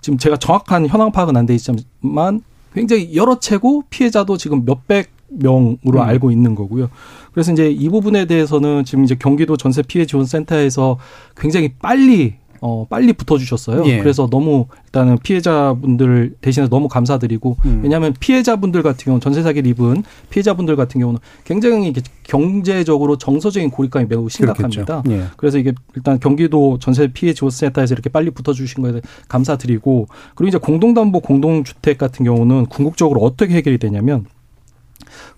지금 0.00 0.18
제가 0.18 0.36
정확한 0.36 0.86
현황 0.88 1.12
파악은 1.12 1.36
안 1.36 1.46
돼 1.46 1.54
있지만 1.54 2.42
굉장히 2.74 3.14
여러 3.14 3.38
채고 3.38 3.84
피해자도 3.90 4.36
지금 4.38 4.64
몇백 4.64 5.10
명으로 5.28 5.78
음. 5.94 6.00
알고 6.00 6.30
있는 6.30 6.54
거고요. 6.54 6.88
그래서 7.32 7.52
이제 7.52 7.70
이 7.70 7.88
부분에 7.88 8.26
대해서는 8.26 8.84
지금 8.84 9.04
이제 9.04 9.14
경기도 9.14 9.56
전세 9.56 9.82
피해 9.82 10.04
지원 10.04 10.26
센터에서 10.26 10.98
굉장히 11.36 11.72
빨리 11.80 12.34
어, 12.64 12.86
빨리 12.88 13.12
붙어주셨어요. 13.12 13.84
예. 13.86 13.98
그래서 13.98 14.28
너무 14.30 14.66
일단은 14.86 15.18
피해자분들 15.18 16.36
대신에 16.40 16.68
너무 16.68 16.86
감사드리고 16.86 17.56
음. 17.64 17.80
왜냐하면 17.82 18.14
피해자분들 18.20 18.84
같은 18.84 19.04
경우 19.04 19.18
전세 19.18 19.42
사기를 19.42 19.68
입은 19.70 20.04
피해자분들 20.30 20.76
같은 20.76 21.00
경우는 21.00 21.18
굉장히 21.44 21.92
경제적으로 22.22 23.18
정서적인 23.18 23.70
고립감이 23.70 24.06
매우 24.08 24.28
심각합니다. 24.28 25.02
예. 25.10 25.24
그래서 25.36 25.58
이게 25.58 25.72
일단 25.96 26.20
경기도 26.20 26.78
전세 26.78 27.08
피해 27.08 27.34
지원센터에서 27.34 27.94
이렇게 27.94 28.08
빨리 28.08 28.30
붙어주신 28.30 28.80
거에 28.84 29.00
감사드리고 29.26 30.06
그리고 30.36 30.48
이제 30.48 30.58
공동담보 30.58 31.18
공동주택 31.18 31.98
같은 31.98 32.24
경우는 32.24 32.66
궁극적으로 32.66 33.22
어떻게 33.22 33.54
해결이 33.54 33.78
되냐면 33.78 34.24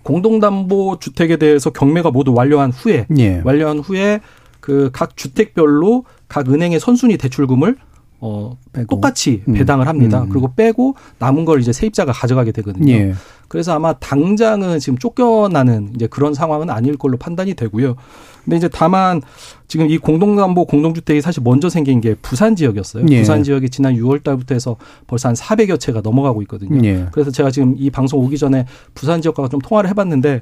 공동담보 0.03 0.99
주택에 0.99 1.37
대해서 1.37 1.71
경매가 1.71 2.11
모두 2.11 2.35
완료한 2.35 2.71
후에 2.71 3.07
예. 3.17 3.41
완료한 3.43 3.79
후에 3.79 4.21
그 4.65 4.89
각 4.91 5.15
주택별로 5.15 6.05
각 6.27 6.49
은행의 6.49 6.79
선순위 6.79 7.17
대출금을 7.17 7.77
어 8.19 8.57
빼고. 8.73 8.87
똑같이 8.95 9.43
음. 9.47 9.53
배당을 9.53 9.87
합니다. 9.87 10.23
음. 10.23 10.29
그리고 10.29 10.51
빼고 10.55 10.95
남은 11.19 11.45
걸 11.45 11.59
이제 11.61 11.71
세입자가 11.71 12.11
가져가게 12.13 12.51
되거든요. 12.51 12.91
예. 12.91 13.13
그래서 13.47 13.73
아마 13.75 13.93
당장은 13.93 14.79
지금 14.79 14.97
쫓겨나는 14.97 15.91
이제 15.93 16.07
그런 16.07 16.33
상황은 16.33 16.71
아닐 16.71 16.97
걸로 16.97 17.17
판단이 17.17 17.53
되고요. 17.53 17.95
근데 18.43 18.57
이제 18.57 18.67
다만 18.67 19.21
지금 19.67 19.87
이 19.87 19.99
공동담보 19.99 20.65
공동주택이 20.65 21.21
사실 21.21 21.43
먼저 21.43 21.69
생긴 21.69 22.01
게 22.01 22.15
부산 22.15 22.55
지역이었어요. 22.55 23.05
예. 23.11 23.19
부산 23.19 23.43
지역이 23.43 23.69
지난 23.69 23.93
6월 23.95 24.23
달부터 24.23 24.55
해서 24.55 24.77
벌써 25.05 25.29
한 25.29 25.35
400여 25.35 25.79
채가 25.79 26.01
넘어가고 26.01 26.41
있거든요. 26.43 26.83
예. 26.87 27.05
그래서 27.11 27.29
제가 27.29 27.51
지금 27.51 27.75
이 27.77 27.91
방송 27.91 28.19
오기 28.21 28.39
전에 28.39 28.65
부산 28.95 29.21
지역과 29.21 29.47
좀 29.49 29.59
통화를 29.61 29.91
해봤는데 29.91 30.41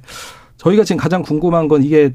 저희가 0.55 0.85
지금 0.85 0.97
가장 1.01 1.21
궁금한 1.23 1.67
건 1.67 1.83
이게 1.83 2.13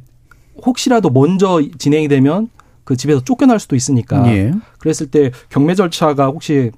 혹시라도 0.65 1.11
먼저 1.11 1.61
진행이 1.79 2.09
되면 2.09 2.49
그 2.85 2.97
집에서 2.97 3.23
쫓겨날 3.23 3.61
수도 3.61 3.77
있으니까 3.77 4.27
예. 4.33 4.53
그랬을 4.79 5.11
때 5.11 5.31
경매 5.51 5.75
절차가 5.75 6.27
혹시 6.27 6.73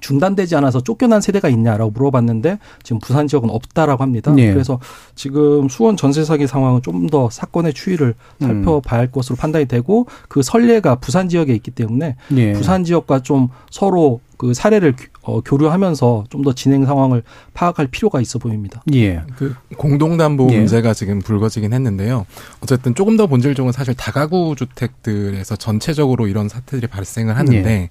중단되지 0.00 0.56
않아서 0.56 0.80
쫓겨난 0.80 1.20
세대가 1.20 1.48
있냐라고 1.48 1.90
물어봤는데 1.90 2.58
지금 2.82 2.98
부산 3.00 3.26
지역은 3.26 3.50
없다라고 3.50 4.02
합니다. 4.02 4.32
네. 4.32 4.52
그래서 4.52 4.78
지금 5.14 5.68
수원 5.68 5.96
전세 5.96 6.24
사기 6.24 6.46
상황은 6.46 6.82
좀 6.82 6.98
더 7.08 7.30
사건의 7.30 7.72
추이를 7.72 8.14
음. 8.42 8.46
살펴봐야 8.46 9.00
할 9.00 9.10
것으로 9.10 9.36
판단이 9.36 9.64
되고 9.66 10.06
그 10.28 10.42
선례가 10.42 10.96
부산 10.96 11.28
지역에 11.30 11.54
있기 11.54 11.70
때문에 11.70 12.16
네. 12.28 12.52
부산 12.52 12.84
지역과 12.84 13.22
좀 13.22 13.48
서로 13.70 14.20
그 14.36 14.52
사례를 14.52 14.94
어, 15.22 15.40
교류하면서 15.40 16.24
좀 16.28 16.42
더 16.42 16.52
진행 16.54 16.84
상황을 16.86 17.22
파악할 17.54 17.86
필요가 17.88 18.20
있어 18.20 18.38
보입니다. 18.38 18.82
예. 18.94 19.22
그 19.36 19.54
공동담보 19.76 20.48
예. 20.52 20.58
문제가 20.58 20.92
지금 20.94 21.18
불거지긴 21.20 21.72
했는데요. 21.72 22.26
어쨌든 22.60 22.94
조금 22.94 23.16
더 23.16 23.26
본질적으로 23.26 23.72
사실 23.72 23.94
다가구 23.94 24.54
주택들에서 24.56 25.56
전체적으로 25.56 26.26
이런 26.28 26.48
사태들이 26.48 26.86
발생을 26.88 27.36
하는데 27.36 27.70
예. 27.70 27.88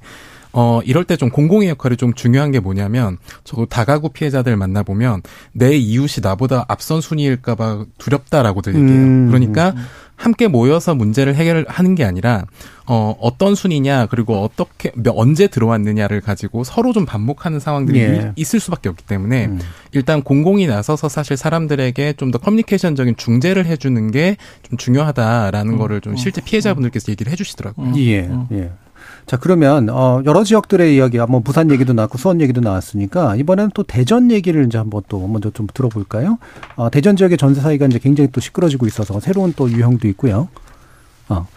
어, 0.60 0.82
이럴 0.84 1.04
때 1.04 1.18
좀 1.18 1.30
공공의 1.30 1.70
역할이 1.70 1.98
좀 1.98 2.14
중요한 2.16 2.50
게 2.52 2.60
뭐냐면, 2.60 3.18
저도 3.44 3.68
다가구 3.68 4.10
피해자들 4.10 4.56
만나 4.58 4.82
보면, 4.82 5.22
내 5.52 5.76
이웃이 5.78 6.22
나보다 6.24 6.66
앞선 6.68 7.00
순위일까봐 7.00 7.86
두렵다라고들 8.00 8.74
얘기해요. 8.76 9.02
음. 9.04 9.28
그러니까, 9.28 9.76
함께 10.16 10.48
모여서 10.48 10.96
문제를 10.96 11.36
해결하는 11.36 11.94
게 11.94 12.04
아니라, 12.04 12.46
어, 12.88 13.16
어떤 13.22 13.54
순위냐, 13.54 14.08
그리고 14.08 14.42
어떻게, 14.44 14.92
언제 15.10 15.46
들어왔느냐를 15.46 16.22
가지고 16.22 16.64
서로 16.64 16.92
좀 16.92 17.06
반복하는 17.06 17.60
상황들이 17.60 18.00
예. 18.00 18.32
있을 18.36 18.60
수밖에 18.60 18.90
없기 18.90 19.06
때문에, 19.06 19.46
음. 19.46 19.60
일단 19.92 20.24
공공이 20.24 20.66
나서서 20.66 21.08
사실 21.08 21.38
사람들에게 21.38 22.14
좀 22.14 22.32
더 22.32 22.40
커뮤니케이션적인 22.40 23.16
중재를 23.18 23.68
해주는 23.68 24.10
게 24.12 24.38
좀 24.64 24.78
중요하다라는 24.78 25.74
음. 25.74 25.78
거를 25.78 26.02
좀 26.02 26.16
실제 26.16 26.42
피해자분들께서 26.42 27.12
얘기를 27.12 27.32
해주시더라고요. 27.32 27.94
예, 27.98 28.30
예. 28.54 28.72
자, 29.26 29.38
그러면, 29.38 29.90
어, 29.90 30.22
여러 30.26 30.44
지역들의 30.44 30.96
이야기, 30.96 31.18
뭐, 31.18 31.42
부산 31.42 31.72
얘기도 31.72 31.94
나왔고, 31.94 32.18
수원 32.18 32.42
얘기도 32.42 32.62
나왔으니까, 32.62 33.36
이번에는 33.36 33.72
또 33.74 33.84
대전 33.84 34.32
얘기를 34.32 34.66
이제 34.66 34.78
한번 34.78 35.02
또 35.10 35.28
먼저 35.28 35.50
좀 35.52 35.68
들어볼까요? 35.74 36.38
어, 36.76 36.90
대전 36.90 37.16
지역의 37.16 37.38
전세 37.38 37.62
사이가 37.62 37.88
이제 37.88 38.00
굉장히 38.00 38.30
또 38.32 38.40
시끄러지고 38.42 38.88
있어서 38.88 39.20
새로운 39.20 39.54
또 39.56 39.70
유형도 39.70 40.08
있고요. 40.10 40.48
어, 41.30 41.48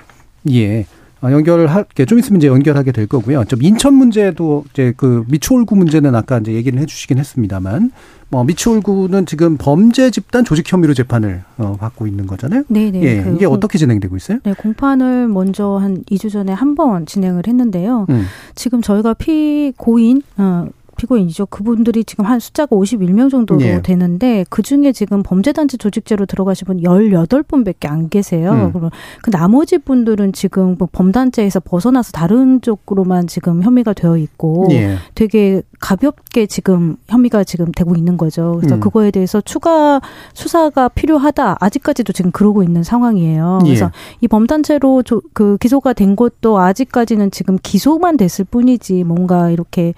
예. 0.50 0.86
어, 1.22 1.30
연결할게 1.30 2.06
좀 2.06 2.18
있으면 2.18 2.40
이제 2.40 2.46
연결하게 2.48 2.92
될 2.92 3.06
거고요. 3.06 3.44
좀 3.44 3.62
인천 3.62 3.94
문제도 3.94 4.64
이제 4.72 4.94
그 4.96 5.24
미추홀구 5.28 5.76
문제는 5.76 6.14
아까 6.14 6.38
이제 6.38 6.52
얘기를 6.52 6.78
해주시긴 6.80 7.18
했습니다만, 7.18 7.92
뭐 8.30 8.44
미추홀구는 8.44 9.26
지금 9.26 9.56
범죄 9.58 10.10
집단 10.10 10.44
조직 10.44 10.72
혐의로 10.72 10.94
재판을 10.94 11.42
어, 11.58 11.76
받고 11.78 12.06
있는 12.06 12.26
거잖아요. 12.26 12.62
네네. 12.68 12.90
네. 13.00 13.02
예, 13.18 13.22
그 13.22 13.34
이게 13.34 13.44
어떻게 13.46 13.76
진행되고 13.76 14.16
있어요? 14.16 14.38
네, 14.44 14.54
공판을 14.54 15.28
먼저 15.28 15.76
한 15.76 16.04
2주 16.04 16.30
전에 16.30 16.52
한 16.52 16.74
번 16.74 17.04
진행을 17.04 17.46
했는데요. 17.48 18.06
음. 18.08 18.24
지금 18.54 18.80
저희가 18.80 19.14
피 19.14 19.72
고인 19.76 20.22
어, 20.38 20.66
피고인이죠. 21.00 21.46
그분들이 21.46 22.04
지금 22.04 22.26
한 22.26 22.38
숫자가 22.40 22.76
51명 22.76 23.30
정도 23.30 23.58
예. 23.62 23.80
되는데 23.80 24.44
그 24.50 24.62
중에 24.62 24.92
지금 24.92 25.22
범죄단체 25.22 25.78
조직죄로 25.78 26.26
들어가신 26.26 26.66
분 26.66 26.82
18분밖에 26.82 27.86
안 27.86 28.10
계세요. 28.10 28.52
음. 28.52 28.72
그럼 28.72 28.90
그 29.22 29.30
나머지 29.30 29.78
분들은 29.78 30.34
지금 30.34 30.76
뭐 30.78 30.88
범단체에서 30.92 31.60
벗어나서 31.60 32.12
다른 32.12 32.60
쪽으로만 32.60 33.28
지금 33.28 33.62
혐의가 33.62 33.94
되어 33.94 34.18
있고 34.18 34.68
예. 34.72 34.96
되게 35.14 35.62
가볍게 35.78 36.44
지금 36.46 36.96
혐의가 37.08 37.44
지금 37.44 37.72
되고 37.72 37.96
있는 37.96 38.18
거죠. 38.18 38.56
그래서 38.58 38.74
음. 38.74 38.80
그거에 38.80 39.10
대해서 39.10 39.40
추가 39.40 40.02
수사가 40.34 40.88
필요하다. 40.88 41.56
아직까지도 41.60 42.12
지금 42.12 42.30
그러고 42.30 42.62
있는 42.62 42.82
상황이에요. 42.82 43.60
그래서 43.62 43.86
예. 43.86 43.90
이 44.20 44.28
범단체로 44.28 45.02
조, 45.04 45.22
그 45.32 45.56
기소가 45.58 45.94
된 45.94 46.14
것도 46.14 46.58
아직까지는 46.58 47.30
지금 47.30 47.58
기소만 47.62 48.18
됐을 48.18 48.44
뿐이지 48.44 49.04
뭔가 49.04 49.50
이렇게 49.50 49.94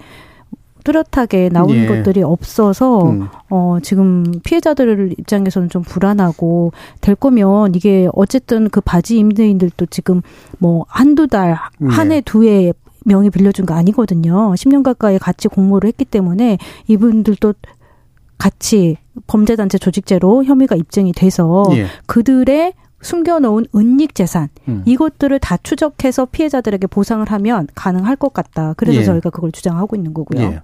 뚜렷하게 0.83 1.49
나오는 1.51 1.75
예. 1.75 1.87
것들이 1.87 2.23
없어서 2.23 3.03
음. 3.09 3.27
어 3.49 3.77
지금 3.81 4.23
피해자들 4.43 5.15
입장에서는 5.17 5.69
좀 5.69 5.81
불안하고 5.81 6.71
될 7.01 7.15
거면 7.15 7.75
이게 7.75 8.09
어쨌든 8.13 8.69
그 8.69 8.81
바지 8.81 9.17
임대인들도 9.17 9.85
지금 9.87 10.21
뭐 10.59 10.85
한두 10.87 11.27
달, 11.27 11.57
한 11.89 12.11
해, 12.11 12.21
두 12.21 12.43
해 12.43 12.73
명의 13.05 13.29
빌려준 13.29 13.65
거 13.65 13.73
아니거든요. 13.73 14.53
10년 14.53 14.83
가까이 14.83 15.19
같이 15.19 15.47
공모를 15.47 15.87
했기 15.87 16.05
때문에 16.05 16.57
이분들도 16.87 17.53
같이 18.37 18.97
범죄단체 19.27 19.77
조직죄로 19.77 20.43
혐의가 20.45 20.75
입증이 20.75 21.13
돼서 21.13 21.65
예. 21.71 21.85
그들의 22.07 22.73
숨겨놓은 23.01 23.65
은닉 23.75 24.15
재산 24.15 24.47
음. 24.67 24.81
이것들을 24.85 25.37
다 25.39 25.57
추적해서 25.61 26.25
피해자들에게 26.31 26.87
보상을 26.87 27.29
하면 27.29 27.67
가능할 27.75 28.15
것 28.15 28.33
같다. 28.33 28.73
그래서 28.77 29.01
예. 29.01 29.03
저희가 29.03 29.29
그걸 29.29 29.51
주장하고 29.51 29.95
있는 29.95 30.13
거고요. 30.13 30.41
예. 30.41 30.61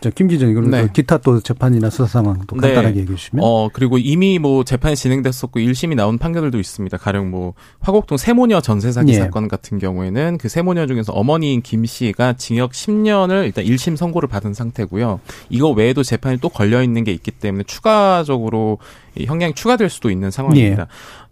자, 0.00 0.08
김 0.08 0.28
기자님, 0.28 0.54
그럼 0.54 0.70
네. 0.70 0.88
기타 0.92 1.18
또 1.18 1.40
재판이나 1.40 1.90
수사 1.90 2.06
상황 2.06 2.40
또 2.46 2.56
네. 2.56 2.68
간단하게 2.68 2.94
네. 2.94 3.00
얘기해 3.02 3.16
주시면. 3.16 3.44
어, 3.44 3.68
그리고 3.72 3.98
이미 3.98 4.38
뭐 4.38 4.64
재판이 4.64 4.96
진행됐었고 4.96 5.60
1심이 5.60 5.94
나온 5.94 6.16
판결들도 6.16 6.58
있습니다. 6.58 6.96
가령 6.96 7.30
뭐 7.30 7.52
화곡동 7.80 8.16
세모녀 8.16 8.60
전세 8.62 8.92
사기 8.92 9.12
예. 9.12 9.16
사건 9.18 9.48
같은 9.48 9.78
경우에는 9.78 10.38
그 10.38 10.48
세모녀 10.48 10.86
중에서 10.86 11.12
어머니인 11.12 11.60
김 11.60 11.84
씨가 11.84 12.34
징역 12.34 12.72
10년을 12.72 13.44
일단 13.44 13.64
1심 13.64 13.96
선고를 13.96 14.28
받은 14.28 14.54
상태고요. 14.54 15.20
이거 15.50 15.70
외에도 15.70 16.02
재판이 16.02 16.38
또 16.38 16.48
걸려 16.48 16.82
있는 16.82 17.04
게 17.04 17.12
있기 17.12 17.30
때문에 17.32 17.64
추가적으로 17.64 18.78
형량이 19.18 19.54
추가될 19.54 19.90
수도 19.90 20.10
있는 20.10 20.30
상황입니다. 20.30 20.86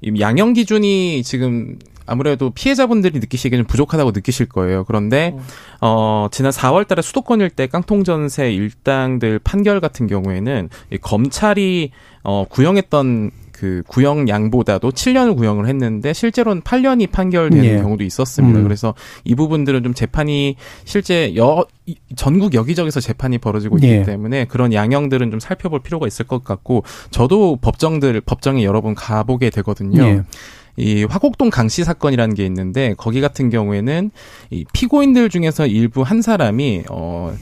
예. 0.04 0.20
양형 0.20 0.52
기준이 0.52 1.22
지금 1.22 1.78
아무래도 2.08 2.50
피해자분들이 2.50 3.18
느끼시기에는 3.20 3.66
부족하다고 3.66 4.12
느끼실 4.12 4.46
거예요. 4.46 4.84
그런데 4.84 5.34
어, 5.80 5.98
어 5.98 6.28
지난 6.30 6.50
4월 6.52 6.86
달에 6.86 7.02
수도권 7.02 7.40
일대 7.40 7.66
깡통 7.66 8.04
전세 8.04 8.52
일당들 8.52 9.38
판결 9.40 9.80
같은 9.80 10.06
경우에는 10.06 10.68
검찰이 11.02 11.90
어 12.24 12.44
구형했던 12.48 13.30
그 13.58 13.82
구형량보다도 13.88 14.92
7년을 14.92 15.36
구형을 15.36 15.66
했는데 15.66 16.12
실제로는 16.12 16.62
8년이 16.62 17.10
판결되는 17.10 17.64
예. 17.64 17.76
경우도 17.78 18.04
있었습니다. 18.04 18.60
음. 18.60 18.62
그래서 18.62 18.94
이 19.24 19.34
부분들은 19.34 19.82
좀 19.82 19.94
재판이 19.94 20.54
실제 20.84 21.34
여 21.36 21.66
전국 22.14 22.54
여기저기서 22.54 23.00
재판이 23.00 23.38
벌어지고 23.38 23.78
있기 23.78 23.88
예. 23.88 24.02
때문에 24.04 24.44
그런 24.44 24.72
양형들은 24.72 25.32
좀 25.32 25.40
살펴볼 25.40 25.80
필요가 25.80 26.06
있을 26.06 26.24
것 26.24 26.44
같고 26.44 26.84
저도 27.10 27.56
법정들 27.56 28.20
법정에 28.20 28.62
여러 28.62 28.80
번 28.80 28.94
가보게 28.94 29.50
되거든요. 29.50 30.04
예. 30.04 30.22
이 30.78 31.04
화곡동 31.04 31.50
강씨 31.50 31.84
사건이라는 31.84 32.34
게 32.34 32.46
있는데 32.46 32.94
거기 32.96 33.20
같은 33.20 33.50
경우에는 33.50 34.10
이 34.50 34.64
피고인들 34.72 35.28
중에서 35.28 35.66
일부 35.66 36.02
한 36.02 36.22
사람이 36.22 36.84
어 36.88 37.34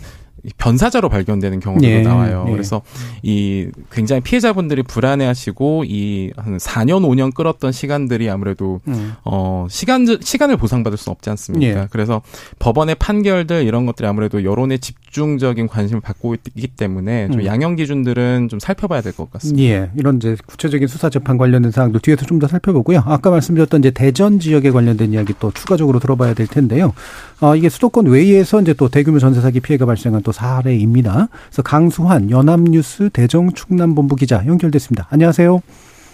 변사자로 0.59 1.09
발견되는 1.09 1.59
경우도 1.59 1.85
예, 1.87 2.03
나와요. 2.03 2.45
예. 2.47 2.53
그래서 2.53 2.83
이 3.23 3.67
굉장히 3.91 4.21
피해자분들이 4.23 4.83
불안해하시고 4.85 5.85
이 5.89 6.31
한 6.37 6.57
4년 6.59 7.03
5년 7.03 7.35
끌었던 7.35 7.73
시간들이 7.73 8.31
아무래도 8.31 8.81
음. 8.87 9.15
어 9.25 9.67
시간 9.69 10.07
시간을 10.21 10.57
보상받을 10.57 10.97
수는 10.97 11.13
없지 11.13 11.31
않습니까? 11.31 11.83
예. 11.83 11.89
그래서 11.91 12.23
법원의 12.61 12.95
판결들 12.97 13.67
이런 13.67 13.87
것들이 13.87 14.07
아무래도 14.07 14.45
여론의 14.45 14.79
집 14.79 14.97
중적인 15.17 15.67
관심을 15.69 16.03
받고 16.03 16.35
있기 16.35 16.67
때문에 16.69 17.29
좀 17.31 17.41
음. 17.41 17.47
양형 17.47 17.77
기준들은 17.77 18.49
좀 18.51 18.59
살펴봐야 18.61 19.01
될 19.01 19.15
것 19.15 19.31
같습니다. 19.33 19.63
예, 19.63 19.91
이런 19.97 20.17
이제 20.17 20.37
구체적인 20.47 20.87
수사 20.89 21.09
재판 21.09 21.39
관련된 21.39 21.71
사항도 21.71 22.01
뒤에서 22.01 22.27
좀 22.27 22.37
더 22.39 22.47
살펴보고요. 22.47 23.03
아까 23.07 23.31
말씀드렸던 23.31 23.81
이제 23.81 23.91
대전 23.91 24.39
지역에 24.39 24.71
관련된 24.71 25.15
이야기 25.15 25.33
또 25.41 25.51
추가적으로 25.53 26.01
들어봐야 26.01 26.35
될 26.35 26.47
텐데요. 26.47 26.93
어, 27.41 27.57
이게 27.57 27.71
수도권 27.71 28.05
외에서 28.09 28.61
이제 28.61 28.75
또 28.75 28.91
대규모 28.91 29.19
전세 29.19 29.41
사기 29.41 29.61
피해가 29.61 29.87
발생한 29.87 30.23
또 30.23 30.33
사례입니다. 30.33 31.29
그래서 31.47 31.63
강수환 31.63 32.31
연합뉴스 32.31 33.09
대정 33.11 33.53
충남 33.55 33.95
본부 33.95 34.17
기자 34.17 34.45
연결됐습니다. 34.47 35.07
안녕하세요. 35.09 35.63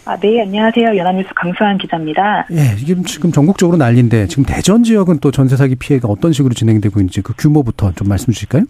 아, 0.05 0.17
네, 0.17 0.43
안녕하세요. 0.43 0.97
연합뉴스 0.97 1.29
강수환 1.35 1.79
기자입니다. 1.79 2.47
예, 2.53 2.77
이게 2.79 2.95
지금 3.05 3.33
전국적으로 3.33 3.77
난리인데 3.79 4.29
지금 4.29 4.45
대전 4.45 4.85
지역은 4.85 5.19
또 5.19 5.31
전세 5.33 5.57
사기 5.57 5.75
피해가 5.75 6.07
어떤 6.09 6.33
식으로 6.33 6.55
진행되고 6.55 7.01
있는지 7.01 7.21
그 7.21 7.33
규모부터 7.37 7.93
좀 7.93 8.09
말씀 8.09 8.33
주실까요? 8.33 8.65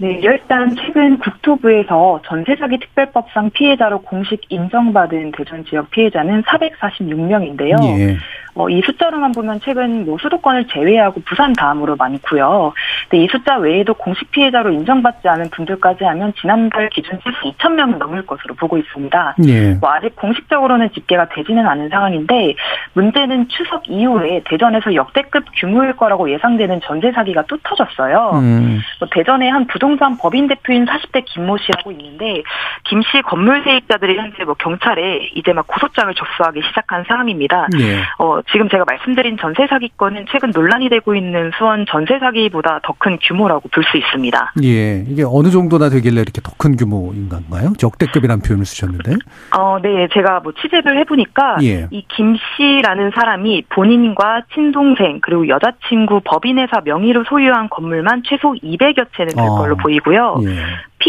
네, 0.00 0.12
일단 0.22 0.76
최근 0.76 1.18
국토부에서 1.18 2.22
전세 2.24 2.54
사기 2.56 2.78
특별법상 2.78 3.50
피해자로 3.50 4.02
공식 4.02 4.40
인정받은 4.48 5.32
대전 5.32 5.64
지역 5.64 5.90
피해자는 5.90 6.42
446명인데요. 6.42 7.82
예. 7.98 8.16
어, 8.58 8.68
이 8.68 8.82
숫자로만 8.84 9.30
보면 9.32 9.60
최근 9.62 10.04
뭐 10.04 10.18
수도권을 10.20 10.66
제외하고 10.66 11.22
부산 11.24 11.52
다음으로 11.52 11.94
많고요. 11.94 12.72
근데 13.08 13.24
이 13.24 13.28
숫자 13.28 13.56
외에도 13.56 13.94
공식 13.94 14.30
피해자로 14.32 14.72
인정받지 14.72 15.28
않은 15.28 15.50
분들까지 15.50 16.04
하면 16.04 16.32
지난달 16.40 16.88
기준 16.90 17.20
최소 17.22 17.36
2천 17.52 17.74
명은 17.74 17.98
넘을 17.98 18.26
것으로 18.26 18.56
보고 18.56 18.76
있습니다. 18.76 19.36
예. 19.46 19.74
뭐 19.74 19.92
아직 19.92 20.16
공식적으로는 20.16 20.90
집계가 20.92 21.28
되지는 21.28 21.66
않은 21.68 21.88
상황인데 21.88 22.54
문제는 22.94 23.46
추석 23.48 23.88
이후에 23.88 24.42
대전에서 24.44 24.92
역대급 24.92 25.44
규모일 25.56 25.94
거라고 25.94 26.28
예상되는 26.28 26.80
전세 26.82 27.12
사기가 27.12 27.44
또 27.48 27.56
터졌어요. 27.62 28.32
음. 28.34 28.80
뭐 28.98 29.08
대전의 29.12 29.50
한 29.50 29.68
부동산 29.68 30.18
법인 30.18 30.48
대표인 30.48 30.84
40대 30.84 31.24
김모 31.26 31.58
씨하고 31.58 31.92
있는데 31.92 32.42
김 32.84 32.98
씨 32.98 33.22
건물 33.22 33.62
세입자들이 33.62 34.18
현재 34.18 34.42
뭐 34.44 34.54
경찰에 34.54 35.30
이제 35.36 35.52
막 35.52 35.66
고소장을 35.68 36.12
접수하기 36.14 36.60
시작한 36.68 37.04
상황입니다. 37.06 37.68
예. 37.78 38.02
어, 38.18 38.40
지금 38.52 38.68
제가 38.68 38.84
말씀드린 38.86 39.36
전세 39.38 39.66
사기건은 39.68 40.26
최근 40.30 40.50
논란이 40.50 40.88
되고 40.88 41.14
있는 41.14 41.50
수원 41.58 41.84
전세 41.86 42.18
사기보다 42.18 42.80
더 42.82 42.94
큰 42.98 43.16
규모라고 43.22 43.68
볼 43.68 43.84
수 43.84 43.96
있습니다. 43.96 44.52
예, 44.64 45.04
이게 45.08 45.22
어느 45.24 45.50
정도나 45.50 45.88
되길래 45.88 46.20
이렇게 46.22 46.40
더 46.42 46.52
큰 46.58 46.74
규모인 46.76 47.28
건가요? 47.28 47.72
역대급이라는 47.80 48.42
표현을 48.42 48.64
쓰셨는데. 48.64 49.12
어, 49.56 49.78
네, 49.80 50.08
제가 50.12 50.40
뭐 50.40 50.52
취재를 50.60 50.98
해보니까 51.00 51.58
예. 51.62 51.86
이김 51.90 52.36
씨라는 52.56 53.12
사람이 53.14 53.64
본인과 53.68 54.42
친동생 54.54 55.20
그리고 55.22 55.46
여자친구 55.48 56.22
법인회사 56.24 56.80
명의로 56.84 57.24
소유한 57.28 57.68
건물만 57.68 58.22
최소 58.26 58.54
200여 58.54 59.06
채는 59.16 59.36
될 59.36 59.44
어. 59.46 59.56
걸로 59.58 59.76
보이고요. 59.76 60.40
예. 60.42 60.56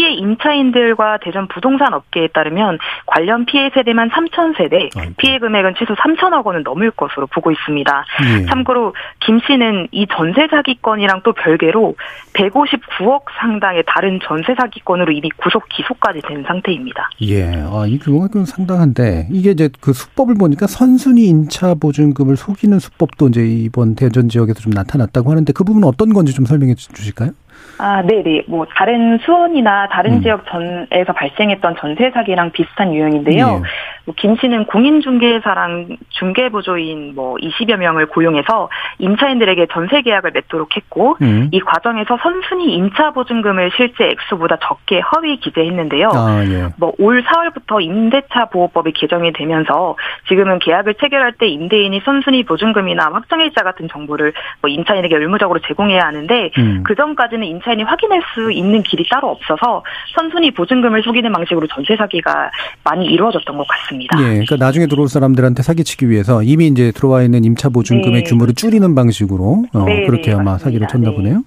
피해 0.00 0.12
임차인들과 0.12 1.18
대전 1.22 1.46
부동산 1.48 1.92
업계에 1.92 2.28
따르면 2.28 2.78
관련 3.04 3.44
피해 3.44 3.70
세대만 3.74 4.08
3천 4.08 4.56
세대, 4.56 4.88
피해 5.18 5.38
금액은 5.38 5.74
최소 5.78 5.94
3천억 5.94 6.46
원은 6.46 6.62
넘을 6.62 6.90
것으로 6.90 7.26
보고 7.26 7.50
있습니다. 7.50 8.04
예. 8.24 8.46
참고로 8.46 8.94
김 9.20 9.38
씨는 9.40 9.88
이 9.92 10.06
전세 10.10 10.48
사기건이랑 10.50 11.20
또 11.22 11.34
별개로 11.34 11.96
159억 12.32 13.24
상당의 13.38 13.84
다른 13.86 14.18
전세 14.26 14.54
사기건으로 14.58 15.12
이미 15.12 15.28
구속 15.36 15.68
기소까지 15.68 16.22
된 16.26 16.44
상태입니다. 16.46 17.10
예, 17.20 17.44
아, 17.70 17.84
이 17.86 17.98
규모가 17.98 18.28
좀 18.28 18.46
상당한데 18.46 19.28
이게 19.30 19.50
이제 19.50 19.68
그 19.82 19.92
수법을 19.92 20.36
보니까 20.36 20.66
선순위 20.66 21.26
임차 21.26 21.74
보증금을 21.74 22.38
속이는 22.38 22.78
수법도 22.78 23.28
이제 23.28 23.42
이번 23.44 23.96
대전 23.96 24.30
지역에서 24.30 24.60
좀 24.60 24.72
나타났다고 24.72 25.30
하는데 25.30 25.52
그 25.52 25.62
부분은 25.62 25.86
어떤 25.86 26.14
건지 26.14 26.32
좀 26.32 26.46
설명해 26.46 26.74
주실까요? 26.74 27.32
아, 27.80 28.02
네네. 28.02 28.42
뭐 28.46 28.66
다른 28.76 29.18
수원이나 29.18 29.88
다른 29.88 30.14
음. 30.14 30.22
지역 30.22 30.44
전에서 30.46 31.12
발생했던 31.14 31.76
전세 31.80 32.10
사기랑 32.10 32.50
비슷한 32.50 32.92
유형인데요. 32.92 33.62
예. 33.64 33.68
뭐김 34.04 34.36
씨는 34.36 34.66
공인중개사랑 34.66 35.96
중개보조인 36.10 37.14
뭐 37.14 37.36
20여 37.36 37.76
명을 37.76 38.06
고용해서 38.06 38.68
임차인들에게 38.98 39.66
전세 39.72 40.02
계약을 40.02 40.32
맺도록 40.32 40.76
했고 40.76 41.16
음. 41.22 41.48
이 41.52 41.60
과정에서 41.60 42.18
선순위 42.22 42.74
임차 42.74 43.12
보증금을 43.12 43.70
실제 43.76 44.04
액수보다 44.10 44.58
적게 44.62 45.00
허위 45.00 45.38
기재했는데요. 45.38 46.08
아, 46.12 46.44
예. 46.44 46.68
뭐올 46.78 47.24
4월부터 47.24 47.82
임대차 47.82 48.46
보호법이 48.46 48.92
개정이 48.92 49.32
되면서 49.32 49.96
지금은 50.28 50.58
계약을 50.58 50.94
체결할 51.00 51.32
때 51.32 51.46
임대인이 51.46 52.02
선순위 52.04 52.44
보증금이나 52.44 53.10
확정일자 53.12 53.62
같은 53.62 53.88
정보를 53.88 54.32
뭐 54.60 54.70
임차인에게 54.70 55.16
의무적으로 55.16 55.60
제공해야 55.66 56.00
하는데 56.02 56.50
음. 56.58 56.82
그 56.84 56.94
전까지는 56.94 57.46
임차 57.46 57.69
인이 57.72 57.82
확인할 57.82 58.22
수 58.34 58.52
있는 58.52 58.82
길이 58.82 59.04
따로 59.10 59.30
없어서 59.30 59.82
선순위 60.14 60.52
보증금을 60.52 61.02
속이는 61.02 61.32
방식으로 61.32 61.66
전세 61.68 61.96
사기가 61.96 62.50
많이 62.84 63.06
이루어졌던 63.06 63.56
것 63.56 63.66
같습니다. 63.66 64.18
예, 64.20 64.24
그러니까 64.44 64.56
나중에 64.56 64.86
들어올 64.86 65.08
사람들한테 65.08 65.62
사기치기 65.62 66.08
위해서 66.08 66.42
이미 66.42 66.66
이제 66.66 66.92
들어와 66.92 67.22
있는 67.22 67.44
임차 67.44 67.68
보증금의 67.70 68.22
네. 68.22 68.28
규모를 68.28 68.54
줄이는 68.54 68.94
방식으로 68.94 69.64
어, 69.72 69.84
네, 69.84 70.06
그렇게 70.06 70.30
네, 70.30 70.36
아마 70.36 70.58
사기를 70.58 70.86
쳤나 70.88 71.10
네. 71.10 71.16
보네요. 71.16 71.42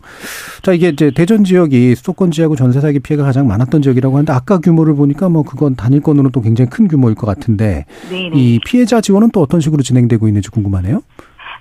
자, 0.61 0.73
이게 0.73 0.89
이제 0.89 1.11
대전 1.11 1.43
지역이 1.43 1.95
수도권 1.95 2.31
지하고 2.31 2.55
전세 2.55 2.79
사기 2.79 2.99
피해가 2.99 3.23
가장 3.23 3.47
많았던 3.47 3.81
지역이라고 3.81 4.15
하는데 4.15 4.33
아까 4.33 4.59
규모를 4.59 4.95
보니까 4.95 5.29
뭐 5.29 5.43
그건 5.43 5.75
단일건으로 5.75 6.29
또 6.29 6.41
굉장히 6.41 6.69
큰 6.69 6.87
규모일 6.87 7.15
것 7.15 7.27
같은데 7.27 7.85
네, 8.09 8.29
네. 8.29 8.31
이 8.33 8.59
피해자 8.65 9.01
지원은 9.01 9.31
또 9.31 9.41
어떤 9.41 9.59
식으로 9.59 9.83
진행되고 9.83 10.27
있는지 10.27 10.49
궁금하네요. 10.49 11.01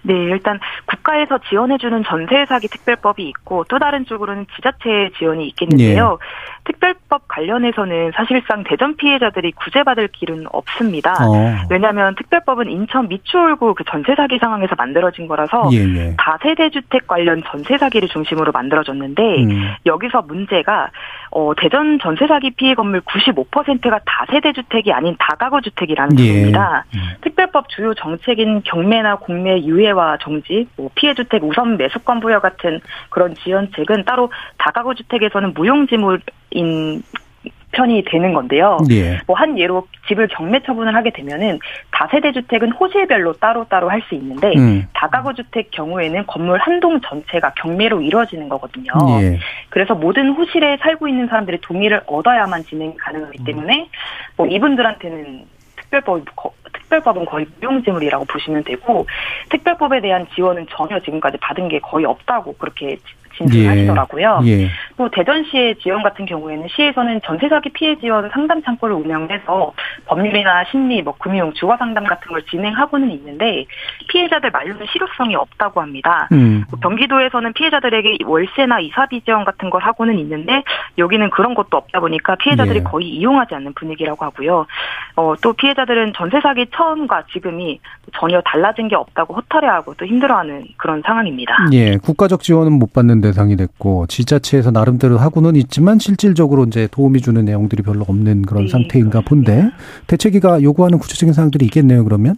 네, 0.03 0.15
일단 0.15 0.59
국가에서 0.87 1.39
지원해주는 1.49 2.03
전세 2.05 2.45
사기 2.47 2.69
특별법이 2.69 3.23
있고 3.29 3.65
또 3.69 3.79
다른 3.79 4.05
쪽으로는 4.05 4.47
지자체 4.57 5.11
지원이 5.19 5.47
있겠는데요. 5.49 6.19
예. 6.21 6.63
특별법 6.65 7.29
관련해서는 7.29 8.13
사실상 8.15 8.65
대전 8.65 8.97
피해자들이 8.97 9.53
구제받을 9.53 10.09
길은 10.09 10.47
없습니다. 10.53 11.13
어. 11.13 11.57
왜냐하면 11.71 12.15
특별법은 12.17 12.71
인천 12.71 13.09
미추홀구 13.09 13.75
그 13.75 13.85
전세 13.85 14.15
사기 14.15 14.39
상황에서 14.39 14.75
만들어진 14.77 15.27
거라서 15.27 15.69
예, 15.73 15.79
예. 15.79 16.17
다세대 16.19 16.71
주택 16.71 17.07
관련 17.07 17.43
전세 17.47 17.79
사기를 17.79 18.09
중심으로 18.09 18.53
만들어졌는데 18.53 19.23
음. 19.23 19.75
여기서 19.87 20.23
문제가 20.23 20.91
어, 21.35 21.55
대전 21.57 21.99
전세 21.99 22.27
사기 22.27 22.51
피해 22.51 22.75
건물 22.75 23.01
95%가 23.01 24.01
다세대 24.05 24.53
주택이 24.53 24.93
아닌 24.93 25.17
다가구 25.19 25.63
주택이라는 25.63 26.19
예. 26.19 26.27
점입니다. 26.27 26.85
음. 26.95 27.01
특별법 27.23 27.71
주요 27.71 27.95
정책인 27.95 28.63
경매나 28.65 29.17
공매 29.17 29.63
유예와 29.63 30.19
정지, 30.21 30.69
뭐 30.77 30.91
피해 30.95 31.15
주택 31.15 31.43
우선 31.43 31.79
매수권 31.79 32.21
부여 32.21 32.39
같은 32.41 32.81
그런 33.09 33.35
지원책은 33.35 34.05
따로 34.05 34.31
다가구 34.59 34.95
주택에서는 34.95 35.55
무용지물인 35.55 37.03
편이 37.73 38.05
되는 38.07 38.33
건데요. 38.35 38.79
예. 38.91 39.19
뭐한 39.27 39.59
예로 39.59 39.87
집을 40.07 40.29
경매 40.29 40.61
처분을 40.63 40.95
하게 40.95 41.11
되면은 41.11 41.59
다세대 41.91 42.33
주택은 42.33 42.71
호실별로 42.73 43.33
따로따로 43.35 43.89
할 43.91 44.03
수 44.03 44.15
있는데 44.17 44.53
음. 44.57 44.87
다가구 44.93 45.33
주택 45.35 45.71
경우에는 45.71 46.27
건물 46.27 46.59
한 46.59 46.81
동 46.81 47.01
전체가 47.01 47.53
경매로 47.55 48.01
이루어지는 48.01 48.49
거거든요. 48.49 48.93
예. 49.21 49.39
그래서 49.71 49.95
모든 49.95 50.31
호실에 50.31 50.79
살고 50.79 51.07
있는 51.07 51.29
사람들의 51.29 51.61
동의를 51.63 52.03
얻어야만 52.07 52.65
진행이 52.65 52.97
가능하기 52.97 53.45
때문에 53.45 53.89
뭐 54.37 54.47
이분들한테는 54.49 55.45
특별법 55.77 56.25
특별법은 56.73 57.27
거의 57.27 57.47
무용지물이라고 57.61 58.25
보시면 58.25 58.65
되고 58.65 59.07
특별법에 59.51 60.01
대한 60.01 60.27
지원은 60.35 60.67
전혀 60.71 60.99
지금까지 60.99 61.37
받은 61.39 61.69
게 61.69 61.79
거의 61.79 62.05
없다고 62.05 62.55
그렇게 62.57 62.97
진술하시더라고요. 63.49 64.41
예. 64.45 64.63
예. 64.63 64.71
또 64.97 65.09
대전시의 65.11 65.77
지원 65.77 66.03
같은 66.03 66.27
경우에는 66.27 66.67
시에서는 66.69 67.21
전세 67.25 67.49
사기 67.49 67.71
피해 67.71 67.97
지원 67.99 68.29
상담 68.31 68.63
창구를 68.63 68.95
운영해서 68.95 69.73
법률이나 70.07 70.65
심리, 70.71 71.03
뭐 71.03 71.15
금융, 71.19 71.53
주거 71.55 71.77
상담 71.77 72.05
같은 72.05 72.31
걸 72.31 72.43
진행하고는 72.45 73.11
있는데 73.11 73.65
피해자들 74.09 74.51
만료는 74.51 74.87
실효성이 74.93 75.35
없다고 75.35 75.81
합니다. 75.81 76.29
음. 76.33 76.65
경기도에서는 76.83 77.53
피해자들에게 77.53 78.19
월세나 78.25 78.81
이사비 78.81 79.23
지원 79.23 79.45
같은 79.45 79.71
걸 79.71 79.83
하고는 79.83 80.19
있는데 80.19 80.63
여기는 80.99 81.31
그런 81.31 81.55
것도 81.55 81.77
없다 81.77 82.01
보니까 82.01 82.37
피해자들이 82.37 82.79
예. 82.79 82.83
거의 82.83 83.09
이용하지 83.09 83.55
않는 83.55 83.75
분위기라고 83.75 84.25
하고요. 84.25 84.67
어, 85.17 85.35
또 85.43 85.53
피해자들은 85.53 86.13
전세 86.17 86.41
사기 86.41 86.67
처음과 86.75 87.25
지금이 87.33 87.81
전혀 88.19 88.41
달라진 88.43 88.89
게 88.89 88.97
없다고 88.97 89.35
허탈해하고 89.35 89.95
또 89.95 90.07
힘들어하는 90.07 90.67
그런 90.77 91.03
상황입니다. 91.05 91.55
예, 91.73 91.97
국가적 91.97 92.43
지원은 92.43 92.79
못 92.79 92.93
받는 92.93 93.21
대상이 93.33 93.57
됐고 93.57 94.07
지자체에서 94.07 94.71
나름대로 94.71 95.19
하고는 95.19 95.57
있지만 95.57 95.99
실질적으로 95.99 96.65
이제 96.65 96.87
도움이 96.91 97.21
주는 97.23 97.45
내용들이 97.45 97.83
별로 97.83 98.05
없는 98.07 98.43
그런 98.43 98.65
네, 98.65 98.71
상태인가 98.71 99.23
본데 99.23 99.71
대책위가 100.07 100.63
요구하는 100.63 100.99
구체적인 100.99 101.33
사항들이 101.33 101.65
있겠네요. 101.67 102.05
그러면 102.05 102.37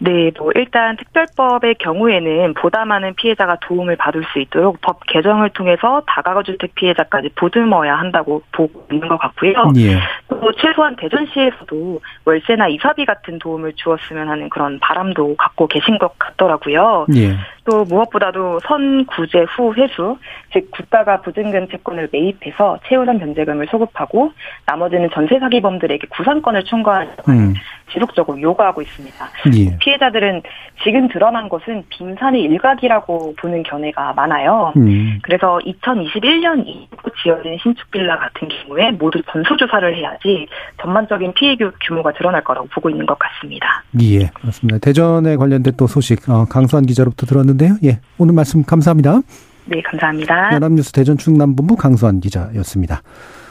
네, 0.00 0.30
뭐 0.38 0.52
일단 0.54 0.96
특별법의 0.96 1.76
경우에는 1.80 2.54
보다 2.54 2.84
많은 2.84 3.14
피해자가 3.14 3.56
도움을 3.60 3.96
받을 3.96 4.22
수 4.32 4.38
있도록 4.38 4.80
법 4.80 5.04
개정을 5.06 5.50
통해서 5.50 6.02
다가구 6.06 6.44
주택 6.44 6.74
피해자까지 6.76 7.30
보듬어야 7.34 7.96
한다고 7.96 8.42
보고 8.52 8.86
있는 8.92 9.08
것 9.08 9.18
같고요. 9.18 9.52
예. 9.76 9.98
또 10.28 10.52
최소한 10.52 10.94
대전시에서도 10.94 12.00
월세나 12.24 12.68
이사비 12.68 13.06
같은 13.06 13.40
도움을 13.40 13.72
주었으면 13.74 14.28
하는 14.28 14.48
그런 14.48 14.78
바람도 14.78 15.34
갖고 15.36 15.66
계신 15.66 15.98
것 15.98 16.16
같더라고요. 16.18 17.06
예. 17.16 17.36
또 17.64 17.84
무엇보다도 17.84 18.60
선구제 18.60 19.46
후 19.50 19.74
회수, 19.74 20.16
즉 20.52 20.70
국가가 20.70 21.20
부증금 21.20 21.68
채권을 21.68 22.08
매입해서 22.12 22.78
최우선 22.88 23.18
변제금을 23.18 23.66
소급하고 23.70 24.32
나머지는 24.64 25.10
전세 25.12 25.38
사기범들에게 25.38 26.06
구상권을 26.08 26.64
청구하는 26.64 27.12
음. 27.28 27.54
지속적으로 27.92 28.40
요구하고 28.40 28.80
있습니다. 28.82 29.28
예. 29.56 29.76
피해자들은 29.88 30.42
지금 30.84 31.08
드러난 31.08 31.48
것은 31.48 31.84
빙산의 31.88 32.42
일각이라고 32.42 33.34
보는 33.38 33.62
견해가 33.62 34.12
많아요. 34.12 34.72
음. 34.76 35.18
그래서 35.22 35.58
2021년 35.64 36.66
이후 36.66 36.86
지어진 37.22 37.56
신축 37.62 37.90
빌라 37.90 38.18
같은 38.18 38.48
경우에 38.48 38.90
모두 38.92 39.20
전수 39.30 39.56
조사를 39.56 39.96
해야지 39.96 40.46
전반적인 40.82 41.32
피해 41.34 41.56
규모가 41.56 42.12
드러날 42.12 42.44
거라고 42.44 42.68
보고 42.68 42.90
있는 42.90 43.06
것 43.06 43.18
같습니다. 43.18 43.82
예, 44.00 44.26
그렇습니다. 44.26 44.78
대전에 44.78 45.36
관련된 45.36 45.74
또 45.76 45.86
소식 45.86 46.28
어, 46.28 46.44
강수환 46.44 46.84
기자로부터 46.84 47.26
들었는데요. 47.26 47.76
예, 47.84 48.00
오늘 48.18 48.34
말씀 48.34 48.62
감사합니다. 48.62 49.20
네, 49.66 49.80
감사합니다. 49.82 50.52
연합뉴스 50.54 50.92
대전 50.92 51.16
충남본부 51.16 51.76
강수환 51.76 52.20
기자였습니다. 52.20 53.02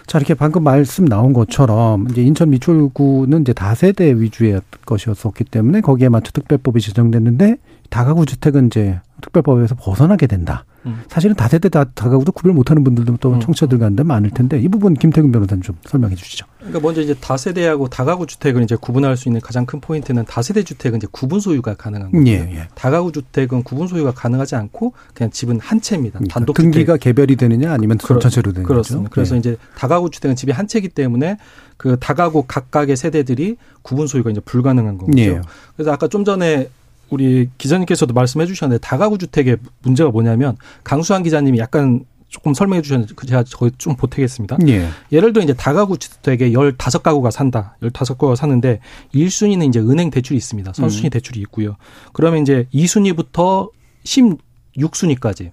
자, 0.08 0.18
이렇게 0.20 0.36
방금 0.36 0.64
말씀 0.64 1.04
나온 1.04 1.34
것처럼 1.34 2.08
이제 2.10 2.24
인천 2.24 2.50
미출구는 2.50 3.42
이제 3.42 3.52
다세대 3.52 4.22
위주의 4.22 4.60
것이었었기 4.86 5.44
때문에 5.44 5.82
거기에 5.82 6.08
맞춰 6.08 6.32
특별법이 6.32 6.80
제정됐는데 6.80 7.58
다가구 7.90 8.26
주택은 8.26 8.68
이제 8.68 9.02
특별법에서 9.22 9.76
벗어나게 9.76 10.28
된다. 10.28 10.64
음. 10.86 11.02
사실은 11.10 11.36
다세대 11.36 11.70
다, 11.70 11.84
다가구도 11.84 12.32
구별 12.32 12.54
못하는 12.54 12.84
분들도 12.84 13.18
또 13.20 13.34
음. 13.34 13.40
청취자들 13.40 13.80
가운데 13.80 14.04
많을 14.04 14.30
텐데 14.30 14.60
이 14.60 14.68
부분 14.68 14.94
김태균 14.94 15.32
변호사님 15.32 15.62
좀 15.62 15.76
설명해 15.86 16.16
주시죠. 16.16 16.46
그러니까 16.60 16.80
먼저 16.80 17.02
이제 17.02 17.14
다세대하고 17.14 17.88
다가구 17.90 18.28
주택을 18.28 18.64
이제 18.64 18.76
구분할 18.80 19.18
수 19.18 19.30
있는 19.30 19.42
가장 19.42 19.66
큰 19.66 19.80
포인트는 19.80 20.26
다세대 20.26 20.64
주택은 20.64 20.98
이제 20.98 21.08
구분 21.12 21.40
소유가 21.40 21.76
가능한 21.76 22.12
거예요. 22.12 22.28
예, 22.28 22.32
예. 22.32 22.68
다가구 22.76 23.12
주택은 23.12 23.64
구분 23.64 23.88
소유가 23.88 24.12
가능하지 24.12 24.56
않고 24.56 24.94
그냥 25.14 25.32
집은 25.32 25.60
한 25.60 25.82
채입니다. 25.82 26.20
그러니까 26.20 26.34
단독 26.34 26.54
등기가 26.54 26.98
개별이 26.98 27.36
되느냐 27.36 27.72
아니면 27.72 27.98
전체로 27.98 28.54
되는 28.54 28.68
그렇습니다. 28.68 29.10
거죠. 29.10 29.14
그래서 29.14 29.36
예. 29.36 29.40
이제 29.40 29.58
다가구 29.76 30.10
주택은 30.10 30.36
집이 30.36 30.52
한 30.52 30.68
채이기 30.68 30.90
때문에 30.90 31.38
그 31.78 31.98
다가구 32.00 32.46
각각의 32.48 32.98
세대들이 32.98 33.58
구분 33.82 34.08
소유가 34.08 34.30
이제 34.30 34.40
불가능한 34.42 34.98
거죠. 34.98 35.12
예. 35.18 35.42
그래서 35.76 35.92
아까 35.92 36.08
좀 36.08 36.26
전에 36.26 36.70
우리 37.10 37.50
기자님께서도 37.58 38.14
말씀해 38.14 38.46
주셨는데 38.46 38.82
다가구 38.82 39.18
주택의 39.18 39.58
문제가 39.82 40.10
뭐냐면 40.10 40.58
강수환 40.84 41.24
기자님이 41.24 41.60
약간 41.60 42.06
조금 42.30 42.54
설명해 42.54 42.82
주셨는데 42.82 43.14
그 43.16 43.26
제가 43.26 43.44
거의 43.56 43.72
좀 43.78 43.96
보태겠습니다. 43.96 44.58
예. 44.68 44.90
예를 45.12 45.32
들어 45.32 45.44
이제 45.44 45.54
다가구 45.54 45.98
주택에 45.98 46.52
15가구가 46.52 47.32
산다. 47.32 47.78
15가구가 47.82 48.36
사는데 48.36 48.80
1순위는 49.14 49.70
이제 49.70 49.80
은행 49.80 50.10
대출이 50.10 50.36
있습니다. 50.38 50.74
선순위 50.74 51.08
음. 51.08 51.10
대출이 51.12 51.40
있고요. 51.42 51.78
그러면 52.12 52.42
이제 52.42 52.68
2순위부터 52.74 53.72
16순위까지 54.04 55.52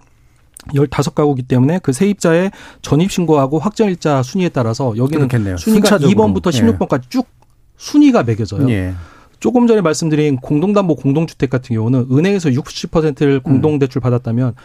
15가구기 0.73 1.47
때문에 1.47 1.79
그 1.79 1.93
세입자의 1.93 2.51
전입 2.81 3.11
신고하고 3.11 3.59
확정일자 3.59 4.23
순위에 4.23 4.49
따라서 4.49 4.97
여기는 4.97 5.27
그렇겠네요. 5.27 5.57
순위가 5.57 5.87
순차적으로. 5.87 6.33
2번부터 6.33 6.51
16번까지 6.51 7.03
예. 7.05 7.09
쭉 7.09 7.27
순위가 7.77 8.23
매겨져요. 8.23 8.69
예. 8.69 8.93
조금 9.45 9.67
전에 9.67 9.81
말씀드린 9.81 10.37
공동담보 10.37 10.95
공동주택 10.95 11.51
같은 11.51 11.75
경우는 11.75 12.07
은행에서 12.11 12.49
60%를 12.49 13.41
공동대출 13.41 14.01
받았다면 14.01 14.55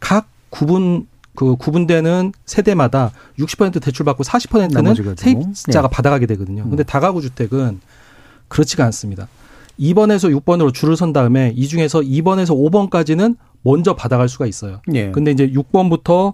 각 0.00 0.28
구분 0.48 1.06
그 1.34 1.56
구분되는 1.56 2.32
세대마다 2.46 3.12
60% 3.38 3.82
대출 3.82 4.06
받고 4.06 4.24
40%는 4.24 5.14
세입자가 5.14 5.88
네. 5.88 5.94
받아가게 5.94 6.24
되거든요. 6.24 6.62
근데 6.62 6.82
음. 6.82 6.84
다가구 6.86 7.20
주택은 7.20 7.80
그렇지가 8.48 8.82
않습니다. 8.86 9.28
2번에서 9.78 10.34
6번으로 10.40 10.72
줄을 10.72 10.96
선 10.96 11.12
다음에 11.12 11.52
이 11.54 11.68
중에서 11.68 12.00
2번에서 12.00 12.56
5번까지는 12.90 13.36
먼저 13.60 13.94
받아갈 13.94 14.30
수가 14.30 14.46
있어요. 14.46 14.80
예. 14.94 15.10
근데 15.10 15.32
이제 15.32 15.50
6번부터 15.50 16.32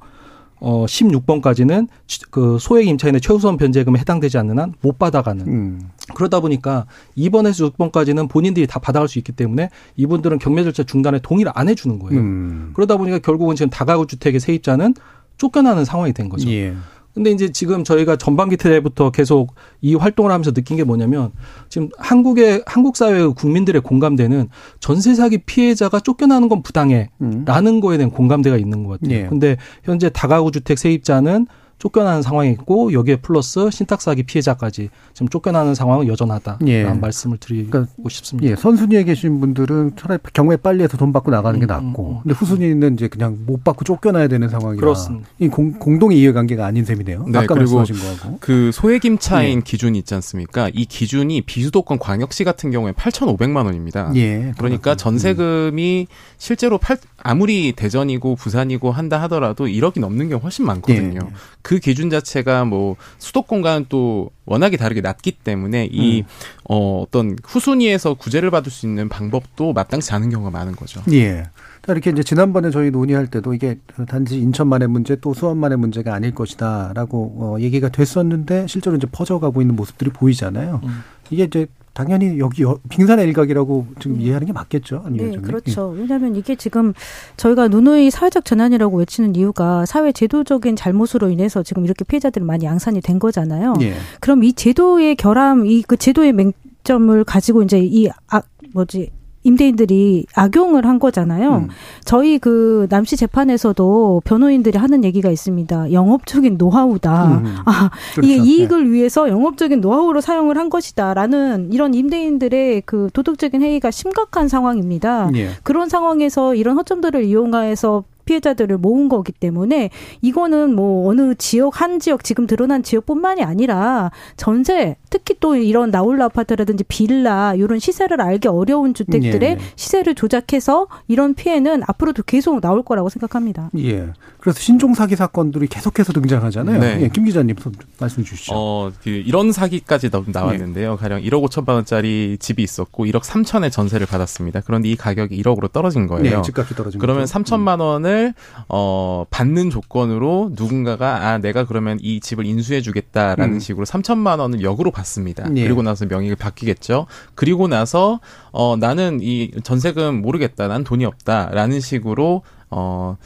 어 0.69 0.85
16번까지는 0.85 1.87
그 2.31 2.59
소액 2.59 2.89
임차인의 2.89 3.21
최우선 3.21 3.57
변제금에 3.57 4.01
해당되지 4.01 4.37
않는 4.39 4.59
한 4.59 4.75
못 4.83 4.99
받아가는. 4.99 5.47
음. 5.47 5.81
그러다 6.17 6.41
보니까 6.41 6.87
2번에서 7.17 7.73
6번까지는 7.73 8.29
본인들이 8.29 8.67
다 8.67 8.81
받아갈 8.81 9.07
수 9.07 9.19
있기 9.19 9.31
때문에 9.31 9.71
이분들은 9.97 10.39
경매 10.41 10.65
절차 10.65 10.83
중단에 10.83 11.21
동의를 11.23 11.53
안 11.55 11.69
해주는 11.69 11.99
거예요. 12.01 12.19
음. 12.21 12.71
그러다 12.75 12.97
보니까 12.97 13.21
결국은 13.21 13.55
지금 13.55 13.71
다가구 13.71 14.09
주택의 14.09 14.41
세입자는 14.41 14.95
쫓겨나는 15.39 15.85
상황이 15.85 16.13
된 16.13 16.29
거죠. 16.29 16.51
예. 16.51 16.75
근데 17.17 17.31
이제 17.31 17.51
지금 17.51 17.83
저희가 17.83 18.17
전반기 18.17 18.59
때부터 18.59 19.11
계속 19.11 19.55
이 19.81 19.95
활동을 19.95 20.31
하면서 20.31 20.53
느낀 20.53 20.77
게 20.77 20.85
뭐냐면 20.85 21.33
지금 21.71 21.89
한국의 21.97 22.63
한국 22.67 22.95
사회의 22.95 23.33
국민들의 23.33 23.81
공감대는 23.81 24.51
전세 24.81 25.15
사기 25.15 25.39
피해자가 25.39 26.01
쫓겨나는 26.01 26.51
건 26.51 26.63
부당해라는 26.63 27.09
음. 27.23 27.81
거에 27.81 27.97
대한 27.97 28.11
공감대가 28.11 28.59
있는 28.59 28.85
것 28.85 29.01
같아요. 29.01 29.19
예. 29.19 29.27
근데 29.29 29.57
현재 29.83 30.11
다가구 30.11 30.51
주택 30.51 30.79
세입자는 30.79 31.47
쫓겨나는 31.79 32.23
상황이 32.23 32.51
있고 32.53 32.93
여기에 32.93 33.17
플러스 33.17 33.71
신탁 33.71 34.01
사기 34.01 34.23
피해자까지 34.23 34.89
지금 35.13 35.29
쫓겨나는 35.29 35.75
상황은 35.75 36.09
여전하다라는 36.09 36.69
예. 36.69 36.85
말씀을 36.85 37.37
드리고 37.39 37.71
그러니까 37.71 37.93
싶습니다. 38.09 38.51
예. 38.51 38.57
선순위에 38.57 39.05
계신 39.05 39.41
분들은 39.41 39.93
차라리 39.97 40.19
경매 40.33 40.57
빨리 40.57 40.83
해서 40.83 40.97
돈 40.97 41.13
받고 41.13 41.31
나가는 41.31 41.59
게 41.61 41.67
음, 41.67 41.69
음, 41.69 41.87
낫고, 41.87 42.03
음, 42.03 42.17
음, 42.17 42.21
근데 42.23 42.35
후순위는 42.35 42.95
이제 42.95 43.09
그냥 43.09 43.39
못 43.45 43.63
받고 43.63 43.85
쫓겨나야 43.85 44.29
되는 44.29 44.49
상황이라 44.49 44.81
그렇습니다. 44.81 45.29
이 45.39 45.49
공, 45.49 45.73
공동의 45.73 46.19
이해관계가 46.19 46.65
아닌 46.65 46.85
셈이네요. 46.85 47.27
네, 47.29 47.39
아까 47.39 47.55
그리고 47.55 47.77
말씀하신 47.77 47.97
거하고 47.97 48.39
그 48.41 48.71
소액임차인 48.73 49.59
예. 49.59 49.63
기준이 49.63 49.99
있지 49.99 50.15
않습니까? 50.15 50.71
이 50.73 50.87
기준이 50.87 51.43
비수도권 51.43 51.99
광역시 51.99 52.45
같은 52.45 52.71
경우에 52.71 52.93
8,500만 52.93 53.67
원입니다. 53.67 54.13
예. 54.17 54.53
그러니까 54.57 54.95
전세금이 54.95 56.07
실제로 56.39 56.79
8, 56.79 56.99
아무리 57.27 57.73
대전이고 57.73 58.37
부산이고 58.37 58.93
한다 58.93 59.21
하더라도 59.23 59.67
1억이 59.67 59.99
넘는 59.99 60.29
경우 60.29 60.41
훨씬 60.41 60.65
많거든요. 60.65 61.19
예. 61.25 61.35
그 61.61 61.81
기준 61.81 62.09
자체가 62.09 62.65
뭐 62.65 62.95
수도권과는 63.19 63.87
또 63.89 64.31
워낙에 64.45 64.77
다르게 64.77 65.01
낮기 65.01 65.33
때문에 65.33 65.89
이 65.91 66.21
음. 66.21 66.27
어, 66.69 67.03
어떤 67.03 67.37
후순위에서 67.45 68.15
구제를 68.15 68.53
받을 68.53 68.71
수 68.71 68.87
있는 68.87 69.09
방법도 69.09 69.73
마땅치 69.73 70.13
않은 70.15 70.31
경우가 70.31 70.51
많은 70.51 70.77
거죠. 70.77 71.03
예. 71.11 71.43
이렇게 71.89 72.11
이제 72.11 72.23
지난번에 72.23 72.71
저희 72.71 72.91
논의할 72.91 73.27
때도 73.27 73.55
이게 73.55 73.79
단지 74.09 74.39
인천만의 74.41 74.89
문제 74.89 75.17
또 75.17 75.35
수원만의 75.35 75.79
문제가 75.79 76.15
아닐 76.15 76.33
것이다라고 76.33 77.37
어, 77.39 77.57
얘기가 77.61 77.89
됐었는데 77.89 78.69
실제로 78.69 78.97
이제 78.97 79.07
퍼져가고 79.11 79.61
있는 79.61 79.75
모습들이 79.75 80.11
보이잖아요. 80.11 80.81
음. 80.85 81.03
이게 81.31 81.45
이제 81.45 81.67
당연히 81.93 82.39
여기 82.39 82.63
빙산의 82.91 83.27
일각이라고 83.29 83.87
지금 84.01 84.19
네. 84.19 84.25
이해하는 84.25 84.47
게 84.47 84.53
맞겠죠. 84.53 85.05
네, 85.11 85.31
그렇죠. 85.39 85.95
예. 85.97 86.01
왜냐하면 86.03 86.37
이게 86.37 86.55
지금 86.55 86.93
저희가 87.39 87.69
누누이 87.69 88.11
사회적 88.11 88.45
전환이라고 88.45 88.99
외치는 88.99 89.35
이유가 89.35 89.87
사회 89.87 90.13
제도적인 90.13 90.77
잘못으로 90.77 91.31
인해서 91.31 91.63
지금 91.63 91.87
이렇게 91.87 92.05
피해자들이 92.05 92.45
많이 92.45 92.67
양산이 92.67 93.01
된 93.01 93.19
거잖아요. 93.19 93.75
예. 93.81 93.95
그럼 94.21 94.45
이 94.45 94.53
제도의 94.53 95.17
결함, 95.17 95.65
이 95.67 95.83
그 95.89 95.97
제도의 95.97 96.35
맹점을 96.35 97.25
가지고 97.25 97.63
이제 97.63 97.79
이 97.81 98.11
아, 98.29 98.43
뭐지 98.75 99.11
임대인들이 99.47 100.27
악용을 100.35 100.87
한 100.87 100.99
거잖아요. 100.99 101.57
음. 101.57 101.69
저희 102.05 102.39
그 102.39 102.87
남씨 102.91 103.17
재판에서도 103.17 104.23
변호인들이 104.25 104.77
하는 104.77 105.05
얘기가 105.05 105.31
있습니다. 105.31 105.93
영업적인 105.93 106.57
노하우다. 106.59 107.25
음. 107.39 107.57
아, 107.65 107.91
그렇죠. 108.15 108.29
이게 108.29 108.43
이익을 108.43 108.85
네. 108.85 108.91
위해서 108.91 109.29
영업적인 109.29 109.81
노하우로 109.81 110.21
사용을 110.21 110.59
한 110.59 110.69
것이다라는 110.69 111.73
이런 111.73 111.95
임대인들의 111.95 112.83
그 112.87 113.09
도덕적인 113.13 113.63
해이가 113.63 113.91
심각한 113.91 114.49
상황입니다. 114.49 115.31
예. 115.35 115.51
그런 115.63 115.89
상황에서 115.89 116.55
이런 116.55 116.77
허점들을 116.77 117.25
이용해서 117.25 118.05
피해자들을 118.27 118.77
모은 118.77 119.09
거기 119.09 119.33
때문에 119.33 119.91
이거는 120.21 120.75
뭐 120.75 121.09
어느 121.09 121.35
지역 121.37 121.81
한 121.81 121.99
지역 121.99 122.23
지금 122.23 122.47
드러난 122.47 122.83
지역뿐만이 122.83 123.43
아니라 123.43 124.11
전세 124.37 124.97
특히 125.09 125.35
또 125.41 125.57
이런 125.57 125.91
나홀라 125.91 126.27
아파트라든지 126.27 126.85
빌라 126.85 127.55
이런 127.55 127.79
시세를 127.79 128.21
알기 128.21 128.49
어려운 128.49 128.93
주택들의 128.93 129.51
예. 129.51 129.59
시세를 129.77 130.15
조작해서 130.15 130.89
이런 131.09 131.35
피해는 131.35 131.83
앞으로도 131.87 132.25
계속 132.25 132.61
나올 132.61 132.83
거라고 132.83 133.09
생각합니다. 133.09 133.71
예. 133.79 134.09
그래서 134.47 134.61
신종 134.61 134.95
사기 134.95 135.17
사건들이 135.17 135.67
계속해서 135.67 136.13
등장하잖아요. 136.13 136.79
네. 136.79 137.01
예, 137.03 137.09
김 137.09 137.25
기자님 137.25 137.57
말씀 137.99 138.23
주시죠. 138.23 138.53
어, 138.55 138.93
그 139.03 139.11
이런 139.11 139.51
사기까지 139.51 140.09
나왔는데요. 140.25 140.93
예. 140.93 140.97
가령 140.97 141.21
1억 141.21 141.45
5천만 141.45 141.71
원짜리 141.71 142.37
집이 142.39 142.63
있었고 142.63 143.07
1억 143.07 143.23
3천의 143.23 143.73
전세를 143.73 144.07
받았습니다. 144.07 144.61
그런데 144.65 144.89
이 144.89 144.95
가격이 144.95 145.43
1억으로 145.43 145.73
떨어진 145.73 146.07
거예요. 146.07 146.37
네, 146.37 146.43
집값이 146.43 146.77
떨어진 146.77 147.01
그러면 147.01 147.25
거죠. 147.25 147.37
3천만 147.37 147.81
원을 147.81 148.35
어, 148.69 149.25
받는 149.31 149.71
조건으로 149.71 150.53
누군가가 150.55 151.27
아 151.27 151.39
내가 151.39 151.65
그러면 151.65 151.99
이 152.01 152.21
집을 152.21 152.47
인수해 152.47 152.81
주겠다라는 152.81 153.55
음. 153.55 153.59
식으로 153.59 153.85
3천만 153.85 154.39
원을 154.39 154.63
역으로 154.63 154.93
받습니다. 154.93 155.51
예. 155.57 155.65
그리고 155.65 155.83
나서 155.83 156.07
명의가 156.07 156.37
바뀌겠죠. 156.37 157.09
그리고 157.35 157.67
나서 157.67 158.21
어 158.53 158.77
나는 158.79 159.19
이 159.21 159.51
전세금 159.65 160.23
모르겠다. 160.23 160.69
난 160.69 160.85
돈이 160.85 161.05
없다라는 161.05 161.81
식으로 161.81 162.43
어 162.71 163.17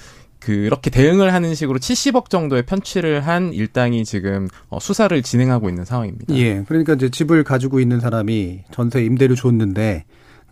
그렇게 0.40 0.90
대응을 0.90 1.32
하는 1.32 1.54
식으로 1.54 1.78
70억 1.78 2.30
정도의 2.30 2.64
편취를 2.64 3.20
한 3.20 3.52
일당이 3.52 4.04
지금 4.04 4.48
어, 4.68 4.80
수사를 4.80 5.22
진행하고 5.22 5.68
있는 5.68 5.84
상황입니다. 5.84 6.34
예. 6.34 6.64
그러니까 6.66 6.94
이제 6.94 7.10
집을 7.10 7.44
가지고 7.44 7.78
있는 7.78 8.00
사람이 8.00 8.64
전세 8.72 9.04
임대료 9.04 9.34
줬는데 9.34 10.04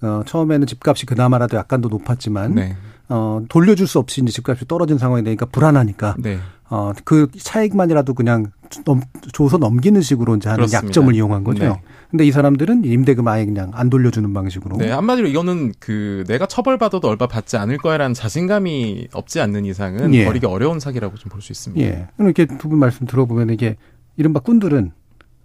어, 0.03 0.23
처음에는 0.27 0.67
집값이 0.67 1.07
그나마라도 1.07 1.57
약간 1.57 1.81
더 1.81 1.89
높았지만 1.89 2.55
네. 2.55 2.77
어, 3.09 3.41
돌려줄 3.49 3.87
수 3.87 3.99
없이 3.99 4.21
이제 4.23 4.31
집값이 4.33 4.67
떨어진 4.69 4.99
상황이 4.99 5.25
되니까 5.25 5.47
불안하니까 5.47 6.17
네. 6.19 6.39
어, 6.71 6.93
그 7.05 7.29
차익만이라도 7.37 8.13
그냥 8.15 8.53
넘, 8.85 9.01
줘서 9.33 9.57
넘기는 9.57 9.99
식으로 10.03 10.37
이제 10.37 10.51
하는 10.51 10.59
그렇습니다. 10.67 10.87
약점을 10.87 11.15
이용한 11.15 11.43
거죠. 11.43 11.65
네. 11.65 11.81
근데 12.11 12.27
이 12.27 12.31
사람들은 12.31 12.85
임대금 12.85 13.27
아예 13.27 13.45
그냥 13.47 13.71
안 13.75 13.89
돌려주는 13.91 14.33
방식으로. 14.35 14.77
네, 14.77 14.91
한마디로 14.91 15.29
이거는 15.29 15.73
그 15.79 16.25
내가 16.29 16.47
처벌받아도 16.47 17.09
얼마 17.09 17.27
받지 17.27 17.57
않을 17.57 17.79
거야라는 17.79 18.13
자신감이 18.15 19.09
없지 19.13 19.41
않는 19.41 19.65
이상은 19.65 20.13
예. 20.15 20.25
버리기 20.27 20.45
어려운 20.47 20.79
사기라고 20.81 21.17
좀 21.17 21.31
볼 21.31 21.41
수 21.43 21.53
있습니다. 21.53 21.87
예. 21.87 22.07
이렇게 22.19 22.45
두 22.47 22.69
분 22.69 22.79
말씀 22.79 23.07
들어보면 23.07 23.51
이게 23.51 23.77
이른바 24.19 24.41
꾼들은 24.41 24.93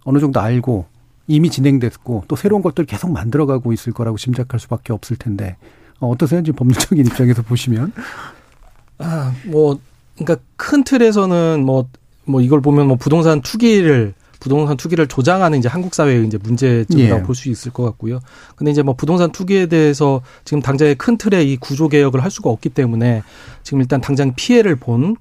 어느 0.04 0.18
정도 0.18 0.40
알고 0.40 0.86
이미 1.26 1.50
진행됐고 1.50 2.24
또 2.28 2.36
새로운 2.36 2.62
것들 2.62 2.84
계속 2.84 3.10
만들어가고 3.10 3.72
있을 3.72 3.92
거라고 3.92 4.16
짐작할 4.16 4.60
수밖에 4.60 4.92
없을 4.92 5.16
텐데 5.16 5.56
어, 6.00 6.08
어떠세요? 6.08 6.42
지금 6.42 6.56
법률적인 6.56 7.04
입장에서 7.06 7.42
보시면? 7.42 7.92
아, 8.98 9.32
뭐, 9.46 9.78
그러니까 10.16 10.44
큰 10.56 10.84
틀에서는 10.84 11.64
뭐, 11.64 11.88
뭐 12.24 12.40
이걸 12.40 12.60
보면 12.60 12.86
뭐 12.86 12.96
부동산 12.96 13.40
투기를 13.40 14.14
부동산 14.40 14.76
투기를 14.76 15.06
조장하는 15.06 15.58
이제 15.58 15.68
한국 15.70 15.94
사회의 15.94 16.26
이제 16.26 16.36
문제점이라고 16.36 17.20
예. 17.20 17.24
볼수 17.24 17.48
있을 17.48 17.72
것 17.72 17.82
같고요. 17.84 18.20
근데 18.56 18.70
이제 18.70 18.82
뭐 18.82 18.92
부동산 18.94 19.32
투기에 19.32 19.66
대해서 19.66 20.20
지금 20.44 20.60
당장의 20.60 20.96
큰 20.96 21.16
틀의 21.16 21.50
이 21.50 21.56
구조 21.56 21.88
개혁을 21.88 22.22
할 22.22 22.30
수가 22.30 22.50
없기 22.50 22.68
때문에 22.68 23.22
지금 23.62 23.80
일단 23.80 24.02
당장 24.02 24.34
피해를 24.36 24.76
본 24.76 25.16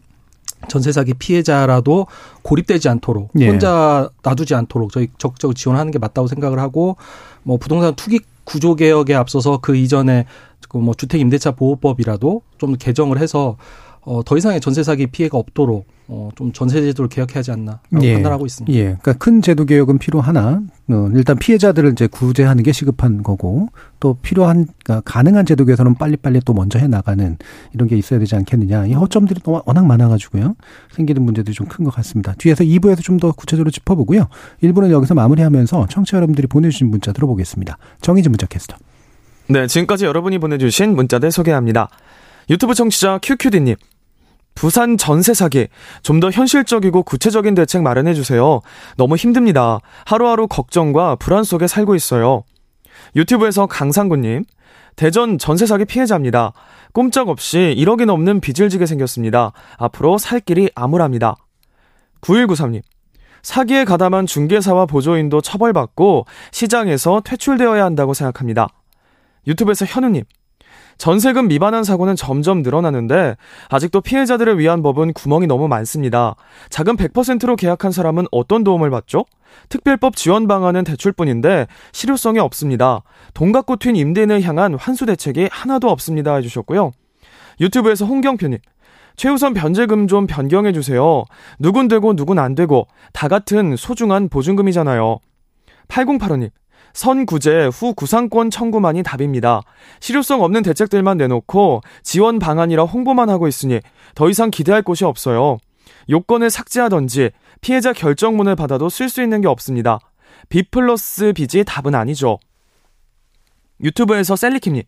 전세 0.68 0.91
사기 0.91 1.14
피해자라도 1.14 2.07
고립되지 2.41 2.89
않도록 2.89 3.32
예. 3.39 3.47
혼자 3.47 4.09
놔두지 4.24 4.55
않도록 4.55 4.91
저희 4.91 5.07
적극적으로 5.18 5.53
지원하는 5.53 5.91
게 5.91 5.99
맞다고 5.99 6.28
생각을 6.28 6.59
하고 6.59 6.97
뭐 7.43 7.57
부동산 7.57 7.95
투기 7.95 8.20
구조 8.43 8.76
개혁에 8.76 9.14
앞서서 9.16 9.59
그 9.61 9.76
이전에 9.76 10.26
뭐 10.74 10.93
주택 10.93 11.22
임대차 11.22 11.51
보호법이라도 11.51 12.41
좀 12.57 12.76
개정을 12.76 13.20
해서 13.20 13.57
어, 14.06 14.22
더 14.26 14.36
이상의 14.38 14.60
전세 14.60 14.84
사기 14.84 15.08
피해가 15.08 15.38
없도록 15.38 15.88
어, 16.10 16.30
좀 16.36 16.51
전세 16.51 16.82
제도를 16.82 17.08
개혁해야 17.08 17.39
하지 17.39 17.51
않나 17.51 17.80
예. 18.01 18.16
판단하고 18.16 18.45
있습니다. 18.45 18.78
예. 18.78 18.84
그러니까 18.84 19.14
큰 19.14 19.41
제도 19.41 19.64
개혁은 19.66 19.97
필요하나 19.99 20.62
어, 20.89 21.10
일단 21.16 21.38
피해자들을 21.39 21.93
이제 21.93 22.08
구제하는 22.08 22.64
게 22.64 22.74
시급한 22.74 23.24
거고 23.24 23.70
또 24.01 24.16
필요한 24.22 24.68
그러니까 24.84 25.01
가능한 25.10 25.45
제도 25.45 25.64
개선은 25.64 25.95
빨리빨리 25.95 26.41
또 26.45 26.54
먼저 26.54 26.78
해 26.80 26.88
나가는 26.88 27.38
이런 27.74 27.88
게 27.88 27.95
있어야 27.97 28.20
되지 28.20 28.36
않겠느냐. 28.36 28.88
이 28.88 28.93
허점들이 28.93 29.39
또 29.43 29.62
워낙 29.66 29.86
많아 29.86 30.10
가지고요. 30.10 30.56
생기는 30.91 31.22
문제들이 31.22 31.54
좀 31.56 31.68
큰 31.68 31.86
것 31.86 31.95
같습니다. 31.95 32.34
뒤에서 32.38 32.66
2부에서 32.66 33.01
좀 33.01 33.18
더 33.20 33.32
구체적으로 33.32 33.72
짚어보고요. 33.72 34.28
1부는 34.62 34.91
여기서 34.91 35.14
마무리하면서 35.16 35.88
청취자 35.89 36.18
여러분들이 36.18 36.47
보내 36.47 36.70
주신 36.70 36.89
문자 36.89 37.14
들어보겠습니다. 37.14 37.78
정의진 38.01 38.32
문자 38.32 38.45
캐스터. 38.47 38.76
네, 39.47 39.68
지금까지 39.68 40.04
여러분이 40.06 40.39
보내 40.39 40.58
주신 40.58 40.93
문자들 40.95 41.32
소개합니다. 41.32 41.88
유튜브 42.49 42.74
청취자 42.74 43.20
QQD님. 43.22 43.76
부산 44.56 44.97
전세 44.97 45.34
사기 45.34 45.68
좀 46.04 46.20
더 46.20 46.30
현실적이고 46.30 47.04
구체적인 47.04 47.56
대책 47.56 47.82
마련해 47.82 48.14
주세요. 48.14 48.62
너무 48.97 49.16
힘듭니다. 49.16 49.80
하루하루 50.06 50.47
걱정과 50.47 51.16
불안 51.18 51.43
속에 51.43 51.68
살고 51.68 51.95
있어요. 51.95 52.43
유튜브에서 53.16 53.66
강상구님 53.66 54.43
대전 54.95 55.38
전세 55.38 55.66
사기 55.66 55.86
피해자입니다. 55.86 56.54
꼼짝없이 56.93 57.76
1억이 57.78 58.06
넘는 58.06 58.39
빚을 58.39 58.70
지게 58.70 58.86
생겼습니다. 58.86 59.51
앞으로 59.78 60.18
살 60.18 60.39
길이 60.39 60.70
암울합니다. 60.76 61.36
9193님 62.22 62.82
사기에 63.41 63.84
가담한 63.84 64.26
중개사와 64.26 64.86
보조인도 64.86 65.41
처벌받고 65.41 66.26
시장에서 66.51 67.22
퇴출되어야 67.26 67.84
한다고 67.84 68.14
생각합니다. 68.14 68.70
유튜브에서 69.47 69.86
현우님 69.86 70.24
전세금 70.97 71.47
미반환 71.47 71.83
사고는 71.83 72.15
점점 72.15 72.61
늘어나는데 72.61 73.35
아직도 73.69 74.01
피해자들을 74.01 74.59
위한 74.59 74.81
법은 74.81 75.13
구멍이 75.13 75.47
너무 75.47 75.67
많습니다. 75.67 76.35
자금 76.69 76.95
100%로 76.95 77.55
계약한 77.55 77.91
사람은 77.91 78.25
어떤 78.31 78.63
도움을 78.63 78.89
받죠? 78.89 79.25
특별법 79.69 80.15
지원 80.15 80.47
방안은 80.47 80.83
대출뿐인데 80.83 81.67
실효성이 81.91 82.39
없습니다. 82.39 83.03
돈 83.33 83.51
갖고 83.51 83.75
튄 83.75 83.95
임대인을 83.97 84.41
향한 84.43 84.75
환수 84.75 85.05
대책이 85.05 85.49
하나도 85.51 85.89
없습니다 85.89 86.35
해주셨고요. 86.35 86.91
유튜브에서 87.59 88.05
홍경표님 88.05 88.59
최우선 89.15 89.53
변제금 89.53 90.07
좀 90.07 90.25
변경해 90.25 90.71
주세요. 90.71 91.23
누군 91.59 91.87
되고 91.87 92.15
누군 92.15 92.39
안 92.39 92.55
되고 92.55 92.87
다 93.13 93.27
같은 93.27 93.75
소중한 93.75 94.27
보증금이잖아요. 94.29 95.19
8085님 95.87 96.49
선구제 96.93 97.65
후 97.73 97.93
구상권 97.93 98.49
청구만이 98.49 99.03
답입니다. 99.03 99.61
실효성 99.99 100.41
없는 100.43 100.63
대책들만 100.63 101.17
내놓고 101.17 101.81
지원 102.03 102.39
방안이라 102.39 102.83
홍보만 102.83 103.29
하고 103.29 103.47
있으니 103.47 103.79
더 104.15 104.29
이상 104.29 104.51
기대할 104.51 104.81
곳이 104.83 105.03
없어요. 105.03 105.57
요건을 106.09 106.49
삭제하던지 106.49 107.31
피해자 107.61 107.93
결정문을 107.93 108.55
받아도 108.55 108.89
쓸 108.89 109.09
수 109.09 109.21
있는 109.21 109.41
게 109.41 109.47
없습니다. 109.47 109.99
B 110.49 110.63
플러스 110.69 111.33
빚이 111.33 111.63
답은 111.65 111.95
아니죠. 111.95 112.37
유튜브에서 113.81 114.35
셀리킴님. 114.35 114.83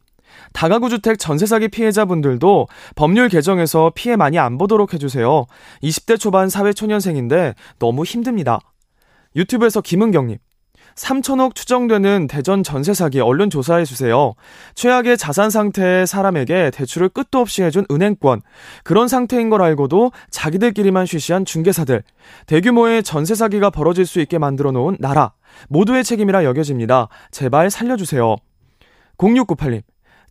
다가구 0.53 0.89
주택 0.89 1.17
전세 1.17 1.45
사기 1.45 1.69
피해자분들도 1.69 2.67
법률 2.95 3.29
개정에서 3.29 3.91
피해 3.95 4.15
많이 4.15 4.37
안 4.37 4.57
보도록 4.57 4.93
해주세요. 4.93 5.45
20대 5.81 6.19
초반 6.19 6.49
사회 6.49 6.73
초년생인데 6.73 7.55
너무 7.79 8.03
힘듭니다. 8.03 8.59
유튜브에서 9.35 9.81
김은경님. 9.81 10.37
3천억 10.95 11.55
추정되는 11.55 12.27
대전 12.27 12.63
전세 12.63 12.93
사기 12.93 13.19
얼른 13.19 13.49
조사해 13.49 13.83
주세요. 13.83 14.33
최악의 14.75 15.17
자산 15.17 15.49
상태의 15.49 16.07
사람에게 16.07 16.71
대출을 16.71 17.09
끝도 17.09 17.39
없이 17.39 17.63
해준 17.63 17.85
은행권. 17.91 18.41
그런 18.83 19.07
상태인 19.07 19.49
걸 19.49 19.61
알고도 19.61 20.11
자기들끼리만 20.29 21.05
쉬쉬한 21.05 21.43
중개사들. 21.43 22.01
대규모의 22.47 23.03
전세 23.03 23.35
사기가 23.35 23.69
벌어질 23.69 24.05
수 24.05 24.21
있게 24.21 24.37
만들어 24.37 24.71
놓은 24.71 24.97
나라. 24.99 25.33
모두의 25.67 26.03
책임이라 26.05 26.45
여겨집니다. 26.45 27.09
제발 27.29 27.69
살려주세요. 27.69 28.37
0698님. 29.17 29.81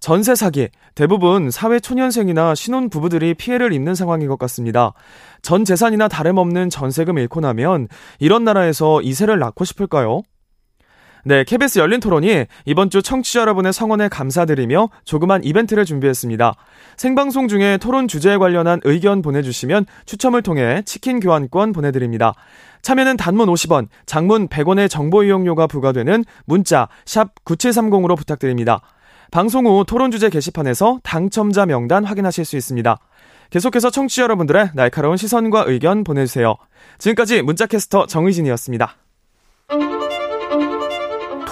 전세 0.01 0.35
사기 0.35 0.69
대부분 0.95 1.51
사회 1.51 1.81
초년생이나 1.81 2.55
신혼 2.55 2.91
부부들이 2.91 3.33
피해를 3.35 3.73
입는 3.73 3.95
상황인 3.95 4.29
것 4.29 4.39
같습니다. 4.41 4.93
전 5.41 5.65
재산이나 5.65 6.09
다름없는 6.09 6.69
전세금 6.69 7.17
잃고 7.19 7.41
나면 7.41 7.89
이런 8.19 8.45
나라에서 8.45 9.01
이세를 9.01 9.39
낳고 9.39 9.65
싶을까요? 9.65 10.23
네, 11.27 11.43
KBS 11.43 11.79
열린 11.79 12.01
토론이 12.01 12.45
이번 12.67 12.91
주 12.91 13.01
청취자 13.01 13.41
여러분의 13.41 13.73
성원에 13.73 14.09
감사드리며 14.09 14.91
조그만 15.05 15.43
이벤트를 15.43 15.87
준비했습니다. 15.87 16.55
생방송 16.99 17.49
중에 17.49 17.79
토론 17.79 18.09
주제에 18.09 18.37
관련한 18.37 18.81
의견 18.85 19.23
보내주시면 19.23 19.87
추첨을 20.05 20.43
통해 20.43 20.83
치킨 20.85 21.21
교환권 21.21 21.73
보내드립니다. 21.73 22.35
참여는 22.83 23.17
단문 23.17 23.49
50원, 23.49 23.89
장문 24.05 24.49
100원의 24.49 24.91
정보 24.91 25.25
이용료가 25.25 25.67
부과되는 25.67 26.27
문자 26.45 26.89
샵 27.07 27.35
9730으로 27.47 28.19
부탁드립니다. 28.19 28.83
방송 29.31 29.67
후 29.67 29.85
토론 29.87 30.11
주제 30.11 30.29
게시판에서 30.29 31.01
당첨자 31.03 31.65
명단 31.65 32.05
확인하실 32.05 32.45
수 32.45 32.59
있습니다. 32.59 32.99
계속해서 33.49 33.89
청취자 33.89 34.25
여러분들의 34.25 34.73
날카로운 34.75 35.17
시선과 35.17 35.65
의견 35.69 36.05
보내주세요. 36.05 36.57
지금까지 36.99 37.41
문자캐스터 37.41 38.07
정의진이었습니다. 38.07 38.97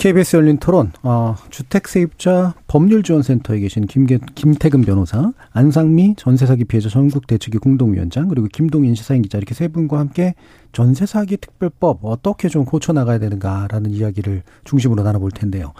KBS 0.00 0.36
열린 0.36 0.56
토론, 0.56 0.92
어, 1.02 1.36
주택세입자 1.50 2.54
법률지원센터에 2.68 3.60
계신 3.60 3.86
김계, 3.86 4.18
김태근 4.34 4.80
변호사, 4.80 5.30
안상미 5.52 6.14
전세사기 6.16 6.64
피해자 6.64 6.88
전국 6.88 7.26
대책위 7.26 7.58
공동위원장, 7.58 8.28
그리고 8.28 8.48
김동인 8.50 8.94
시사인 8.94 9.20
기자 9.20 9.36
이렇게 9.36 9.52
세 9.52 9.68
분과 9.68 9.98
함께 9.98 10.34
전세사기 10.72 11.36
특별법 11.36 11.98
어떻게 12.00 12.48
좀 12.48 12.64
고쳐나가야 12.64 13.18
되는가라는 13.18 13.90
이야기를 13.90 14.42
중심으로 14.64 15.02
나눠볼 15.02 15.32
텐데요. 15.32 15.74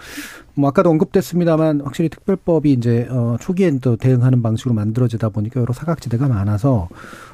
뭐 0.53 0.69
아까도 0.69 0.91
언급됐습니다만 0.91 1.81
확실히 1.81 2.09
특별법이 2.09 2.71
이제 2.73 3.07
어, 3.09 3.37
초기엔 3.41 3.79
또 3.79 3.95
대응하는 3.95 4.43
방식으로 4.43 4.75
만들어지다 4.75 5.29
보니까 5.29 5.61
여러 5.61 5.73
사각지대가 5.73 6.27
많아서 6.27 6.89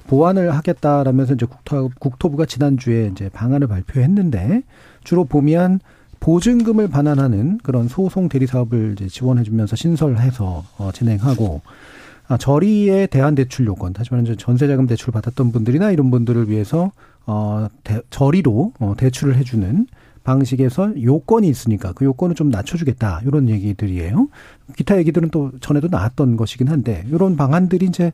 보완을 0.07 0.55
하겠다라면서 0.55 1.33
이제 1.33 1.45
국토, 1.47 1.91
국토부가 1.99 2.45
지난주에 2.45 3.07
이제 3.11 3.27
방안을 3.27 3.67
발표했는데 3.67 4.63
주로 5.03 5.25
보면 5.25 5.81
보증금을 6.27 6.89
반환하는 6.89 7.57
그런 7.63 7.87
소송 7.87 8.27
대리 8.27 8.47
사업을 8.47 8.95
이제 8.97 9.07
지원해주면서 9.07 9.77
신설해서 9.77 10.65
어, 10.77 10.91
진행하고 10.93 11.61
아, 12.27 12.35
저리에 12.35 13.07
대한 13.07 13.33
대출 13.33 13.65
요건, 13.65 13.93
다시 13.93 14.09
말하면 14.11 14.35
전세자금 14.37 14.87
대출 14.87 15.13
받았던 15.13 15.53
분들이나 15.53 15.91
이런 15.91 16.11
분들을 16.11 16.49
위해서 16.49 16.91
어, 17.25 17.69
대, 17.85 18.01
저리로 18.09 18.73
어, 18.77 18.93
대출을 18.97 19.37
해주는 19.37 19.87
방식에서 20.25 21.01
요건이 21.01 21.47
있으니까 21.47 21.93
그 21.93 22.03
요건을 22.03 22.35
좀 22.35 22.49
낮춰주겠다 22.49 23.21
이런 23.25 23.47
얘기들이에요. 23.47 24.27
기타 24.75 24.97
얘기들은 24.97 25.29
또 25.29 25.53
전에도 25.61 25.87
나왔던 25.87 26.35
것이긴 26.35 26.67
한데 26.67 27.05
이런 27.09 27.37
방안들이 27.37 27.85
이제 27.85 28.11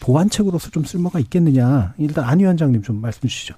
보완책으로서 0.00 0.70
좀 0.70 0.84
쓸모가 0.84 1.20
있겠느냐 1.20 1.92
일단 1.98 2.24
안 2.24 2.40
위원장님 2.40 2.80
좀 2.80 3.02
말씀 3.02 3.28
주시죠. 3.28 3.54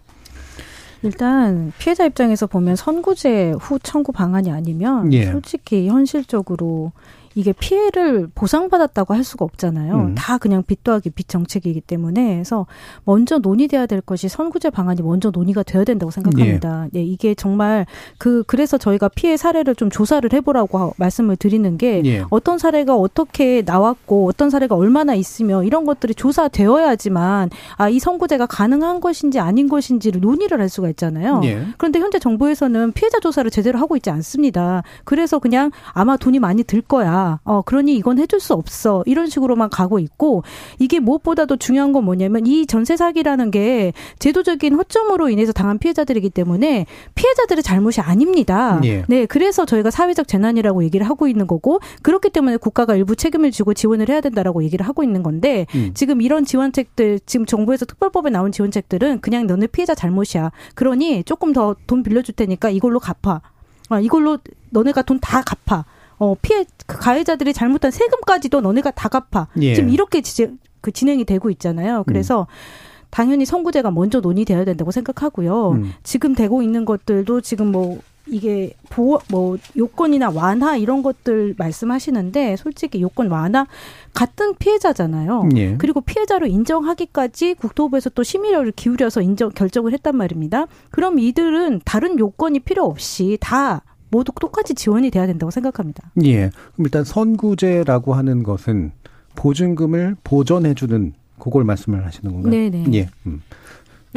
일단 1.06 1.72
피해자 1.78 2.04
입장에서 2.04 2.46
보면 2.46 2.76
선고제 2.76 3.54
후 3.60 3.78
청구 3.78 4.12
방안이 4.12 4.50
아니면 4.50 5.12
예. 5.12 5.30
솔직히 5.30 5.88
현실적으로 5.88 6.92
이게 7.36 7.52
피해를 7.52 8.28
보상받았다고 8.34 9.14
할 9.14 9.24
수가 9.24 9.44
없잖아요. 9.44 9.94
음. 9.94 10.14
다 10.16 10.38
그냥 10.38 10.62
빚 10.66 10.84
더하기 10.84 11.10
빚 11.10 11.28
정책이기 11.28 11.80
때문에 11.80 12.34
그래서 12.34 12.66
먼저 13.04 13.38
논의돼야 13.38 13.86
될 13.86 14.00
것이 14.00 14.28
선구제 14.28 14.70
방안이 14.70 15.02
먼저 15.02 15.30
논의가 15.30 15.62
되어야 15.62 15.84
된다고 15.84 16.10
생각합니다. 16.10 16.88
예. 16.94 16.98
네, 16.98 17.04
이게 17.04 17.34
정말 17.34 17.86
그 18.18 18.42
그래서 18.46 18.78
저희가 18.78 19.08
피해 19.08 19.36
사례를 19.36 19.74
좀 19.74 19.90
조사를 19.90 20.28
해보라고 20.32 20.94
말씀을 20.96 21.36
드리는 21.36 21.76
게 21.78 22.02
예. 22.04 22.24
어떤 22.30 22.58
사례가 22.58 22.96
어떻게 22.96 23.62
나왔고 23.64 24.28
어떤 24.28 24.50
사례가 24.50 24.74
얼마나 24.74 25.14
있으며 25.14 25.62
이런 25.64 25.84
것들이 25.86 26.14
조사되어야지만 26.14 27.50
아 27.76 27.86
이 27.88 27.98
선구제가 27.98 28.46
가능한 28.46 29.00
것인지 29.00 29.38
아닌 29.38 29.68
것인지를 29.68 30.20
논의를 30.20 30.60
할 30.60 30.68
수가 30.68 30.88
있잖아요. 30.90 31.40
예. 31.44 31.66
그런데 31.78 32.00
현재 32.00 32.18
정부에서는 32.18 32.92
피해자 32.92 33.20
조사를 33.20 33.50
제대로 33.50 33.78
하고 33.78 33.96
있지 33.96 34.10
않습니다. 34.10 34.82
그래서 35.04 35.38
그냥 35.38 35.70
아마 35.92 36.16
돈이 36.16 36.38
많이 36.38 36.62
들 36.64 36.80
거야. 36.80 37.25
어, 37.44 37.62
그러니 37.62 37.94
이건 37.96 38.18
해줄 38.18 38.40
수 38.40 38.54
없어. 38.54 39.02
이런 39.06 39.28
식으로만 39.28 39.70
가고 39.70 39.98
있고 39.98 40.42
이게 40.78 41.00
무엇보다도 41.00 41.56
중요한 41.56 41.92
건 41.92 42.04
뭐냐면 42.04 42.46
이 42.46 42.66
전세 42.66 42.96
사기라는 42.96 43.50
게 43.50 43.92
제도적인 44.18 44.74
허점으로 44.74 45.28
인해서 45.28 45.52
당한 45.52 45.78
피해자들이기 45.78 46.30
때문에 46.30 46.86
피해자들의 47.14 47.62
잘못이 47.62 48.00
아닙니다. 48.00 48.80
예. 48.84 49.04
네, 49.08 49.26
그래서 49.26 49.64
저희가 49.64 49.90
사회적 49.90 50.28
재난이라고 50.28 50.84
얘기를 50.84 51.08
하고 51.08 51.28
있는 51.28 51.46
거고 51.46 51.80
그렇기 52.02 52.30
때문에 52.30 52.56
국가가 52.56 52.94
일부 52.96 53.16
책임을 53.16 53.50
지고 53.50 53.74
지원을 53.74 54.08
해야 54.08 54.20
된다라고 54.20 54.62
얘기를 54.64 54.86
하고 54.86 55.02
있는 55.02 55.22
건데 55.22 55.66
음. 55.74 55.92
지금 55.94 56.20
이런 56.20 56.44
지원책들 56.44 57.20
지금 57.26 57.46
정부에서 57.46 57.84
특별법에 57.86 58.30
나온 58.30 58.52
지원책들은 58.52 59.20
그냥 59.20 59.46
너네 59.46 59.66
피해자 59.68 59.94
잘못이야. 59.94 60.50
그러니 60.74 61.24
조금 61.24 61.52
더 61.52 61.74
돈 61.86 62.02
빌려줄 62.02 62.34
테니까 62.34 62.70
이걸로 62.70 62.98
갚아. 63.00 63.40
아, 63.88 64.00
이걸로 64.00 64.38
너네가 64.70 65.02
돈 65.02 65.20
다 65.20 65.42
갚아. 65.42 65.84
어, 66.18 66.34
피해 66.40 66.64
그 66.86 66.98
가해자들이 66.98 67.52
잘못한 67.52 67.90
세금까지도 67.90 68.60
너네가 68.60 68.92
다 68.92 69.08
갚아. 69.08 69.48
예. 69.60 69.74
지금 69.74 69.90
이렇게 69.90 70.20
지, 70.22 70.48
그 70.80 70.90
진행이 70.92 71.24
되고 71.24 71.50
있잖아요. 71.50 72.04
그래서 72.06 72.42
음. 72.42 73.06
당연히 73.10 73.44
선구제가 73.44 73.90
먼저 73.90 74.20
논의돼야 74.20 74.64
된다고 74.64 74.90
생각하고요. 74.90 75.70
음. 75.72 75.92
지금 76.02 76.34
되고 76.34 76.62
있는 76.62 76.84
것들도 76.84 77.40
지금 77.40 77.72
뭐 77.72 78.00
이게 78.28 78.72
보호 78.90 79.20
뭐 79.30 79.56
요건이나 79.76 80.30
완화 80.30 80.76
이런 80.76 81.02
것들 81.02 81.54
말씀하시는데 81.56 82.56
솔직히 82.56 83.00
요건 83.00 83.28
완화 83.28 83.66
같은 84.14 84.54
피해자잖아요. 84.56 85.48
예. 85.56 85.76
그리고 85.76 86.00
피해자로 86.00 86.46
인정하기까지 86.46 87.54
국토부에서 87.54 88.10
또 88.10 88.22
심의를 88.22 88.72
기울여서 88.72 89.22
인정 89.22 89.50
결정을 89.50 89.92
했단 89.92 90.16
말입니다. 90.16 90.66
그럼 90.90 91.18
이들은 91.18 91.82
다른 91.84 92.18
요건이 92.18 92.60
필요 92.60 92.84
없이 92.84 93.38
다 93.40 93.82
모두 94.10 94.32
똑같이 94.40 94.74
지원이 94.74 95.10
돼야 95.10 95.26
된다고 95.26 95.50
생각합니다. 95.50 96.10
예. 96.24 96.50
그럼 96.74 96.86
일단 96.86 97.04
선구제라고 97.04 98.14
하는 98.14 98.42
것은 98.42 98.92
보증금을 99.34 100.16
보전해주는 100.24 101.14
그걸 101.38 101.64
말씀을 101.64 102.04
하시는 102.06 102.32
건가요? 102.32 102.50
네네. 102.50 102.86
예. 102.94 103.08
음. 103.26 103.42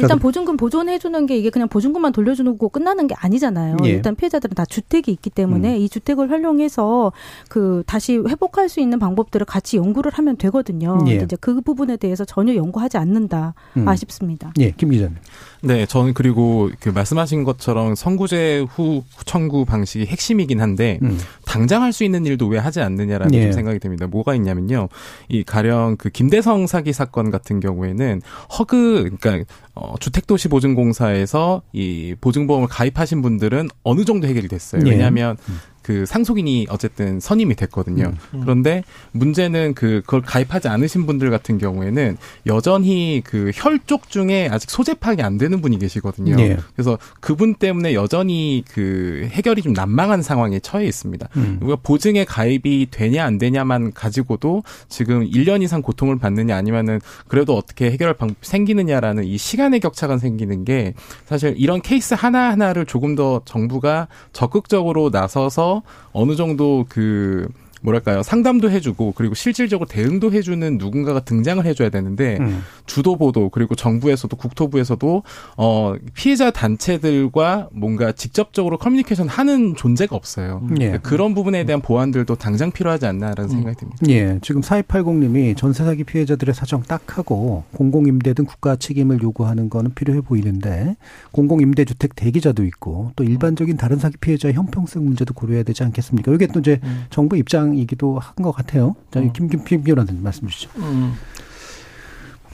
일단 0.00 0.18
보증금 0.18 0.56
보존해주는 0.56 1.26
게 1.26 1.36
이게 1.36 1.50
그냥 1.50 1.68
보증금만 1.68 2.12
돌려주는 2.12 2.58
거 2.58 2.68
끝나는 2.68 3.06
게 3.06 3.14
아니잖아요. 3.18 3.76
예. 3.84 3.88
일단 3.88 4.14
피해자들은 4.16 4.54
다 4.54 4.64
주택이 4.64 5.10
있기 5.12 5.30
때문에 5.30 5.76
음. 5.76 5.80
이 5.80 5.88
주택을 5.88 6.30
활용해서 6.30 7.12
그 7.48 7.82
다시 7.86 8.16
회복할 8.16 8.68
수 8.68 8.80
있는 8.80 8.98
방법들을 8.98 9.46
같이 9.46 9.76
연구를 9.76 10.12
하면 10.14 10.36
되거든요. 10.36 10.98
예. 11.08 11.16
이제 11.16 11.36
그 11.40 11.60
부분에 11.60 11.96
대해서 11.96 12.24
전혀 12.24 12.54
연구하지 12.54 12.96
않는다 12.96 13.54
음. 13.76 13.86
아쉽습니다. 13.86 14.52
예, 14.58 14.70
김 14.72 14.90
기자님. 14.90 15.16
네, 15.62 15.84
저는 15.84 16.14
그리고 16.14 16.70
그 16.80 16.88
말씀하신 16.88 17.44
것처럼 17.44 17.94
선구제 17.94 18.66
후 18.70 19.04
청구 19.26 19.66
방식이 19.66 20.06
핵심이긴 20.06 20.60
한데 20.60 20.98
음. 21.02 21.18
당장 21.44 21.82
할 21.82 21.90
수 21.90 22.04
있는 22.04 22.24
일도 22.24 22.46
왜 22.46 22.56
하지 22.58 22.80
않느냐라는 22.80 23.34
예. 23.34 23.50
생각이 23.50 23.80
듭니다. 23.80 24.06
뭐가 24.06 24.36
있냐면요, 24.36 24.88
이 25.28 25.42
가령 25.42 25.96
그 25.98 26.08
김대성 26.08 26.68
사기 26.68 26.92
사건 26.92 27.32
같은 27.32 27.58
경우에는 27.58 28.22
허그 28.58 29.10
그러니까 29.20 29.52
어, 29.80 29.94
주택도시보증공사에서 29.98 31.62
이 31.72 32.14
보증보험을 32.20 32.68
가입하신 32.68 33.22
분들은 33.22 33.70
어느 33.82 34.04
정도 34.04 34.28
해결이 34.28 34.46
됐어요. 34.46 34.82
예. 34.84 34.90
왜냐하면 34.90 35.38
음. 35.48 35.58
그 35.82 36.04
상속인이 36.04 36.66
어쨌든 36.68 37.20
선임이 37.20 37.54
됐거든요. 37.54 38.06
음, 38.06 38.18
음. 38.34 38.40
그런데 38.42 38.82
문제는 39.12 39.74
그 39.74 40.02
그걸 40.04 40.20
가입하지 40.22 40.68
않으신 40.68 41.06
분들 41.06 41.30
같은 41.30 41.58
경우에는 41.58 42.16
여전히 42.46 43.22
그 43.24 43.50
혈족 43.54 44.10
중에 44.10 44.48
아직 44.50 44.70
소재 44.70 44.94
파악이 44.94 45.22
안 45.22 45.38
되는 45.38 45.60
분이 45.60 45.78
계시거든요. 45.78 46.36
예. 46.40 46.58
그래서 46.74 46.98
그분 47.20 47.54
때문에 47.54 47.94
여전히 47.94 48.62
그 48.70 49.28
해결이 49.30 49.62
좀 49.62 49.72
난망한 49.72 50.22
상황에 50.22 50.60
처해 50.60 50.86
있습니다. 50.86 51.28
음. 51.36 51.58
우리가 51.62 51.78
보증에 51.82 52.24
가입이 52.24 52.88
되냐 52.90 53.24
안 53.24 53.38
되냐만 53.38 53.92
가지고도 53.92 54.62
지금 54.88 55.24
1년 55.24 55.62
이상 55.62 55.80
고통을 55.80 56.18
받느냐 56.18 56.56
아니면은 56.56 57.00
그래도 57.28 57.56
어떻게 57.56 57.90
해결할 57.90 58.14
방법이 58.14 58.40
생기느냐라는 58.42 59.24
이 59.24 59.38
시간의 59.38 59.80
격차가 59.80 60.18
생기는 60.18 60.64
게 60.64 60.94
사실 61.26 61.54
이런 61.56 61.80
케이스 61.80 62.14
하나하나를 62.14 62.84
조금 62.86 63.14
더 63.14 63.42
정부가 63.44 64.08
적극적으로 64.32 65.10
나서서 65.10 65.69
어느 66.12 66.36
정도 66.36 66.84
그 66.88 67.48
뭐랄까요 67.80 68.22
상담도 68.22 68.70
해주고 68.70 69.12
그리고 69.12 69.34
실질적으로 69.34 69.88
대응도 69.88 70.32
해주는 70.32 70.78
누군가가 70.78 71.20
등장을 71.20 71.64
해줘야 71.64 71.88
되는데 71.90 72.38
음. 72.40 72.62
주도 72.86 73.16
보도 73.16 73.48
그리고 73.48 73.74
정부에서도 73.74 74.36
국토부에서도 74.36 75.22
어 75.56 75.94
피해자 76.14 76.50
단체들과 76.50 77.68
뭔가 77.72 78.12
직접적으로 78.12 78.78
커뮤니케이션 78.78 79.28
하는 79.28 79.74
존재가 79.76 80.14
없어요. 80.14 80.60
음. 80.70 80.76
예. 80.80 80.98
그런 81.02 81.34
부분에 81.34 81.64
대한 81.64 81.80
보완들도 81.80 82.34
당장 82.36 82.70
필요하지 82.70 83.06
않나라는 83.06 83.44
음. 83.44 83.48
생각이 83.48 83.76
듭니다. 83.76 84.06
예, 84.08 84.38
지금 84.42 84.60
4280님이 84.60 85.56
전세 85.56 85.84
사기 85.84 86.04
피해자들의 86.04 86.54
사정 86.54 86.82
딱 86.82 87.18
하고 87.18 87.64
공공임대 87.72 88.34
등 88.34 88.44
국가 88.44 88.76
책임을 88.76 89.22
요구하는 89.22 89.70
거는 89.70 89.94
필요해 89.94 90.20
보이는데 90.20 90.96
공공임대주택 91.32 92.14
대기자도 92.16 92.64
있고 92.64 93.12
또 93.16 93.24
일반적인 93.24 93.76
다른 93.76 93.98
사기 93.98 94.16
피해자의 94.18 94.54
형평성 94.54 95.04
문제도 95.04 95.32
고려해야 95.32 95.62
되지 95.62 95.82
않겠습니까? 95.84 96.32
이게 96.32 96.46
또 96.48 96.60
이제 96.60 96.80
음. 96.82 97.04
정부 97.10 97.36
입장 97.36 97.69
이기도 97.76 98.18
한 98.18 98.34
것 98.40 98.52
같아요. 98.52 98.94
자, 99.10 99.20
음. 99.20 99.32
김김 99.32 99.82
변호사님 99.84 100.22
말씀 100.22 100.48
주시죠. 100.48 100.70
음. 100.76 101.14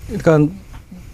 그러니까 0.09 0.53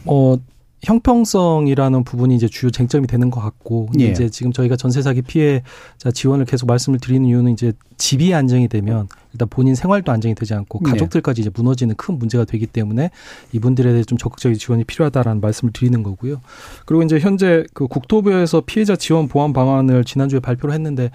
뭐 0.05 0.39
형평성이라는 0.85 2.03
부분이 2.03 2.35
이제 2.35 2.49
주요 2.49 2.71
쟁점이 2.71 3.07
되는 3.07 3.31
것 3.31 3.41
같고 3.41 3.89
예. 4.01 4.07
이제 4.07 4.29
지금 4.29 4.53
저희가 4.53 4.75
전세 4.75 5.01
사기 5.01 5.23
피해자 5.23 6.11
지원을 6.13 6.45
계속 6.45 6.67
말씀을 6.67 6.99
드리는 6.99 7.25
이유는 7.25 7.53
이제 7.53 7.73
집이 7.99 8.35
안정이 8.35 8.67
되면 8.67 9.07
일단 9.33 9.47
본인 9.49 9.77
생활도 9.77 10.11
안정이 10.11 10.35
되지 10.35 10.55
않고 10.55 10.81
예. 10.85 10.91
가족들까지 10.91 11.41
이제 11.41 11.51
무너지는 11.55 11.95
큰 11.95 12.19
문제가 12.19 12.45
되기 12.45 12.67
때문에 12.67 13.11
이분들에 13.53 13.93
대해 13.93 14.03
좀 14.03 14.19
적극적인 14.19 14.59
지원이 14.59 14.83
필요하다라는 14.85 15.41
말씀을 15.41 15.73
드리는 15.73 16.03
거고요. 16.03 16.41
그리고 16.85 17.05
이제 17.05 17.21
현재 17.21 17.65
그 17.75 17.87
국토부에서 17.87 18.63
피해자 18.63 18.97
지원 18.97 19.29
보완 19.29 19.53
방안을 19.53 20.03
지난주에 20.05 20.41
발표를 20.41 20.75
했는데 20.75 21.13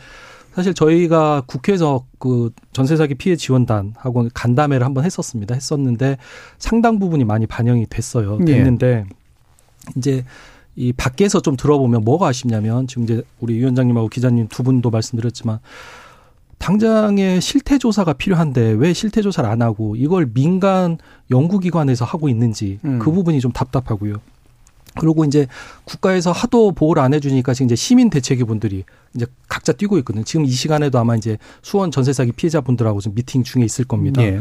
사실 0.57 0.73
저희가 0.73 1.43
국회에서 1.45 2.07
그 2.17 2.49
전세 2.73 2.97
사기 2.97 3.13
피해 3.13 3.35
지원단하고 3.35 4.27
간담회를 4.33 4.83
한번 4.87 5.05
했었습니다. 5.05 5.53
했었는데 5.53 6.17
상당 6.57 6.97
부분이 6.97 7.25
많이 7.25 7.45
반영이 7.45 7.85
됐어요. 7.91 8.39
예. 8.41 8.45
됐는데 8.45 8.87
예. 8.87 9.05
이제 9.95 10.25
이 10.75 10.93
밖에서 10.93 11.41
좀 11.41 11.57
들어보면 11.57 12.03
뭐가 12.03 12.25
아쉽냐면 12.25 12.87
지금 12.87 13.03
이제 13.03 13.21
우리 13.39 13.53
위원장님하고 13.53 14.07
기자님 14.07 14.47
두 14.47 14.63
분도 14.63 14.89
말씀드렸지만 14.89 15.59
당장의 16.57 17.39
실태 17.39 17.77
조사가 17.77 18.13
필요한데 18.13 18.77
왜 18.79 18.93
실태 18.93 19.21
조사를 19.21 19.47
안 19.47 19.61
하고 19.61 19.95
이걸 19.95 20.25
민간 20.33 20.97
연구기관에서 21.29 22.03
하고 22.03 22.29
있는지 22.29 22.79
음. 22.83 22.97
그 22.97 23.11
부분이 23.11 23.41
좀 23.41 23.51
답답하고요. 23.51 24.15
그리고 24.99 25.25
이제 25.25 25.47
국가에서 25.85 26.31
하도 26.31 26.71
보호를 26.71 27.01
안 27.01 27.13
해주니까 27.13 27.53
지금 27.53 27.65
이제 27.65 27.75
시민 27.75 28.09
대책위분들이 28.09 28.83
이제 29.15 29.25
각자 29.47 29.73
뛰고 29.73 29.97
있거든요. 29.99 30.23
지금 30.23 30.45
이 30.45 30.49
시간에도 30.49 30.99
아마 30.99 31.15
이제 31.15 31.37
수원 31.61 31.91
전세 31.91 32.13
사기 32.13 32.31
피해자분들하고 32.31 32.99
좀 33.01 33.13
미팅 33.15 33.43
중에 33.43 33.63
있을 33.63 33.85
겁니다. 33.85 34.21
예. 34.21 34.39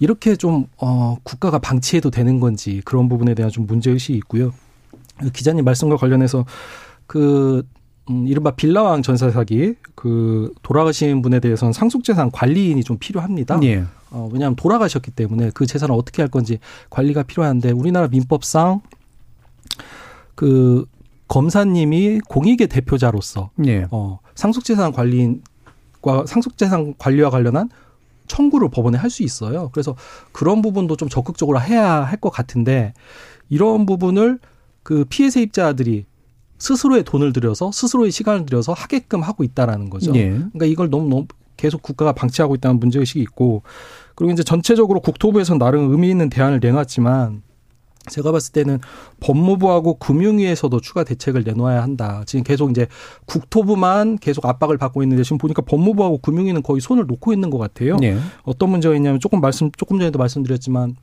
이렇게 0.00 0.36
좀, 0.36 0.66
어, 0.78 1.16
국가가 1.22 1.58
방치해도 1.58 2.10
되는 2.10 2.40
건지 2.40 2.82
그런 2.84 3.08
부분에 3.08 3.34
대한 3.34 3.50
좀 3.50 3.66
문제의식이 3.66 4.16
있고요. 4.18 4.52
그 5.18 5.30
기자님 5.30 5.64
말씀과 5.64 5.96
관련해서 5.96 6.44
그, 7.06 7.64
음, 8.10 8.26
이른바 8.26 8.52
빌라왕 8.52 9.02
전세 9.02 9.30
사기 9.30 9.74
그 9.94 10.52
돌아가신 10.62 11.20
분에 11.20 11.40
대해서는 11.40 11.72
상속재산 11.72 12.30
관리인이 12.30 12.82
좀 12.84 12.96
필요합니다. 12.98 13.58
예. 13.64 13.84
어, 14.10 14.28
왜냐하면 14.32 14.56
돌아가셨기 14.56 15.10
때문에 15.10 15.50
그 15.52 15.66
재산을 15.66 15.94
어떻게 15.94 16.22
할 16.22 16.30
건지 16.30 16.58
관리가 16.90 17.24
필요한데 17.24 17.72
우리나라 17.72 18.08
민법상 18.08 18.80
그 20.38 20.86
검사님이 21.26 22.20
공익의 22.28 22.68
대표자로서 22.68 23.50
예. 23.66 23.88
어, 23.90 24.20
상속재산 24.36 24.92
관리인과 24.92 26.26
상속재산 26.26 26.94
관리와 26.96 27.30
관련한 27.30 27.68
청구를 28.28 28.68
법원에 28.70 28.98
할 28.98 29.10
수 29.10 29.24
있어요. 29.24 29.68
그래서 29.72 29.96
그런 30.30 30.62
부분도 30.62 30.94
좀 30.94 31.08
적극적으로 31.08 31.60
해야 31.60 32.04
할 32.04 32.20
것 32.20 32.30
같은데 32.30 32.94
이런 33.48 33.84
부분을 33.84 34.38
그 34.84 35.04
피해 35.08 35.28
세입자들이 35.28 36.06
스스로의 36.58 37.02
돈을 37.02 37.32
들여서 37.32 37.72
스스로의 37.72 38.12
시간을 38.12 38.46
들여서 38.46 38.74
하게끔 38.74 39.22
하고 39.22 39.42
있다라는 39.42 39.90
거죠. 39.90 40.14
예. 40.14 40.28
그러니까 40.28 40.66
이걸 40.66 40.88
너무 40.88 41.08
너무 41.08 41.26
계속 41.56 41.82
국가가 41.82 42.12
방치하고 42.12 42.54
있다는 42.54 42.78
문제 42.78 43.00
의식이 43.00 43.20
있고 43.22 43.62
그리고 44.14 44.32
이제 44.32 44.44
전체적으로 44.44 45.00
국토부에서는 45.00 45.58
나름 45.58 45.90
의미 45.90 46.10
있는 46.10 46.30
대안을 46.30 46.60
내놨지만 46.62 47.42
제가 48.08 48.32
봤을 48.32 48.52
때는 48.52 48.78
법무부하고 49.20 49.94
금융위에서도 49.94 50.80
추가 50.80 51.04
대책을 51.04 51.44
내놓아야 51.44 51.82
한다. 51.82 52.22
지금 52.26 52.42
계속 52.42 52.70
이제 52.70 52.86
국토부만 53.26 54.18
계속 54.18 54.46
압박을 54.46 54.78
받고 54.78 55.02
있는데 55.02 55.22
지금 55.22 55.38
보니까 55.38 55.62
법무부하고 55.62 56.18
금융위는 56.18 56.62
거의 56.62 56.80
손을 56.80 57.06
놓고 57.06 57.32
있는 57.32 57.50
것 57.50 57.58
같아요. 57.58 57.96
네. 57.96 58.18
어떤 58.42 58.70
문제가 58.70 58.94
있냐면 58.94 59.20
조금 59.20 59.40
말씀 59.40 59.70
조금 59.72 59.98
전에도 59.98 60.18
말씀드렸지만 60.18 60.96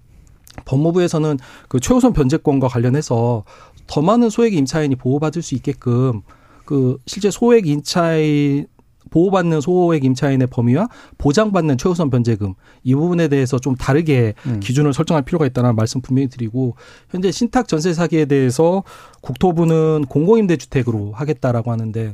법무부에서는 0.66 1.38
그 1.68 1.80
최우선 1.80 2.14
변제권과 2.14 2.68
관련해서 2.68 3.44
더 3.88 4.02
많은 4.02 4.30
소액 4.30 4.54
임차인이 4.54 4.96
보호받을 4.96 5.42
수 5.42 5.56
있게끔 5.56 6.22
그 6.66 6.98
실제 7.06 7.30
소액 7.30 7.68
임차인 7.68 8.68
보호받는 9.16 9.62
소액 9.62 10.04
임차인의 10.04 10.48
범위와 10.48 10.90
보장받는 11.18 11.78
최우선 11.78 12.10
변제금 12.10 12.54
이 12.84 12.94
부분에 12.94 13.30
대해서 13.30 13.58
좀 13.58 13.76
다르게 13.76 14.34
음. 14.46 14.60
기준을 14.60 14.94
설정할 14.94 15.24
필요가 15.24 15.46
있다는 15.46 15.78
말씀 15.78 16.02
분명히 16.02 16.28
드리고 16.28 16.76
현재 17.10 17.32
신탁 17.32 17.70
전세 17.70 17.94
사기에 17.94 18.26
대해서 18.26 18.84
국토부는 19.22 20.06
공공임대 20.10 20.58
주택으로 20.58 21.14
하겠다라고 21.14 21.72
하는데 21.72 22.14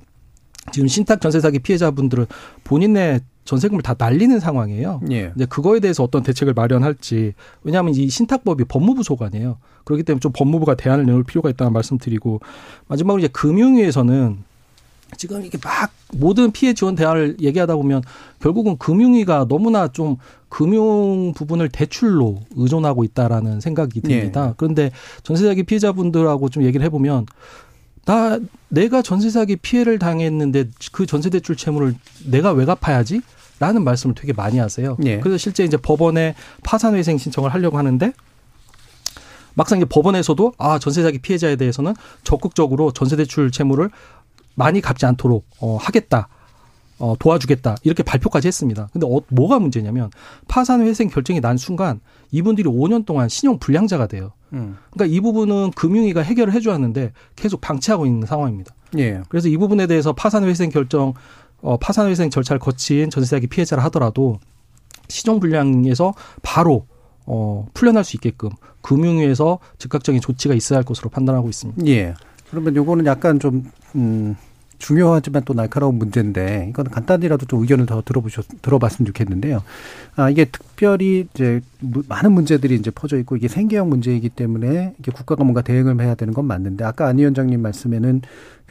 지금 0.72 0.88
신탁 0.88 1.22
전세 1.22 1.40
사기 1.40 1.58
피해자분들은 1.58 2.28
본인의 2.64 3.22
전세금을 3.46 3.82
다 3.82 3.96
날리는 3.98 4.40
상황이에요. 4.40 5.02
예. 5.10 5.34
이제 5.36 5.46
그거에 5.46 5.80
대해서 5.80 6.04
어떤 6.04 6.22
대책을 6.22 6.54
마련할지 6.54 7.34
왜냐하면 7.64 7.96
이 7.96 8.08
신탁법이 8.10 8.66
법무부 8.66 9.02
소관이에요. 9.02 9.58
그렇기 9.86 10.04
때문에 10.04 10.20
좀 10.20 10.32
법무부가 10.32 10.76
대안을 10.76 11.08
내놓을 11.08 11.24
필요가 11.24 11.50
있다는 11.50 11.74
말씀드리고 11.74 12.42
마지막으로 12.88 13.18
이제 13.18 13.28
금융위에서는 13.30 14.51
지금 15.18 15.46
이게 15.46 15.58
막 15.64 15.92
모든 16.14 16.52
피해 16.52 16.74
지원 16.74 16.96
대안을 16.96 17.38
얘기하다 17.42 17.76
보면 17.76 18.02
결국은 18.40 18.78
금융위가 18.78 19.46
너무나 19.48 19.88
좀 19.88 20.18
금융 20.50 21.34
부분을 21.34 21.70
대출로 21.70 22.42
의존하고 22.56 23.04
있다라는 23.04 23.62
생각이 23.62 24.02
듭니다. 24.02 24.48
네. 24.48 24.54
그런데 24.58 24.92
전세 25.24 25.46
사기 25.46 25.64
피해자분들하고 25.64 26.50
좀 26.50 26.64
얘기를 26.64 26.86
해보면 26.86 27.26
나 28.06 28.40
내가 28.68 29.02
전세 29.02 29.30
사기 29.30 29.56
피해를 29.56 30.00
당했는데 30.00 30.72
그 30.92 31.06
전세 31.06 31.30
대출 31.30 31.56
채무를 31.56 31.96
내가 32.26 32.52
왜 32.52 32.66
갚아야지? 32.66 33.22
라는 33.60 33.84
말씀을 33.84 34.16
되게 34.16 34.34
많이 34.34 34.58
하세요. 34.58 34.98
네. 34.98 35.20
그래서 35.20 35.38
실제 35.38 35.64
이제 35.64 35.78
법원에 35.78 36.34
파산회생 36.64 37.20
신청을 37.20 37.54
하려고 37.54 37.78
하는데 37.78 38.12
막상 39.54 39.78
이제 39.78 39.86
법원에서도 39.86 40.54
아 40.58 40.80
전세 40.80 41.04
사기 41.04 41.20
피해자에 41.20 41.56
대해서는 41.58 41.94
적극적으로 42.24 42.92
전세 42.92 43.16
대출 43.16 43.52
채무를 43.52 43.92
많이 44.56 44.82
갚지 44.82 45.06
않도록 45.06 45.46
어, 45.60 45.78
하겠다. 45.78 46.28
어, 47.00 47.16
도와주겠다. 47.18 47.78
이렇게 47.84 48.04
발표까지 48.04 48.48
했습니다. 48.48 48.88
근데 48.94 49.08
어, 49.08 49.22
뭐가 49.30 49.60
문제냐면 49.60 50.12
파산 50.48 50.82
회생 50.82 51.10
결정이 51.10 51.42
난 51.42 51.58
순간 51.58 52.00
이분들이 52.32 52.70
5년 52.70 53.06
동안 53.06 53.28
신용 53.28 53.58
불량자가 53.58 54.08
돼요. 54.08 54.34
음. 54.54 54.78
그러니까 54.92 55.16
이 55.16 55.20
부분은 55.20 55.72
금융위가 55.72 56.22
해결을 56.22 56.54
해줘야 56.54 56.76
하는데 56.76 57.12
계속 57.36 57.60
방치하고 57.60 58.06
있는 58.06 58.28
상황입니다. 58.28 58.74
예. 59.00 59.22
그래서 59.30 59.48
이 59.48 59.58
부분에 59.58 59.88
대해서 59.88 60.14
파산 60.14 60.44
회생 60.44 60.70
결정, 60.70 61.14
어, 61.62 61.78
파산 61.78 62.08
회생 62.08 62.30
절차를 62.30 62.60
거친 62.60 63.10
전세 63.10 63.36
사기 63.36 63.48
피해자를 63.48 63.84
하더라도 63.86 64.40
신용 65.08 65.40
불량에서 65.40 66.14
바로 66.44 66.86
어, 67.26 67.66
풀려날 67.74 68.04
수 68.04 68.18
있게끔 68.18 68.50
금융위에서 68.82 69.60
즉각적인 69.78 70.22
조치가 70.22 70.54
있어야 70.54 70.78
할 70.78 70.84
것으로 70.84 71.10
판단하고 71.10 71.50
있습니다. 71.50 71.86
예. 71.88 72.14
그러면 72.50 72.76
요거는 72.76 73.06
약간 73.06 73.40
좀, 73.40 73.64
음, 73.96 74.36
중요하지만 74.82 75.44
또 75.46 75.54
날카로운 75.54 75.96
문제인데 75.96 76.68
이건 76.70 76.90
간단히라도 76.90 77.46
좀 77.46 77.62
의견을 77.62 77.86
더 77.86 78.02
들어보셨 78.04 78.46
들어봤으면 78.62 79.06
좋겠는데요. 79.06 79.62
아 80.16 80.30
이게 80.30 80.46
특별히 80.46 81.28
이제 81.34 81.62
많은 82.08 82.32
문제들이 82.32 82.76
이제 82.76 82.90
퍼져 82.90 83.18
있고 83.20 83.38
이게 83.38 83.48
생계형 83.48 83.90
문제이기 83.90 84.30
때문에 84.30 84.96
이게 84.98 85.12
국가가 85.12 85.44
뭔가 85.44 85.62
대응을 85.62 86.02
해야 86.02 86.16
되는 86.16 86.34
건 86.34 86.46
맞는데 86.46 86.84
아까 86.84 87.08
안 87.08 87.20
위원장님 87.20 87.62
말씀에는 87.62 88.22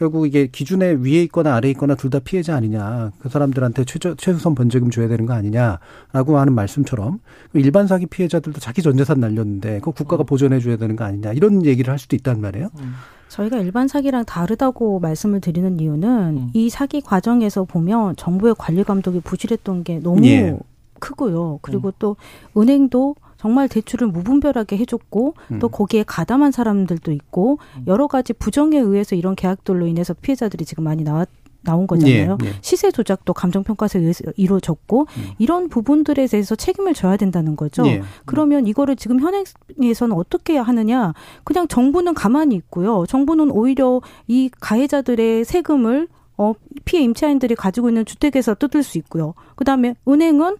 결국 0.00 0.26
이게 0.26 0.46
기준에 0.46 0.92
위에 0.92 1.22
있거나 1.24 1.54
아래에 1.56 1.72
있거나 1.72 1.94
둘 1.94 2.10
다 2.10 2.18
피해자 2.18 2.56
아니냐 2.56 3.12
그 3.20 3.28
사람들한테 3.28 3.84
최저 3.84 4.14
최소선 4.16 4.54
번제금 4.56 4.90
줘야 4.90 5.06
되는 5.06 5.26
거 5.26 5.34
아니냐라고 5.34 6.38
하는 6.38 6.54
말씀처럼 6.54 7.20
일반 7.52 7.86
사기 7.86 8.06
피해자들도 8.06 8.58
자기 8.58 8.80
전재산 8.82 9.20
날렸는데 9.20 9.80
그 9.80 9.92
국가가 9.92 10.24
보존해 10.24 10.58
줘야 10.58 10.76
되는 10.76 10.96
거 10.96 11.04
아니냐 11.04 11.34
이런 11.34 11.64
얘기를 11.66 11.92
할 11.92 11.98
수도 11.98 12.16
있단 12.16 12.40
말이에요. 12.40 12.70
음. 12.80 12.94
저희가 13.28 13.58
일반 13.58 13.86
사기랑 13.86 14.24
다르다고 14.24 14.98
말씀을 15.00 15.40
드리는 15.40 15.78
이유는 15.78 16.08
음. 16.08 16.50
이 16.54 16.68
사기 16.70 17.00
과정에서 17.02 17.64
보면 17.64 18.16
정부의 18.16 18.54
관리 18.58 18.82
감독이 18.82 19.20
부실했던 19.20 19.84
게 19.84 20.00
너무 20.00 20.26
예. 20.26 20.58
크고요. 20.98 21.60
그리고 21.62 21.88
음. 21.88 21.92
또 22.00 22.16
은행도 22.56 23.14
정말 23.40 23.68
대출을 23.68 24.08
무분별하게 24.08 24.76
해줬고 24.76 25.34
음. 25.52 25.58
또 25.60 25.70
거기에 25.70 26.04
가담한 26.06 26.52
사람들도 26.52 27.10
있고 27.12 27.58
음. 27.78 27.84
여러 27.86 28.06
가지 28.06 28.34
부정에 28.34 28.78
의해서 28.78 29.16
이런 29.16 29.34
계약들로 29.34 29.86
인해서 29.86 30.12
피해자들이 30.12 30.66
지금 30.66 30.84
많이 30.84 31.02
나왔. 31.02 31.28
나온 31.62 31.86
거잖아요. 31.86 32.38
예, 32.42 32.46
예. 32.46 32.52
시세 32.62 32.90
조작도 32.90 33.34
감정평가서에 33.34 34.00
의해서 34.00 34.24
이루어졌고 34.34 35.00
음. 35.02 35.24
이런 35.36 35.68
부분들에 35.68 36.26
대해서 36.26 36.54
책임을 36.54 36.94
져야 36.94 37.18
된다는 37.18 37.54
거죠. 37.54 37.86
예. 37.86 38.00
그러면 38.24 38.66
이거를 38.66 38.96
지금 38.96 39.20
현행에서는 39.20 40.16
어떻게 40.16 40.56
하느냐? 40.56 41.12
그냥 41.44 41.68
정부는 41.68 42.14
가만히 42.14 42.54
있고요. 42.54 43.04
정부는 43.06 43.50
오히려 43.50 44.00
이 44.26 44.48
가해자들의 44.58 45.44
세금을 45.44 46.08
어, 46.38 46.54
피해 46.86 47.02
임차인들이 47.02 47.56
가지고 47.56 47.90
있는 47.90 48.06
주택에서 48.06 48.54
뜯을 48.54 48.82
수 48.82 48.96
있고요. 48.96 49.34
그 49.54 49.64
다음에 49.64 49.94
은행은 50.08 50.56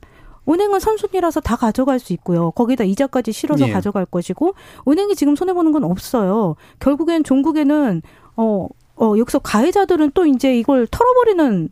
은행은 0.48 0.80
선순위라서 0.80 1.40
다 1.40 1.56
가져갈 1.56 1.98
수 1.98 2.12
있고요. 2.14 2.50
거기다 2.52 2.84
이자까지 2.84 3.32
실어서 3.32 3.68
예. 3.68 3.72
가져갈 3.72 4.06
것이고 4.06 4.54
은행이 4.88 5.14
지금 5.14 5.36
손해 5.36 5.52
보는 5.52 5.72
건 5.72 5.84
없어요. 5.84 6.56
결국엔 6.78 7.24
종국에는 7.24 8.02
어, 8.36 8.66
어 8.96 9.14
여기서 9.18 9.38
가해자들은 9.40 10.12
또 10.14 10.26
이제 10.26 10.58
이걸 10.58 10.86
털어버리는 10.90 11.70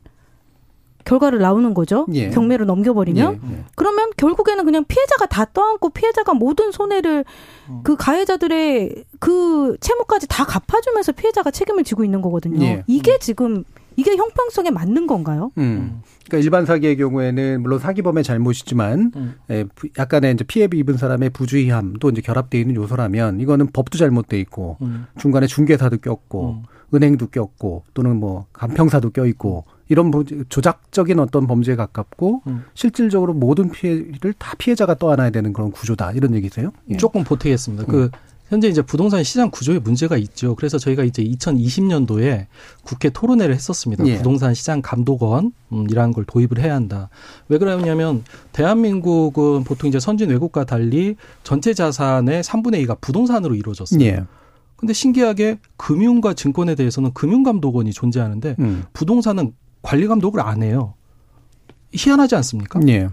결과를 1.08 1.38
나오는 1.38 1.72
거죠. 1.72 2.06
예. 2.12 2.28
경매로 2.28 2.66
넘겨버리면 2.66 3.40
예. 3.42 3.52
예. 3.52 3.64
그러면 3.74 4.10
결국에는 4.18 4.64
그냥 4.66 4.84
피해자가 4.86 5.24
다 5.26 5.46
떠안고 5.46 5.88
피해자가 5.90 6.34
모든 6.34 6.70
손해를 6.70 7.24
어. 7.68 7.80
그 7.82 7.96
가해자들의 7.96 9.04
그 9.18 9.78
채무까지 9.80 10.28
다 10.28 10.44
갚아주면서 10.44 11.12
피해자가 11.12 11.50
책임을 11.50 11.84
지고 11.84 12.04
있는 12.04 12.20
거거든요. 12.20 12.62
예. 12.62 12.84
이게 12.86 13.18
지금 13.18 13.64
이게 13.98 14.16
형평성에 14.16 14.70
맞는 14.70 15.08
건가요? 15.08 15.50
음. 15.58 16.02
그러니까 16.28 16.44
일반 16.44 16.64
사기의 16.64 16.96
경우에는 16.96 17.60
물론 17.60 17.80
사기범의 17.80 18.22
잘못이지만 18.22 19.10
음. 19.16 19.34
예, 19.50 19.64
약간의 19.98 20.34
이제 20.34 20.44
피해 20.44 20.68
입은 20.72 20.96
사람의 20.96 21.30
부주의함도 21.30 22.10
이제 22.10 22.20
결합되어 22.20 22.60
있는 22.60 22.76
요소라면 22.76 23.40
이거는 23.40 23.66
법도 23.72 23.98
잘못돼 23.98 24.38
있고 24.38 24.76
음. 24.82 25.06
중간에 25.18 25.48
중개사도 25.48 25.96
꼈고 25.96 26.50
음. 26.50 26.62
은행도 26.94 27.26
꼈고 27.26 27.82
또는 27.92 28.20
뭐 28.20 28.46
간평사도 28.52 29.10
껴 29.10 29.26
있고 29.26 29.64
이런 29.88 30.12
조작적인 30.48 31.18
어떤 31.18 31.48
범죄에 31.48 31.74
가깝고 31.74 32.42
음. 32.46 32.64
실질적으로 32.74 33.34
모든 33.34 33.68
피해를 33.68 34.32
다 34.38 34.54
피해자가 34.58 34.94
떠안아야 34.94 35.30
되는 35.30 35.52
그런 35.52 35.72
구조다 35.72 36.12
이런 36.12 36.36
얘기세요? 36.36 36.70
예. 36.90 36.96
조금 36.98 37.24
보태겠습니다. 37.24 37.86
그 37.86 38.04
음. 38.04 38.10
현재 38.48 38.68
이제 38.68 38.80
부동산 38.80 39.22
시장 39.22 39.50
구조에 39.50 39.78
문제가 39.78 40.16
있죠. 40.16 40.54
그래서 40.54 40.78
저희가 40.78 41.04
이제 41.04 41.22
2020년도에 41.22 42.46
국회 42.82 43.10
토론회를 43.10 43.54
했었습니다. 43.54 44.06
예. 44.06 44.16
부동산 44.16 44.54
시장 44.54 44.80
감독원 44.80 45.52
음, 45.72 45.86
이라는 45.90 46.12
걸 46.12 46.24
도입을 46.24 46.58
해야 46.58 46.74
한다. 46.74 47.10
왜 47.48 47.58
그러냐면 47.58 48.24
대한민국은 48.52 49.64
보통 49.64 49.88
이제 49.88 50.00
선진 50.00 50.30
외국과 50.30 50.64
달리 50.64 51.16
전체 51.44 51.74
자산의 51.74 52.42
3분의 52.42 52.86
2가 52.86 52.98
부동산으로 53.00 53.54
이루어졌어요. 53.54 54.02
예. 54.02 54.24
근데 54.76 54.92
신기하게 54.94 55.58
금융과 55.76 56.34
증권에 56.34 56.74
대해서는 56.74 57.12
금융감독원이 57.12 57.92
존재하는데 57.92 58.56
음. 58.60 58.84
부동산은 58.92 59.52
관리 59.82 60.06
감독을 60.06 60.40
안 60.40 60.62
해요. 60.62 60.94
희한하지 61.92 62.34
않습니까? 62.36 62.80
예. 62.88 63.08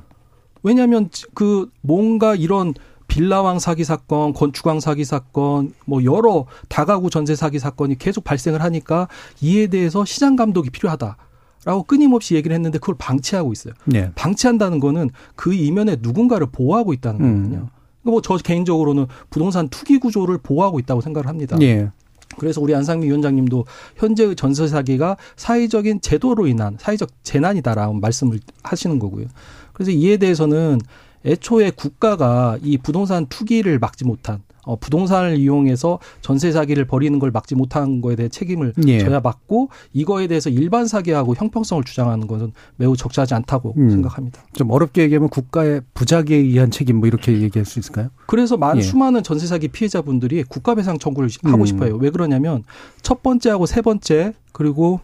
왜냐하면 0.63 1.09
그 1.33 1.69
뭔가 1.81 2.35
이런 2.35 2.73
빌라왕 3.07 3.59
사기 3.59 3.83
사건, 3.83 4.33
건축왕 4.33 4.79
사기 4.79 5.05
사건, 5.05 5.73
뭐 5.85 6.03
여러 6.03 6.45
다가구 6.69 7.09
전세 7.09 7.35
사기 7.35 7.59
사건이 7.59 7.97
계속 7.97 8.23
발생을 8.23 8.61
하니까 8.61 9.07
이에 9.41 9.67
대해서 9.67 10.05
시장 10.05 10.35
감독이 10.35 10.69
필요하다. 10.69 11.17
라고 11.65 11.81
끊임없이 11.81 12.35
얘기를 12.35 12.53
했는데 12.53 12.77
그걸 12.77 12.95
방치하고 12.97 13.51
있어요. 13.51 13.73
네. 13.85 14.11
방치한다는 14.13 14.79
거는 14.79 15.09
그 15.35 15.53
이면에 15.53 15.97
누군가를 15.99 16.47
보호하고 16.51 16.93
있다는 16.93 17.21
음. 17.21 17.35
거거든요. 17.35 17.57
음. 17.57 17.69
뭐저 18.03 18.37
개인적으로는 18.37 19.07
부동산 19.31 19.67
투기 19.69 19.97
구조를 19.97 20.37
보호하고 20.37 20.79
있다고 20.79 21.01
생각을 21.01 21.27
합니다. 21.27 21.57
네. 21.57 21.89
그래서 22.37 22.61
우리 22.61 22.75
안상미 22.75 23.07
위원장님도 23.07 23.65
현재의 23.95 24.35
전세 24.35 24.67
사기가 24.67 25.17
사회적인 25.35 26.01
제도로 26.01 26.47
인한 26.47 26.77
사회적 26.79 27.09
재난이다라고 27.23 27.93
말씀을 27.95 28.39
하시는 28.61 28.99
거고요. 28.99 29.25
그래서 29.73 29.91
이에 29.91 30.17
대해서는 30.17 30.79
애초에 31.25 31.71
국가가 31.71 32.57
이 32.61 32.77
부동산 32.77 33.25
투기를 33.25 33.79
막지 33.79 34.05
못한 34.05 34.41
어, 34.65 34.75
부동산을 34.75 35.37
이용해서 35.37 35.99
전세 36.21 36.51
사기를 36.51 36.85
벌이는 36.85 37.19
걸 37.19 37.31
막지 37.31 37.55
못한 37.55 38.01
거에 38.01 38.15
대해 38.15 38.29
책임을 38.29 38.73
예. 38.87 38.99
져야 38.99 39.19
받고 39.19 39.69
이거에 39.93 40.27
대해서 40.27 40.49
일반 40.49 40.87
사기하고 40.87 41.35
형평성을 41.35 41.83
주장하는 41.83 42.27
것은 42.27 42.51
매우 42.75 42.97
적절하지 42.97 43.35
않다고 43.35 43.75
음. 43.77 43.89
생각합니다. 43.89 44.41
좀 44.53 44.71
어렵게 44.71 45.03
얘기하면 45.03 45.29
국가의 45.29 45.81
부작에 45.93 46.35
의한 46.35 46.71
책임 46.71 46.97
뭐 46.97 47.07
이렇게 47.07 47.39
얘기할 47.41 47.65
수 47.65 47.79
있을까요? 47.79 48.09
그래서 48.25 48.57
많은 48.57 48.77
예. 48.79 48.81
수많은 48.81 49.23
전세 49.23 49.45
사기 49.45 49.67
피해자분들이 49.67 50.43
국가 50.43 50.73
배상 50.75 50.97
청구를 50.97 51.29
하고 51.43 51.59
음. 51.59 51.65
싶어요. 51.65 51.95
왜 51.97 52.09
그러냐면 52.09 52.63
첫 53.01 53.21
번째하고 53.21 53.67
세 53.67 53.81
번째 53.81 54.33
그리고 54.51 54.99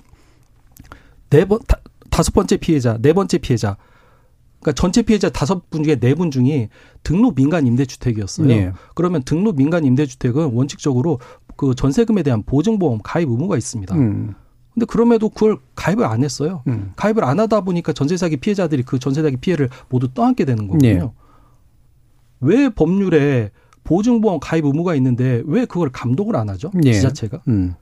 네번 1.30 1.60
다섯 2.10 2.34
번째 2.34 2.58
피해자, 2.58 2.98
네 3.00 3.14
번째 3.14 3.38
피해자 3.38 3.78
그러니까 4.62 4.74
전체 4.74 5.02
피해자 5.02 5.30
다섯 5.30 5.70
분 5.70 5.84
중에 5.84 5.96
네 5.96 6.14
분 6.14 6.30
중이 6.32 6.70
등록 7.04 7.36
민간 7.36 7.66
임대주택이었어요. 7.68 8.48
네. 8.48 8.72
그러면 8.96 9.24
등록 9.24 9.56
민간 9.58 9.84
임대주택은 9.86 10.52
원칙적으로 10.54 11.20
그 11.58 11.74
전세금에 11.76 12.24
대한 12.24 12.44
보증보험 12.44 13.00
가입 13.04 13.30
의무가 13.30 13.58
있습니다. 13.58 13.96
음. 13.96 14.34
근데 14.74 14.86
그럼에도 14.86 15.30
그걸 15.30 15.58
가입을 15.76 16.06
안 16.06 16.24
했어요. 16.24 16.64
음. 16.68 16.94
가입을 16.96 17.24
안 17.26 17.40
하다 17.40 17.62
보니까 17.62 17.92
전세 17.92 18.16
사기 18.18 18.38
피해자들이 18.38 18.84
그 18.84 19.00
전세 19.00 19.22
사기 19.22 19.36
피해를 19.38 19.70
모두 19.90 20.08
떠안게 20.14 20.46
되는 20.46 20.68
거거든요. 20.68 20.94
네. 20.94 21.12
왜 22.40 22.70
법률에 22.70 23.52
보증보험 23.84 24.40
가입 24.40 24.66
의무가 24.66 24.96
있는데 24.96 25.42
왜 25.46 25.66
그걸 25.66 25.90
감독을 25.92 26.36
안 26.36 26.50
하죠? 26.50 26.72
네. 26.74 26.94
지자체가? 26.94 27.42
음. 27.48 27.74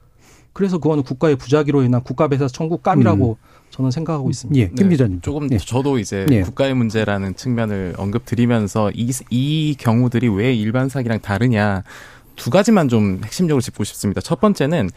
그래서 0.52 0.78
그거는 0.78 1.04
국가의 1.04 1.36
부작위로 1.36 1.82
인한 1.82 2.02
국가배상 2.02 2.48
청구 2.48 2.78
깜이라고 2.78 3.38
음. 3.40 3.50
저는 3.70 3.90
생각하고 3.90 4.30
있습니다. 4.30 4.60
예, 4.60 4.68
김 4.68 4.88
네, 4.88 4.94
기자님. 4.94 5.20
조금 5.20 5.48
예. 5.52 5.58
저도 5.58 5.98
이제 5.98 6.26
예. 6.30 6.42
국가의 6.42 6.74
문제라는 6.74 7.36
측면을 7.36 7.94
언급드리면서 7.96 8.90
이, 8.94 9.12
이 9.30 9.76
경우들이 9.78 10.28
왜 10.28 10.54
일반 10.54 10.88
사기랑 10.88 11.20
다르냐 11.20 11.84
두 12.36 12.50
가지만 12.50 12.88
좀 12.88 13.20
핵심적으로 13.24 13.60
짚고 13.60 13.84
싶습니다. 13.84 14.20
첫 14.20 14.40
번째는 14.40 14.90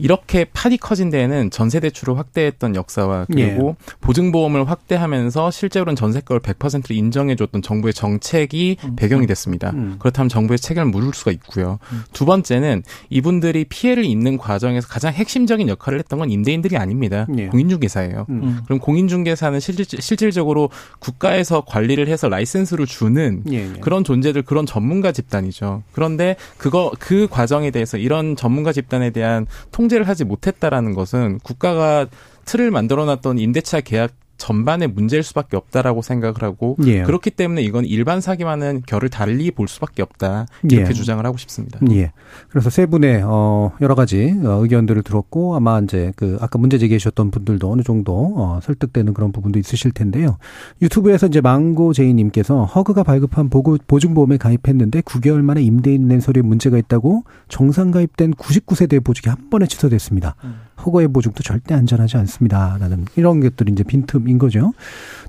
이렇게 0.00 0.44
판이 0.44 0.78
커진 0.78 1.10
데에는 1.10 1.50
전세 1.50 1.80
대출을 1.80 2.16
확대했던 2.18 2.74
역사와 2.74 3.26
그리고 3.26 3.76
예. 3.78 3.96
보증보험을 4.00 4.68
확대하면서 4.68 5.50
실제로는 5.50 5.94
전세가를 5.96 6.40
100%를 6.40 6.96
인정해줬던 6.96 7.62
정부의 7.62 7.92
정책이 7.92 8.78
음. 8.84 8.96
배경이 8.96 9.26
됐습니다. 9.26 9.70
음. 9.70 9.96
그렇다면 9.98 10.28
정부의 10.28 10.58
책임을 10.58 10.86
물을 10.86 11.12
수가 11.12 11.30
있고요. 11.32 11.78
음. 11.92 12.02
두 12.12 12.24
번째는 12.24 12.82
이분들이 13.10 13.64
피해를 13.64 14.04
입는 14.04 14.38
과정에서 14.38 14.88
가장 14.88 15.12
핵심적인 15.12 15.68
역할을 15.68 15.98
했던 15.98 16.18
건 16.18 16.30
임대인들이 16.30 16.76
아닙니다. 16.76 17.26
예. 17.36 17.46
공인중개사예요. 17.48 18.26
음. 18.30 18.40
음. 18.42 18.60
그럼 18.64 18.78
공인중개사는 18.78 19.60
실질, 19.60 19.84
실질적으로 20.00 20.70
국가에서 20.98 21.62
관리를 21.66 22.08
해서 22.08 22.28
라이센스를 22.28 22.86
주는 22.86 23.42
예. 23.52 23.60
예. 23.60 23.80
그런 23.80 24.04
존재들, 24.04 24.42
그런 24.42 24.64
전문가 24.64 25.12
집단이죠. 25.12 25.82
그런데 25.92 26.36
그거 26.56 26.90
그 26.98 27.28
과정에 27.30 27.70
대해서 27.70 27.98
이런 27.98 28.34
전문가 28.34 28.72
집단에 28.72 29.10
대한 29.10 29.46
통 29.70 29.89
통제를 29.90 30.08
하지 30.08 30.24
못했다라는 30.24 30.94
것은 30.94 31.40
국가가 31.42 32.06
틀을 32.44 32.70
만들어 32.70 33.04
놨던 33.04 33.38
임대차 33.38 33.80
계약 33.82 34.12
전반의 34.40 34.88
문제일 34.88 35.22
수밖에 35.22 35.56
없다라고 35.56 36.02
생각을 36.02 36.42
하고 36.42 36.76
예. 36.86 37.02
그렇기 37.02 37.30
때문에 37.30 37.62
이건 37.62 37.84
일반 37.84 38.20
사기와는 38.20 38.82
결을 38.86 39.10
달리 39.10 39.50
볼 39.50 39.68
수밖에 39.68 40.02
없다 40.02 40.46
이렇게 40.64 40.88
예. 40.88 40.92
주장을 40.92 41.24
하고 41.24 41.36
싶습니다. 41.36 41.78
예. 41.90 42.10
그래서 42.48 42.70
세 42.70 42.86
분의 42.86 43.22
어 43.24 43.72
여러 43.82 43.94
가지 43.94 44.34
어, 44.42 44.62
의견들을 44.62 45.02
들었고 45.02 45.54
아마 45.54 45.78
이제 45.80 46.12
그 46.16 46.38
아까 46.40 46.58
문제 46.58 46.78
제기하셨던 46.78 47.30
분들도 47.30 47.70
어느 47.70 47.82
정도 47.82 48.32
어 48.36 48.60
설득되는 48.62 49.12
그런 49.12 49.30
부분도 49.30 49.58
있으실 49.58 49.92
텐데요. 49.92 50.38
유튜브에서 50.80 51.26
이제 51.26 51.42
망고 51.42 51.92
제이 51.92 52.14
님께서 52.14 52.64
허그가 52.64 53.02
발급한 53.02 53.50
보고 53.50 53.76
보증 53.86 54.14
보험에 54.14 54.38
가입했는데 54.38 55.02
9개월 55.02 55.42
만에 55.42 55.62
임대인 55.62 56.08
낸 56.08 56.20
서류에 56.20 56.42
문제가 56.42 56.78
있다고 56.78 57.24
정상 57.48 57.90
가입된 57.90 58.32
99세대 58.32 59.04
보증이 59.04 59.30
한 59.30 59.50
번에 59.50 59.66
취소됐습니다. 59.66 60.34
음. 60.44 60.69
허거의 60.84 61.08
보증도 61.08 61.42
절대 61.42 61.74
안전하지 61.74 62.16
않습니다. 62.18 62.76
라는 62.80 63.04
이런 63.16 63.40
것들이 63.40 63.72
이제 63.72 63.84
빈틈인 63.84 64.38
거죠. 64.38 64.72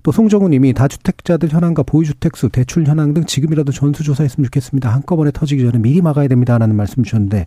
또 0.04 0.12
송정우 0.12 0.50
님이 0.50 0.74
다주택자들 0.74 1.50
현황과 1.50 1.84
보유주택수, 1.84 2.50
대출 2.50 2.86
현황 2.86 3.14
등 3.14 3.26
지금이라도 3.26 3.72
전수조사했으면 3.72 4.46
좋겠습니다. 4.46 4.94
한꺼번에 4.94 5.32
터지기 5.32 5.64
전에 5.64 5.78
미리 5.80 6.02
막아야 6.02 6.28
됩니다. 6.28 6.58
라는 6.58 6.76
말씀 6.76 7.04
주셨는데 7.04 7.46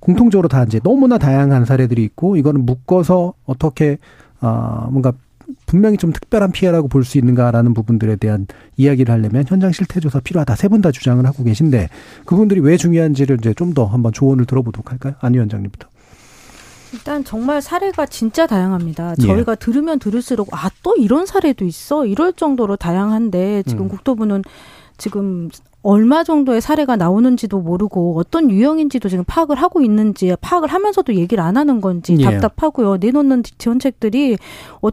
공통적으로 0.00 0.48
다 0.48 0.64
이제 0.64 0.80
너무나 0.82 1.18
다양한 1.18 1.64
사례들이 1.64 2.02
있고 2.04 2.36
이거는 2.36 2.66
묶어서 2.66 3.34
어떻게 3.44 3.98
어 4.40 4.88
뭔가 4.90 5.12
분명히 5.66 5.96
좀 5.96 6.12
특별한 6.12 6.50
피해라고 6.52 6.88
볼 6.88 7.04
수 7.04 7.18
있는가라는 7.18 7.74
부분들에 7.74 8.16
대한 8.16 8.46
이야기를 8.76 9.12
하려면 9.12 9.44
현장 9.46 9.70
실태 9.72 10.00
조사 10.00 10.18
필요하다 10.20 10.54
세 10.56 10.68
분 10.68 10.80
다 10.80 10.90
주장을 10.90 11.24
하고 11.26 11.44
계신데 11.44 11.88
그분들이 12.24 12.60
왜 12.60 12.76
중요한지를 12.76 13.36
이제 13.40 13.52
좀 13.54 13.74
더 13.74 13.84
한번 13.86 14.12
조언을 14.12 14.44
들어보도록 14.46 14.90
할까요? 14.92 15.14
안 15.20 15.34
위원장님부터. 15.34 15.88
일단 16.92 17.24
정말 17.24 17.62
사례가 17.62 18.06
진짜 18.06 18.46
다양합니다. 18.46 19.14
예. 19.20 19.26
저희가 19.26 19.54
들으면 19.54 19.98
들을수록 19.98 20.48
아 20.52 20.68
또 20.82 20.96
이런 20.96 21.26
사례도 21.26 21.64
있어 21.64 22.06
이럴 22.06 22.32
정도로 22.32 22.76
다양한데 22.76 23.62
지금 23.66 23.84
음. 23.84 23.88
국토부는 23.88 24.42
지금 24.98 25.48
얼마 25.82 26.22
정도의 26.24 26.60
사례가 26.60 26.96
나오는지도 26.96 27.60
모르고 27.60 28.18
어떤 28.18 28.50
유형인지도 28.50 29.08
지금 29.08 29.24
파악을 29.26 29.56
하고 29.56 29.80
있는지 29.80 30.34
파악을 30.40 30.68
하면서도 30.68 31.14
얘기를 31.14 31.42
안 31.42 31.56
하는 31.56 31.80
건지 31.80 32.16
예. 32.18 32.24
답답하고요. 32.24 32.96
내놓는 32.96 33.42
지원책들이 33.58 34.38
어, 34.80 34.88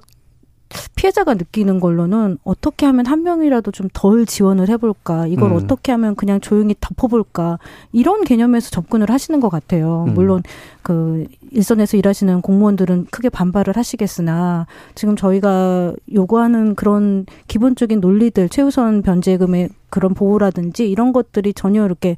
피해자가 0.96 1.34
느끼는 1.34 1.80
걸로는 1.80 2.38
어떻게 2.44 2.86
하면 2.86 3.06
한 3.06 3.24
명이라도 3.24 3.72
좀 3.72 3.90
덜 3.94 4.26
지원을 4.26 4.70
해볼까, 4.70 5.28
이걸 5.28 5.52
음. 5.52 5.56
어떻게 5.58 5.92
하면 5.92 6.16
그냥 6.16 6.40
조용히 6.40 6.76
덮어볼까, 6.80 7.58
이런 7.92 8.24
개념에서 8.24 8.70
접근을 8.70 9.10
하시는 9.10 9.40
것 9.40 9.50
같아요. 9.50 10.06
음. 10.08 10.14
물론 10.14 10.44
그 10.84 11.26
일선에서 11.52 11.98
일하시는 11.98 12.42
공무원들은 12.42 13.08
크게 13.10 13.30
반발을 13.30 13.76
하시겠으나 13.76 14.68
지금 14.94 15.16
저희가 15.16 15.94
요구하는 16.14 16.76
그런 16.76 17.26
기본적인 17.48 18.00
논리들, 18.00 18.50
최우선 18.50 19.02
변제금의 19.02 19.70
그런 19.90 20.14
보호라든지 20.14 20.90
이런 20.90 21.14
것들이 21.14 21.54
전혀 21.54 21.84
이렇게 21.84 22.16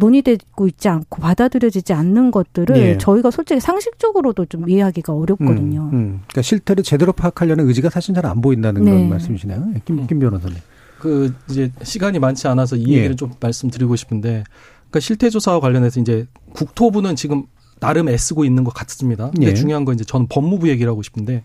논의되고 0.00 0.66
있지 0.66 0.88
않고 0.88 1.20
받아들여지지 1.20 1.92
않는 1.92 2.30
것들을 2.32 2.76
예. 2.76 2.98
저희가 2.98 3.30
솔직히 3.30 3.60
상식적으로도 3.60 4.46
좀 4.46 4.68
이해하기가 4.68 5.12
어렵거든요. 5.12 5.82
음, 5.92 5.94
음. 5.94 6.20
그러니까 6.26 6.42
실태를 6.42 6.82
제대로 6.82 7.12
파악하려는 7.12 7.68
의지가 7.68 7.90
사실 7.90 8.14
잘 8.14 8.26
안 8.26 8.40
보인다는 8.40 8.84
네. 8.84 8.90
그런 8.90 9.08
말씀이시네요. 9.08 9.66
예, 9.76 9.80
김, 9.84 10.06
김 10.06 10.18
변호사님. 10.18 10.56
그 10.98 11.32
이제 11.48 11.70
시간이 11.82 12.18
많지 12.18 12.48
않아서 12.48 12.76
이 12.76 12.88
얘기를 12.88 13.12
예. 13.12 13.16
좀 13.16 13.30
말씀드리고 13.40 13.96
싶은데 13.96 14.44
그러니까 14.90 15.00
실태 15.00 15.30
조사와 15.30 15.60
관련해서 15.60 16.00
이제 16.00 16.26
국토부는 16.52 17.16
지금 17.16 17.44
나름 17.80 18.08
애쓰고 18.08 18.44
있는 18.44 18.64
것 18.64 18.74
같습니다. 18.74 19.30
근데 19.30 19.48
예. 19.48 19.54
중요한 19.54 19.84
건 19.84 19.94
이제 19.94 20.04
저는 20.04 20.26
법무부 20.28 20.68
얘기를 20.68 20.90
하고 20.90 21.02
싶은데 21.02 21.42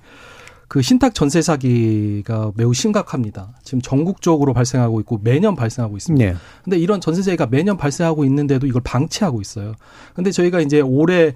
그 0.67 0.81
신탁 0.81 1.13
전세 1.13 1.41
사기가 1.41 2.51
매우 2.55 2.73
심각합니다. 2.73 3.53
지금 3.63 3.81
전국적으로 3.81 4.53
발생하고 4.53 4.99
있고 5.01 5.19
매년 5.23 5.55
발생하고 5.55 5.97
있습니다. 5.97 6.25
네. 6.25 6.35
근데 6.63 6.77
이런 6.77 7.01
전세세가 7.01 7.47
매년 7.47 7.77
발생하고 7.77 8.25
있는데도 8.25 8.67
이걸 8.67 8.81
방치하고 8.83 9.41
있어요. 9.41 9.73
근데 10.13 10.31
저희가 10.31 10.61
이제 10.61 10.81
올해 10.81 11.33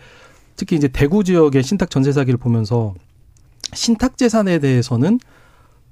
특히 0.55 0.75
이제 0.75 0.87
대구 0.87 1.23
지역의 1.23 1.63
신탁 1.63 1.89
전세 1.89 2.11
사기를 2.11 2.37
보면서 2.37 2.93
신탁 3.73 4.17
재산에 4.17 4.59
대해서는 4.59 5.19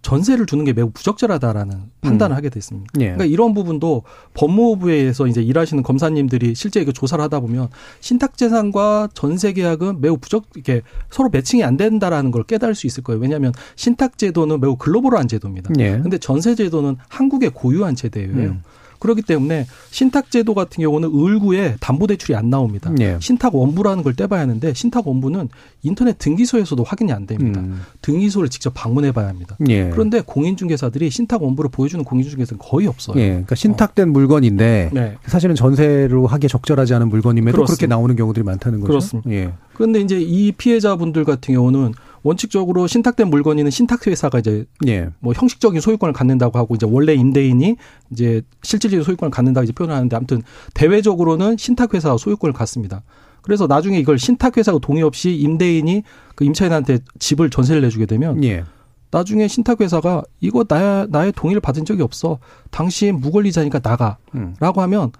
전세를 0.07 0.45
주는 0.45 0.63
게 0.63 0.71
매우 0.71 0.89
부적절하다라는 0.89 1.81
판단을 1.99 2.33
음. 2.33 2.37
하게 2.37 2.47
됐습니다. 2.47 2.89
예. 2.99 3.07
그러니까 3.07 3.25
이런 3.25 3.53
부분도 3.53 4.03
법무부에서 4.35 5.27
이제 5.27 5.41
일하시는 5.41 5.83
검사님들이 5.83 6.55
실제 6.55 6.79
이거 6.79 6.93
조사를 6.93 7.21
하다 7.25 7.41
보면 7.41 7.67
신탁재산과 7.99 9.09
전세 9.13 9.51
계약은 9.51 9.99
매우 9.99 10.15
부적 10.15 10.45
이렇게 10.55 10.81
서로 11.09 11.27
매칭이 11.27 11.61
안 11.65 11.75
된다라는 11.75 12.31
걸 12.31 12.43
깨달을 12.43 12.73
수 12.73 12.87
있을 12.87 13.03
거예요. 13.03 13.19
왜냐하면 13.19 13.51
신탁제도는 13.75 14.61
매우 14.61 14.77
글로벌한 14.77 15.27
제도입니다. 15.27 15.73
예. 15.79 15.99
근데 15.99 16.17
전세제도는 16.17 16.95
한국의 17.09 17.49
고유한 17.53 17.93
제도예요. 17.93 18.29
음. 18.31 18.63
그렇기 18.99 19.21
때문에 19.21 19.67
신탁 19.91 20.31
제도 20.31 20.53
같은 20.53 20.81
경우는 20.81 21.09
을구에 21.13 21.75
담보 21.79 22.07
대출이 22.07 22.35
안 22.35 22.49
나옵니다. 22.49 22.91
예. 22.99 23.17
신탁 23.19 23.55
원부라는 23.55 24.03
걸 24.03 24.15
떼봐야 24.15 24.41
하는데 24.41 24.73
신탁 24.73 25.07
원부는 25.07 25.49
인터넷 25.83 26.17
등기소에서도 26.17 26.83
확인이 26.83 27.11
안 27.11 27.25
됩니다. 27.25 27.61
음. 27.61 27.81
등기소를 28.01 28.49
직접 28.49 28.73
방문해 28.73 29.11
봐야 29.11 29.27
합니다. 29.27 29.57
예. 29.69 29.89
그런데 29.89 30.21
공인중개사들이 30.21 31.09
신탁 31.09 31.43
원부를 31.43 31.69
보여주는 31.71 32.03
공인중개사는 32.03 32.59
거의 32.59 32.87
없어요. 32.87 33.19
예. 33.19 33.29
그러니까 33.29 33.55
신탁된 33.55 34.09
어. 34.09 34.11
물건인데 34.11 34.89
네. 34.93 35.17
사실은 35.25 35.55
전세로 35.55 36.27
하기에 36.27 36.47
적절하지 36.47 36.93
않은 36.95 37.09
물건임에도 37.09 37.55
그렇습니다. 37.55 37.79
그렇게 37.79 37.87
나오는 37.87 38.15
경우들이 38.15 38.43
많다는 38.43 38.79
거죠. 38.79 38.87
그렇습니다. 38.87 39.29
예. 39.31 39.53
그런데 39.73 40.01
이제 40.01 40.19
이 40.19 40.51
피해자분들 40.51 41.23
같은 41.23 41.53
경우는 41.53 41.93
원칙적으로 42.27 42.87
신탁된 42.87 43.29
물건이는 43.29 43.71
신탁회사가 43.71 44.39
이제 44.39 44.65
예. 44.85 45.09
뭐 45.19 45.33
형식적인 45.33 45.79
소유권을 45.79 46.13
갖는다고 46.13 46.59
하고 46.59 46.75
이제 46.75 46.85
원래 46.89 47.13
임대인이 47.13 47.77
이제 48.11 48.41
실질적인 48.63 49.03
소유권을 49.03 49.31
갖는다고 49.31 49.63
이제 49.63 49.71
표현하는데 49.71 50.13
아무튼 50.15 50.41
대외적으로는 50.73 51.55
신탁회사가 51.57 52.17
소유권을 52.17 52.53
갖습니다. 52.53 53.03
그래서 53.41 53.65
나중에 53.65 53.97
이걸 53.97 54.19
신탁회사가 54.19 54.79
동의 54.79 55.03
없이 55.03 55.33
임대인이 55.35 56.03
그 56.35 56.43
임차인한테 56.43 56.99
집을 57.17 57.49
전세를 57.49 57.81
내주게 57.81 58.05
되면 58.05 58.43
예. 58.43 58.65
나중에 59.09 59.47
신탁회사가 59.47 60.23
이거 60.41 60.65
나의, 60.67 61.07
나의 61.09 61.31
동의를 61.31 61.61
받은 61.61 61.85
적이 61.85 62.01
없어. 62.01 62.39
당신 62.71 63.21
무권리자니까 63.21 63.79
나가. 63.79 64.17
음. 64.35 64.53
라고 64.59 64.81
하면 64.81 65.13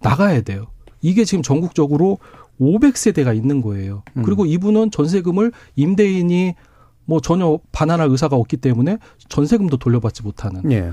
나가야 0.00 0.42
돼요. 0.42 0.66
이게 1.00 1.24
지금 1.24 1.42
전국적으로 1.42 2.18
500세대가 2.60 3.34
있는 3.36 3.60
거예요. 3.60 4.02
음. 4.16 4.22
그리고 4.22 4.46
이분은 4.46 4.90
전세금을 4.90 5.52
임대인이 5.76 6.54
뭐 7.04 7.20
전혀 7.20 7.58
반환할 7.72 8.08
의사가 8.08 8.36
없기 8.36 8.58
때문에 8.58 8.98
전세금도 9.28 9.78
돌려받지 9.78 10.22
못하는. 10.22 10.70
예. 10.70 10.92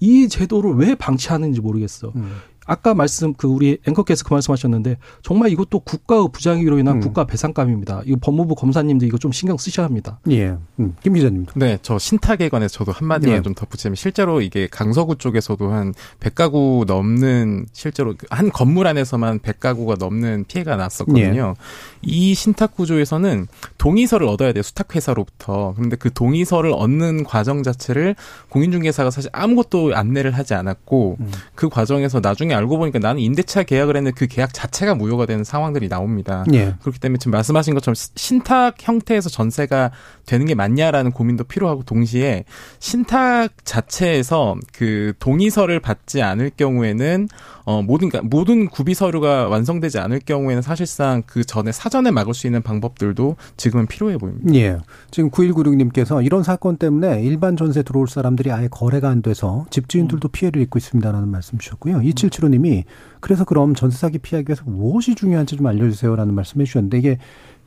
이 0.00 0.28
제도를 0.28 0.74
왜 0.74 0.94
방치하는지 0.94 1.60
모르겠어. 1.60 2.12
음. 2.16 2.32
아까 2.66 2.94
말씀 2.94 3.34
그 3.34 3.46
우리 3.46 3.78
앵커께서 3.86 4.24
그 4.24 4.34
말씀하셨는데 4.34 4.96
정말 5.22 5.50
이것도 5.50 5.80
국가의 5.80 6.28
부장이로 6.32 6.78
인한 6.78 6.96
음. 6.96 7.00
국가 7.00 7.24
배상감입니다. 7.24 8.02
이거 8.06 8.18
법무부 8.20 8.54
검사님들 8.54 9.08
이거 9.08 9.18
좀 9.18 9.32
신경 9.32 9.56
쓰셔야 9.56 9.86
합니다. 9.86 10.20
예. 10.30 10.56
음. 10.78 10.94
김 11.02 11.14
기자님. 11.14 11.46
네, 11.54 11.78
저 11.82 11.98
신탁에 11.98 12.48
관해서 12.48 12.78
저도 12.78 12.92
한마디만 12.92 13.38
예. 13.38 13.42
좀 13.42 13.54
덧붙이면 13.54 13.96
실제로 13.96 14.40
이게 14.40 14.68
강서구 14.70 15.16
쪽에서도 15.16 15.70
한 15.70 15.94
100가구 16.20 16.86
넘는 16.86 17.66
실제로 17.72 18.14
한 18.30 18.50
건물 18.50 18.86
안에서만 18.86 19.40
100가구가 19.40 19.98
넘는 19.98 20.44
피해가 20.46 20.76
났었거든요. 20.76 21.54
예. 21.56 21.62
이 22.02 22.34
신탁 22.34 22.74
구조에서는 22.74 23.46
동의서를 23.78 24.26
얻어야 24.26 24.52
돼요. 24.52 24.62
수탁 24.62 24.94
회사로부터. 24.94 25.72
그런데 25.76 25.96
그 25.96 26.12
동의서를 26.12 26.72
얻는 26.72 27.24
과정 27.24 27.62
자체를 27.62 28.14
공인중개사가 28.48 29.10
사실 29.10 29.30
아무것도 29.32 29.94
안내를 29.94 30.32
하지 30.32 30.54
않았고 30.54 31.16
음. 31.20 31.30
그 31.54 31.68
과정에서 31.68 32.20
나중에 32.20 32.51
나중에 32.52 32.54
알고 32.54 32.78
보니까 32.78 32.98
나는 32.98 33.20
임대차 33.20 33.64
계약을 33.64 33.96
했는데 33.96 34.14
그 34.14 34.26
계약 34.26 34.52
자체가 34.52 34.94
무효가 34.94 35.26
되는 35.26 35.42
상황들이 35.42 35.88
나옵니다. 35.88 36.44
예. 36.52 36.74
그렇기 36.80 37.00
때문에 37.00 37.18
지금 37.18 37.32
말씀하신 37.32 37.74
것처럼 37.74 37.94
신탁 37.94 38.76
형태에서 38.78 39.28
전세가 39.30 39.90
되는 40.26 40.46
게 40.46 40.54
맞냐라는 40.54 41.10
고민도 41.10 41.44
필요하고 41.44 41.82
동시에 41.82 42.44
신탁 42.78 43.50
자체에서 43.64 44.56
그 44.72 45.14
동의서를 45.18 45.80
받지 45.80 46.22
않을 46.22 46.50
경우에는 46.56 47.28
어 47.64 47.82
모든 47.82 48.08
그러니까 48.08 48.28
모든 48.28 48.68
구비 48.68 48.94
서류가 48.94 49.48
완성되지 49.48 49.98
않을 49.98 50.20
경우에는 50.20 50.62
사실상 50.62 51.22
그 51.26 51.44
전에 51.44 51.72
사전에 51.72 52.10
막을 52.10 52.34
수 52.34 52.46
있는 52.46 52.62
방법들도 52.62 53.36
지금은 53.56 53.86
필요해 53.86 54.18
보입니다. 54.18 54.54
예. 54.54 54.78
지금 55.10 55.30
9196님께서 55.30 56.24
이런 56.24 56.42
사건 56.42 56.76
때문에 56.76 57.22
일반 57.22 57.56
전세 57.56 57.82
들어올 57.82 58.08
사람들이 58.08 58.50
아예 58.50 58.68
거래가 58.68 59.08
안 59.08 59.22
돼서 59.22 59.66
집주인들도 59.70 60.28
음. 60.28 60.30
피해를 60.32 60.60
입고 60.62 60.78
있습니다라는 60.78 61.28
말씀 61.28 61.58
주셨고요. 61.58 62.02
2775님이 62.50 62.84
그래서 63.20 63.44
그럼 63.44 63.74
전세 63.74 63.98
사기 63.98 64.18
피하기 64.18 64.48
위해서 64.48 64.64
무엇이 64.66 65.14
중요한지 65.14 65.56
좀 65.56 65.66
알려주세요라는 65.66 66.34
말씀해 66.34 66.64
주셨는데 66.64 66.98
이게 66.98 67.18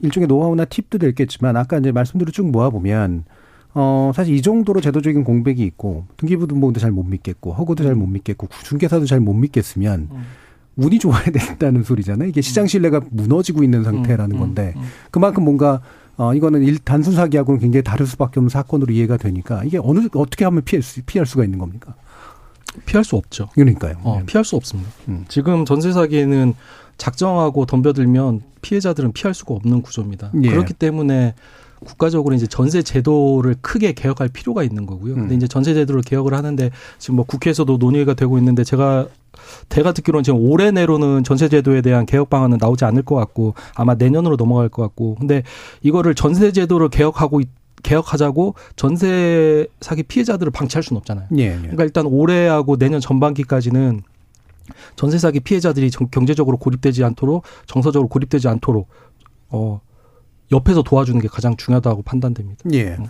일종의 0.02 0.28
노하우나 0.28 0.66
팁도 0.66 0.98
될겠지만 0.98 1.56
아까 1.58 1.78
이제 1.78 1.92
말씀들을 1.92 2.34
쭉 2.34 2.50
모아보면 2.52 3.24
어, 3.74 4.12
사실 4.16 4.36
이 4.36 4.42
정도로 4.42 4.80
제도적인 4.82 5.24
공백이 5.24 5.64
있고 5.64 6.06
등기부등본도 6.18 6.80
잘 6.80 6.92
못 6.92 7.04
믿겠고 7.04 7.54
허구도 7.54 7.84
잘 7.84 7.96
못 7.96 8.08
믿겠고 8.08 8.48
중개사도 8.64 9.06
잘 9.06 9.20
못 9.20 9.34
믿겠으면 9.34 10.10
음. 10.12 10.24
운이 10.78 11.00
좋아야 11.00 11.24
된다는 11.24 11.84
소리잖아요. 11.84 12.28
이게 12.28 12.42
시장 12.42 12.68
신뢰가 12.68 13.02
무너지고 13.10 13.64
있는 13.64 13.84
상태라는 13.84 14.36
음, 14.36 14.38
음, 14.38 14.40
건데 14.40 14.74
그만큼 15.12 15.44
뭔가 15.44 15.82
어 16.18 16.34
이거는 16.34 16.64
일 16.64 16.80
단순 16.80 17.14
사기하고는 17.14 17.60
굉장히 17.60 17.84
다를 17.84 18.06
수밖에 18.06 18.40
없는 18.40 18.50
사건으로 18.50 18.94
이해가 18.94 19.18
되니까 19.18 19.64
이게 19.64 19.78
어느 19.82 20.08
어떻게 20.14 20.46
하면 20.46 20.64
피할 20.64 20.82
수 20.82 21.02
피할 21.06 21.26
수가 21.26 21.44
있는 21.44 21.60
겁니까? 21.60 21.96
피할 22.86 23.04
수 23.04 23.16
없죠. 23.16 23.50
그러니까요. 23.54 23.96
어, 24.04 24.18
네. 24.20 24.26
피할 24.26 24.44
수 24.44 24.56
없습니다. 24.56 24.90
음. 25.08 25.26
지금 25.28 25.66
전세 25.66 25.92
사기에는 25.92 26.54
작정하고 26.98 27.66
덤벼들면 27.66 28.42
피해자들은 28.62 29.12
피할 29.14 29.34
수가 29.34 29.54
없는 29.54 29.82
구조입니다. 29.82 30.32
예. 30.44 30.50
그렇기 30.50 30.74
때문에 30.74 31.36
국가적으로 31.86 32.36
이제 32.36 32.48
전세 32.48 32.82
제도를 32.82 33.56
크게 33.62 33.94
개혁할 33.94 34.30
필요가 34.30 34.64
있는 34.64 34.86
거고요. 34.86 35.16
근데 35.16 35.36
음. 35.36 35.38
이제 35.38 35.48
전세 35.48 35.74
제도를 35.74 36.02
개혁을 36.02 36.34
하는데 36.34 36.72
지금 36.98 37.18
뭐 37.18 37.26
국회에서도 37.26 37.78
논의가 37.78 38.14
되고 38.14 38.38
있는데 38.38 38.64
제가 38.64 39.08
제가 39.70 39.92
듣기로는 39.92 40.24
지금 40.24 40.40
올해 40.40 40.72
내로는 40.72 41.24
전세 41.24 41.50
제도에 41.50 41.82
대한 41.82 42.06
개혁 42.06 42.30
방안은 42.30 42.58
나오지 42.60 42.86
않을 42.86 43.04
것 43.04 43.16
같고 43.16 43.54
아마 43.76 43.94
내년으로 43.96 44.38
넘어갈 44.38 44.70
것 44.70 44.82
같고 44.82 45.16
근데 45.16 45.44
이거를 45.82 46.16
전세 46.16 46.52
제도를 46.52 46.90
개혁하고 46.90 47.42
개혁하자고 47.86 48.56
전세 48.76 49.68
사기 49.80 50.02
피해자들을 50.02 50.52
방치할 50.52 50.82
수는 50.82 50.98
없잖아요. 50.98 51.28
예, 51.38 51.44
예. 51.44 51.58
그러니까 51.58 51.84
일단 51.84 52.08
올해하고 52.08 52.78
내년 52.78 53.00
전반기까지는 53.00 54.02
전세 54.96 55.20
사기 55.20 55.40
피해자들이 55.40 55.92
경제적으로 56.12 56.58
고립되지 56.58 57.04
않도록 57.04 57.44
정서적으로 57.68 58.10
고립되지 58.10 58.48
않도록 58.48 58.90
어 59.50 59.82
옆에서 60.52 60.82
도와주는 60.82 61.22
게 61.22 61.28
가장 61.28 61.56
중요하다고 61.56 62.02
판단됩니다. 62.02 62.64
예. 62.74 62.96
음. 62.96 63.06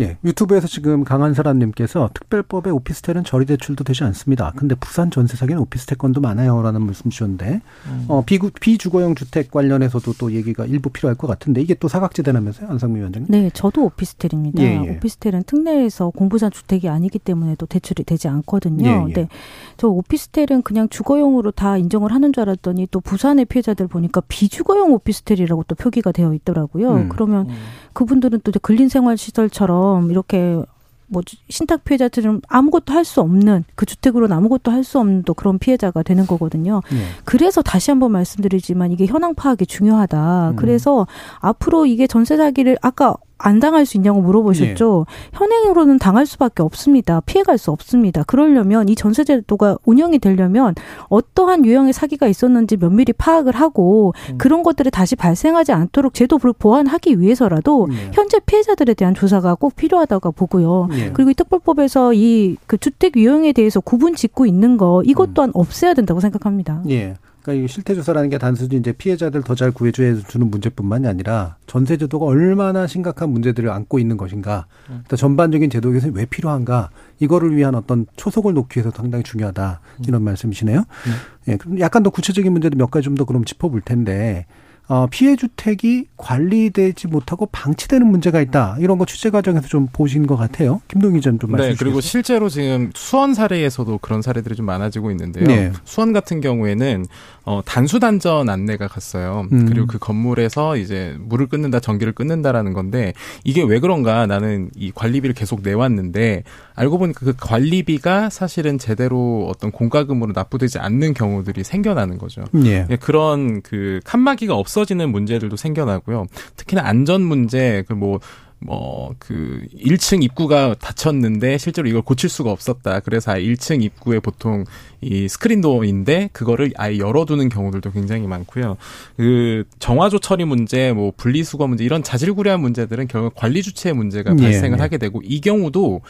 예, 0.00 0.18
유튜브에서 0.24 0.66
지금 0.66 1.04
강한 1.04 1.32
사람님께서 1.32 2.10
특별법에 2.12 2.70
오피스텔은 2.70 3.24
저리 3.24 3.46
대출도 3.46 3.84
되지 3.84 4.04
않습니다. 4.04 4.52
근데 4.56 4.74
부산 4.74 5.10
전세 5.10 5.36
사기는 5.36 5.60
오피스텔 5.62 5.96
건도 5.96 6.20
많아요라는 6.20 6.82
말씀 6.82 7.10
주셨는데 7.10 7.62
음. 7.86 8.04
어, 8.08 8.22
비구, 8.26 8.50
비주거용 8.50 9.14
주택 9.14 9.50
관련해서도 9.50 10.14
또 10.18 10.32
얘기가 10.32 10.66
일부 10.66 10.90
필요할 10.90 11.16
것 11.16 11.26
같은데 11.26 11.62
이게 11.62 11.74
또 11.74 11.88
사각지대라면서요, 11.88 12.68
안상미 12.68 12.98
위원장님? 12.98 13.30
네, 13.30 13.50
저도 13.54 13.84
오피스텔입니다. 13.84 14.62
예, 14.62 14.82
예. 14.84 14.96
오피스텔은 14.96 15.44
특례에서 15.44 16.10
공부산 16.10 16.50
주택이 16.50 16.88
아니기 16.88 17.18
때문에 17.18 17.54
또 17.56 17.66
대출이 17.66 18.04
되지 18.04 18.28
않거든요. 18.28 18.86
예, 18.86 19.04
예. 19.08 19.12
네, 19.12 19.28
저 19.76 19.88
오피스텔은 19.88 20.62
그냥 20.62 20.88
주거용으로 20.88 21.52
다 21.52 21.78
인정을 21.78 22.12
하는 22.12 22.32
줄 22.32 22.42
알았더니 22.42 22.88
또 22.90 23.00
부산의 23.00 23.46
피해자들 23.46 23.86
보니까 23.86 24.20
비주거용 24.28 24.92
오피스텔이라고 24.92 25.64
또 25.68 25.74
표기가 25.74 26.12
되어 26.12 26.34
있더라고요. 26.34 26.92
음. 26.92 27.08
그러면 27.08 27.48
음. 27.48 27.54
그분들은 27.96 28.40
또 28.44 28.52
근린 28.60 28.90
생활 28.90 29.16
시설처럼 29.16 30.10
이렇게 30.10 30.62
뭐 31.08 31.22
신탁 31.48 31.84
피해자들은 31.84 32.42
아무것도 32.46 32.92
할 32.92 33.04
수 33.04 33.20
없는 33.22 33.64
그 33.74 33.86
주택으로는 33.86 34.36
아무것도 34.36 34.70
할 34.70 34.84
수 34.84 34.98
없는 34.98 35.22
또 35.22 35.32
그런 35.32 35.58
피해자가 35.58 36.02
되는 36.02 36.26
거거든요. 36.26 36.82
네. 36.90 36.98
그래서 37.24 37.62
다시 37.62 37.90
한번 37.90 38.12
말씀드리지만 38.12 38.92
이게 38.92 39.06
현황 39.06 39.34
파악이 39.34 39.64
중요하다. 39.66 40.50
음. 40.50 40.56
그래서 40.56 41.06
앞으로 41.40 41.86
이게 41.86 42.06
전세 42.06 42.36
사기를 42.36 42.76
아까 42.82 43.14
안 43.38 43.60
당할 43.60 43.86
수 43.86 43.96
있냐고 43.96 44.20
물어보셨죠. 44.22 45.06
네. 45.08 45.28
현행으로는 45.38 45.98
당할 45.98 46.26
수밖에 46.26 46.62
없습니다. 46.62 47.20
피해갈 47.26 47.58
수 47.58 47.70
없습니다. 47.70 48.22
그러려면 48.24 48.88
이 48.88 48.94
전세제도가 48.94 49.78
운영이 49.84 50.18
되려면 50.18 50.74
어떠한 51.08 51.64
유형의 51.64 51.92
사기가 51.92 52.26
있었는지 52.26 52.76
면밀히 52.76 53.12
파악을 53.12 53.54
하고 53.54 54.14
음. 54.30 54.38
그런 54.38 54.62
것들이 54.62 54.90
다시 54.90 55.16
발생하지 55.16 55.72
않도록 55.72 56.14
제도를 56.14 56.52
보완하기 56.58 57.20
위해서라도 57.20 57.88
네. 57.90 58.10
현재 58.12 58.38
피해자들에 58.40 58.94
대한 58.94 59.14
조사가 59.14 59.56
꼭 59.56 59.76
필요하다고 59.76 60.32
보고요. 60.32 60.88
네. 60.90 61.10
그리고 61.12 61.30
이 61.30 61.34
특별법에서 61.34 62.12
이 62.14 62.56
그 62.66 62.78
주택 62.78 63.16
유형에 63.16 63.52
대해서 63.52 63.80
구분 63.80 64.14
짓고 64.14 64.46
있는 64.46 64.76
거 64.76 65.02
이것 65.04 65.30
음. 65.30 65.34
또한 65.34 65.50
없애야 65.54 65.94
된다고 65.94 66.20
생각합니다. 66.20 66.82
예. 66.90 67.14
그러니까 67.46 67.64
이 67.64 67.68
실태 67.68 67.94
조사라는 67.94 68.28
게 68.28 68.38
단순히 68.38 68.76
이제 68.76 68.92
피해자들 68.92 69.42
더 69.42 69.54
잘 69.54 69.70
구해줘야 69.70 70.16
주는 70.26 70.50
문제뿐만이 70.50 71.06
아니라 71.06 71.56
전세 71.66 71.96
제도가 71.96 72.26
얼마나 72.26 72.86
심각한 72.86 73.30
문제들을 73.30 73.70
안고 73.70 73.98
있는 73.98 74.16
것인가, 74.18 74.66
음. 74.90 75.02
또 75.08 75.16
전반적인 75.16 75.70
제도 75.70 75.92
개선이 75.92 76.12
왜 76.14 76.26
필요한가, 76.26 76.90
이거를 77.20 77.56
위한 77.56 77.74
어떤 77.74 78.04
초석을 78.16 78.52
놓기 78.52 78.78
위해서 78.80 78.90
상당히 78.94 79.22
중요하다 79.24 79.80
이런 80.06 80.22
음. 80.22 80.24
말씀이시네요. 80.24 80.80
음. 80.80 81.12
예, 81.48 81.56
그럼 81.56 81.78
약간 81.80 82.02
더 82.02 82.10
구체적인 82.10 82.52
문제도 82.52 82.76
몇 82.76 82.90
가지 82.90 83.04
좀 83.04 83.14
더 83.16 83.24
그럼 83.24 83.44
짚어볼 83.44 83.80
텐데 83.82 84.44
어, 84.88 85.08
피해 85.10 85.34
주택이 85.34 86.06
관리되지 86.16 87.08
못하고 87.08 87.46
방치되는 87.46 88.06
문제가 88.06 88.40
있다. 88.40 88.76
이런 88.78 88.98
거 88.98 89.04
취재 89.04 89.30
과정에서 89.30 89.66
좀 89.66 89.88
보신 89.92 90.26
것 90.26 90.36
같아요. 90.36 90.80
김동희 90.88 91.20
전좀 91.20 91.50
말씀 91.50 91.70
네, 91.70 91.76
그리고 91.76 92.00
실제로 92.00 92.48
지금 92.48 92.92
수원 92.94 93.34
사례에서도 93.34 93.98
그런 93.98 94.22
사례들이 94.22 94.54
좀 94.54 94.66
많아지고 94.66 95.10
있는데요. 95.10 95.44
네. 95.44 95.72
수원 95.84 96.12
같은 96.12 96.40
경우에는 96.40 97.04
어, 97.44 97.62
단수 97.64 97.98
단전 97.98 98.48
안내가 98.48 98.86
갔어요. 98.86 99.48
음. 99.52 99.66
그리고 99.66 99.86
그 99.86 99.98
건물에서 99.98 100.76
이제 100.76 101.16
물을 101.20 101.46
끊는다, 101.46 101.80
전기를 101.80 102.12
끊는다라는 102.12 102.72
건데 102.72 103.12
이게 103.44 103.62
왜 103.62 103.80
그런가 103.80 104.26
나는 104.26 104.70
이 104.76 104.92
관리비를 104.92 105.34
계속 105.34 105.62
내왔는데 105.62 106.44
알고 106.74 106.98
보니까 106.98 107.20
그 107.24 107.34
관리비가 107.38 108.30
사실은 108.30 108.78
제대로 108.78 109.48
어떤 109.48 109.70
공과금으로 109.70 110.32
납부되지 110.32 110.78
않는 110.78 111.14
경우들이 111.14 111.64
생겨나는 111.64 112.18
거죠. 112.18 112.44
예. 112.64 112.86
예 112.90 112.96
그런 112.96 113.62
그 113.62 114.00
칸막이가 114.04 114.54
없어 114.54 114.75
지는 114.84 115.10
문제들도 115.10 115.56
생겨나고요. 115.56 116.26
특히나 116.56 116.82
안전 116.84 117.22
문제, 117.22 117.84
그 117.88 117.96
뭐 117.96 118.20
뭐, 118.58 119.14
그, 119.18 119.62
1층 119.78 120.22
입구가 120.22 120.76
닫혔는데 120.80 121.58
실제로 121.58 121.88
이걸 121.88 122.02
고칠 122.02 122.30
수가 122.30 122.50
없었다. 122.50 123.00
그래서 123.00 123.32
1층 123.32 123.82
입구에 123.82 124.18
보통 124.18 124.64
이 125.02 125.28
스크린도어인데 125.28 126.30
그거를 126.32 126.72
아예 126.76 126.98
열어두는 126.98 127.48
경우들도 127.50 127.92
굉장히 127.92 128.26
많고요. 128.26 128.76
그, 129.16 129.64
정화조 129.78 130.20
처리 130.20 130.44
문제, 130.44 130.92
뭐, 130.92 131.12
분리수거 131.16 131.66
문제, 131.66 131.84
이런 131.84 132.02
자질구레한 132.02 132.60
문제들은 132.60 133.08
결국 133.08 133.34
관리 133.36 133.62
주체의 133.62 133.94
문제가 133.94 134.34
예, 134.38 134.42
발생을 134.42 134.78
예. 134.78 134.82
하게 134.82 134.98
되고 134.98 135.20
이 135.22 135.40
경우도 135.40 136.00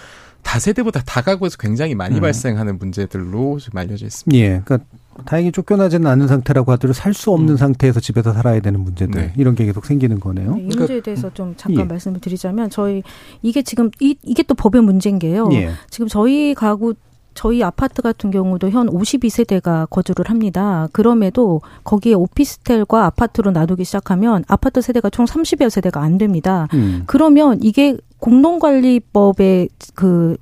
다세대보다 0.43 1.03
다가구에서 1.03 1.57
굉장히 1.59 1.97
많이 1.97 2.17
음. 2.17 2.21
발생하는 2.21 2.79
문제들로 2.79 3.59
좀 3.59 3.77
알려져 3.77 4.07
있습니다. 4.07 4.39
예. 4.39 4.63
그러니까 4.65 4.79
다행히 5.25 5.53
쫓겨나지는 5.53 6.07
않은 6.07 6.29
상태라고 6.29 6.73
하더라도 6.73 6.93
살 6.93 7.17
수 7.17 7.31
없는 7.31 7.55
음. 7.55 7.57
상태에서 7.57 7.99
집에서 7.99 8.35
살아야 8.35 8.61
되는 8.61 8.79
문제들 8.81 9.21
네. 9.21 9.33
이런 9.37 9.55
게 9.55 9.65
계속 9.65 9.87
생기는 9.87 10.21
거네요. 10.21 10.55
네, 10.57 10.61
이 10.61 10.63
문제에 10.65 10.87
그러니까, 10.87 11.05
대해서 11.05 11.33
좀 11.33 11.55
잠깐 11.57 11.85
예. 11.85 11.89
말씀을 11.89 12.21
드리자면 12.21 12.69
저희 12.69 13.03
이게 13.41 13.63
지금 13.63 13.91
이, 14.01 14.17
이게 14.23 14.43
또 14.43 14.55
법의 14.55 14.83
문제인 14.83 15.19
게요. 15.19 15.49
예. 15.53 15.71
지금 15.89 16.09
저희 16.09 16.53
가구 16.55 16.95
저희 17.33 17.63
아파트 17.63 18.03
같은 18.03 18.31
경우도 18.31 18.71
현 18.71 18.89
52세대가 18.89 19.89
거주를 19.89 20.29
합니다. 20.29 20.89
그럼에도 20.93 21.61
거기에 21.85 22.15
오피스텔과 22.15 23.05
아파트로 23.07 23.51
나누기 23.51 23.85
시작하면 23.85 24.45
아파트 24.49 24.81
세대가 24.81 25.11
총 25.11 25.27
30여 25.27 25.71
세대가 25.71 26.01
안 26.03 26.19
됩니다. 26.19 26.67
음. 26.75 27.05
그러면 27.07 27.59
이게 27.63 27.97
공동관리법에 28.19 29.69
그 29.95 30.37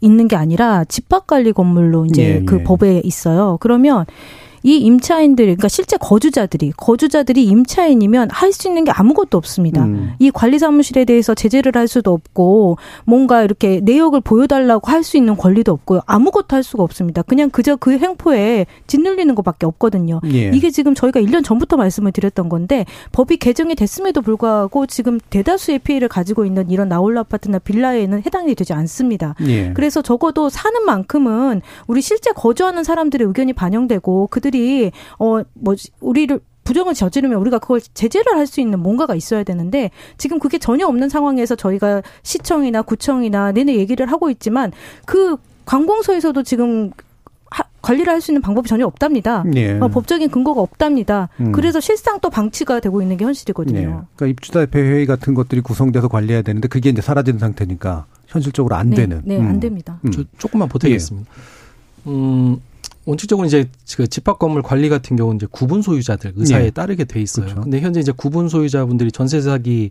있는 0.00 0.28
게 0.28 0.36
아니라 0.36 0.84
집합 0.84 1.26
관리 1.26 1.52
건물로 1.52 2.06
이제 2.06 2.40
예, 2.40 2.44
그 2.44 2.60
예. 2.60 2.62
법에 2.64 3.00
있어요. 3.04 3.56
그러면 3.60 4.04
이 4.64 4.78
임차인들, 4.78 5.44
그러니까 5.44 5.68
실제 5.68 5.96
거주자들이 5.98 6.72
거주자들이 6.76 7.44
임차인이면 7.44 8.30
할 8.32 8.54
수 8.54 8.68
있는 8.68 8.84
게 8.84 8.92
아무것도 8.92 9.36
없습니다. 9.36 9.84
음. 9.84 10.12
이 10.20 10.30
관리 10.30 10.58
사무실에 10.58 11.04
대해서 11.04 11.34
제재를 11.34 11.72
할 11.74 11.88
수도 11.88 12.12
없고 12.12 12.78
뭔가 13.04 13.42
이렇게 13.42 13.80
내역을 13.82 14.20
보여달라고 14.20 14.90
할 14.90 15.02
수 15.02 15.16
있는 15.18 15.36
권리도 15.36 15.70
없고요. 15.72 16.00
아무것도 16.06 16.56
할 16.56 16.62
수가 16.62 16.82
없습니다. 16.82 17.20
그냥 17.22 17.50
그저 17.50 17.76
그 17.76 17.98
행포에 17.98 18.64
짓눌리는 18.86 19.34
것밖에 19.34 19.66
없거든요. 19.66 20.20
예. 20.32 20.50
이게 20.54 20.70
지금 20.70 20.94
저희가 20.94 21.20
1년 21.20 21.44
전부터 21.44 21.76
말씀을 21.76 22.12
드렸던 22.12 22.48
건데 22.48 22.86
법이 23.12 23.36
개정이 23.36 23.74
됐음에도 23.74 24.22
불구하고 24.22 24.86
지금 24.86 25.20
대다수의 25.30 25.80
피해를 25.80 26.08
가지고 26.08 26.46
있는 26.46 26.70
이런 26.70 26.88
나홀로 26.88 27.20
아파트나 27.20 27.58
빌라에는 27.58 28.22
해당이 28.24 28.54
되지 28.54 28.72
않습니다. 28.72 29.34
예. 29.46 29.72
그래서 29.74 30.00
적어도 30.00 30.48
사는 30.48 30.82
만큼은 30.84 31.60
우리 31.86 32.00
실제 32.00 32.30
거주하는 32.32 32.82
사람들의 32.84 33.26
의견이 33.26 33.52
반영되고 33.52 34.28
그들이 34.30 34.53
사람들이 34.54 34.92
어뭐 35.18 35.44
우리를 36.00 36.40
부정을 36.64 36.94
저지르면 36.94 37.38
우리가 37.38 37.58
그걸 37.58 37.80
제재를 37.80 38.36
할 38.36 38.46
수 38.46 38.60
있는 38.60 38.78
뭔가가 38.80 39.14
있어야 39.14 39.42
되는데 39.42 39.90
지금 40.16 40.38
그게 40.38 40.58
전혀 40.58 40.86
없는 40.86 41.08
상황에서 41.08 41.56
저희가 41.56 42.02
시청이나 42.22 42.82
구청이나 42.82 43.52
내내 43.52 43.74
얘기를 43.76 44.10
하고 44.10 44.30
있지만 44.30 44.72
그 45.04 45.36
관공서에서도 45.66 46.42
지금 46.42 46.90
하, 47.50 47.64
관리를 47.82 48.10
할 48.12 48.20
수 48.20 48.30
있는 48.30 48.40
방법이 48.42 48.68
전혀 48.68 48.86
없답니다. 48.86 49.44
예. 49.56 49.78
어, 49.78 49.88
법적인 49.88 50.30
근거가 50.30 50.60
없답니다. 50.60 51.28
음. 51.40 51.52
그래서 51.52 51.80
실상 51.80 52.18
또 52.20 52.30
방치가 52.30 52.80
되고 52.80 53.02
있는 53.02 53.16
게 53.18 53.24
현실이거든요. 53.24 53.78
예. 53.78 53.84
그러니까 53.84 54.26
입주자 54.26 54.66
회의 54.74 55.04
같은 55.06 55.34
것들이 55.34 55.60
구성돼서 55.60 56.08
관리해야 56.08 56.42
되는데 56.42 56.68
그게 56.68 56.88
이제 56.90 57.02
사라진 57.02 57.38
상태니까 57.38 58.06
현실적으로 58.26 58.74
안 58.74 58.90
네, 58.90 58.96
되는. 58.96 59.20
네, 59.24 59.36
음. 59.38 59.46
안 59.48 59.60
됩니다. 59.60 60.00
음. 60.04 60.10
조금만 60.38 60.68
보태겠습니다. 60.68 61.30
예. 62.06 62.10
음, 62.10 62.58
원칙적으로 63.06 63.46
이제 63.46 63.68
그 63.96 64.06
집합 64.06 64.38
건물 64.38 64.62
관리 64.62 64.88
같은 64.88 65.16
경우는 65.16 65.36
이제 65.36 65.46
구분 65.50 65.82
소유자들 65.82 66.32
의사에 66.36 66.64
네. 66.64 66.70
따르게 66.70 67.04
돼 67.04 67.20
있어요. 67.20 67.46
그렇죠. 67.46 67.62
근데 67.62 67.80
현재 67.80 68.00
이제 68.00 68.12
구분 68.16 68.48
소유자분들이 68.48 69.12
전세 69.12 69.40
사기 69.40 69.90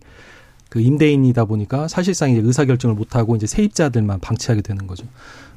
그 0.69 0.81
임대인이다 0.81 1.45
보니까 1.45 1.87
사실상 1.87 2.31
이제 2.31 2.41
의사 2.43 2.65
결정을 2.65 2.95
못 2.95 3.15
하고 3.15 3.35
이제 3.35 3.45
세입자들만 3.45 4.19
방치하게 4.19 4.63
되는 4.63 4.87
거죠. 4.87 5.05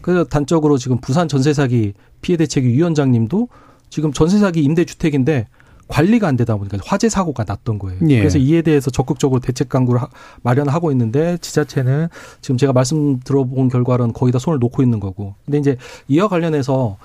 그래서 0.02 0.24
단적으로 0.24 0.76
지금 0.76 0.98
부산 1.00 1.28
전세 1.28 1.54
사기 1.54 1.94
피해 2.20 2.36
대책위 2.36 2.68
위원장님도 2.68 3.48
지금 3.88 4.12
전세 4.12 4.38
사기 4.38 4.62
임대 4.62 4.84
주택인데 4.84 5.46
관리가 5.88 6.26
안 6.26 6.36
되다 6.36 6.56
보니까 6.56 6.78
화재 6.84 7.08
사고가 7.08 7.44
났던 7.46 7.78
거예요. 7.78 8.00
예. 8.08 8.18
그래서 8.18 8.38
이에 8.38 8.60
대해서 8.62 8.90
적극적으로 8.90 9.40
대책 9.40 9.68
강구를 9.68 10.02
하, 10.02 10.08
마련하고 10.42 10.90
있는데 10.92 11.38
지자체는 11.38 12.08
지금 12.40 12.56
제가 12.56 12.72
말씀 12.72 13.20
들어본 13.20 13.68
결과로는 13.68 14.12
거의 14.12 14.32
다 14.32 14.38
손을 14.38 14.58
놓고 14.58 14.82
있는 14.82 15.00
거고. 15.00 15.34
근데 15.44 15.58
이제 15.58 15.76
이와 16.08 16.28
관련해서 16.28 16.98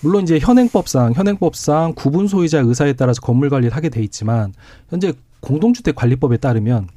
물론 0.00 0.22
이제 0.22 0.38
현행법상 0.38 1.14
현행법상 1.14 1.94
구분 1.94 2.28
소유자 2.28 2.60
의사에 2.60 2.92
따라서 2.92 3.20
건물 3.20 3.50
관리를 3.50 3.74
하게 3.74 3.88
돼 3.88 4.02
있지만 4.02 4.52
현재 4.88 5.12
공동주택 5.40 5.94
관리법에 5.94 6.36
따르면 6.36 6.88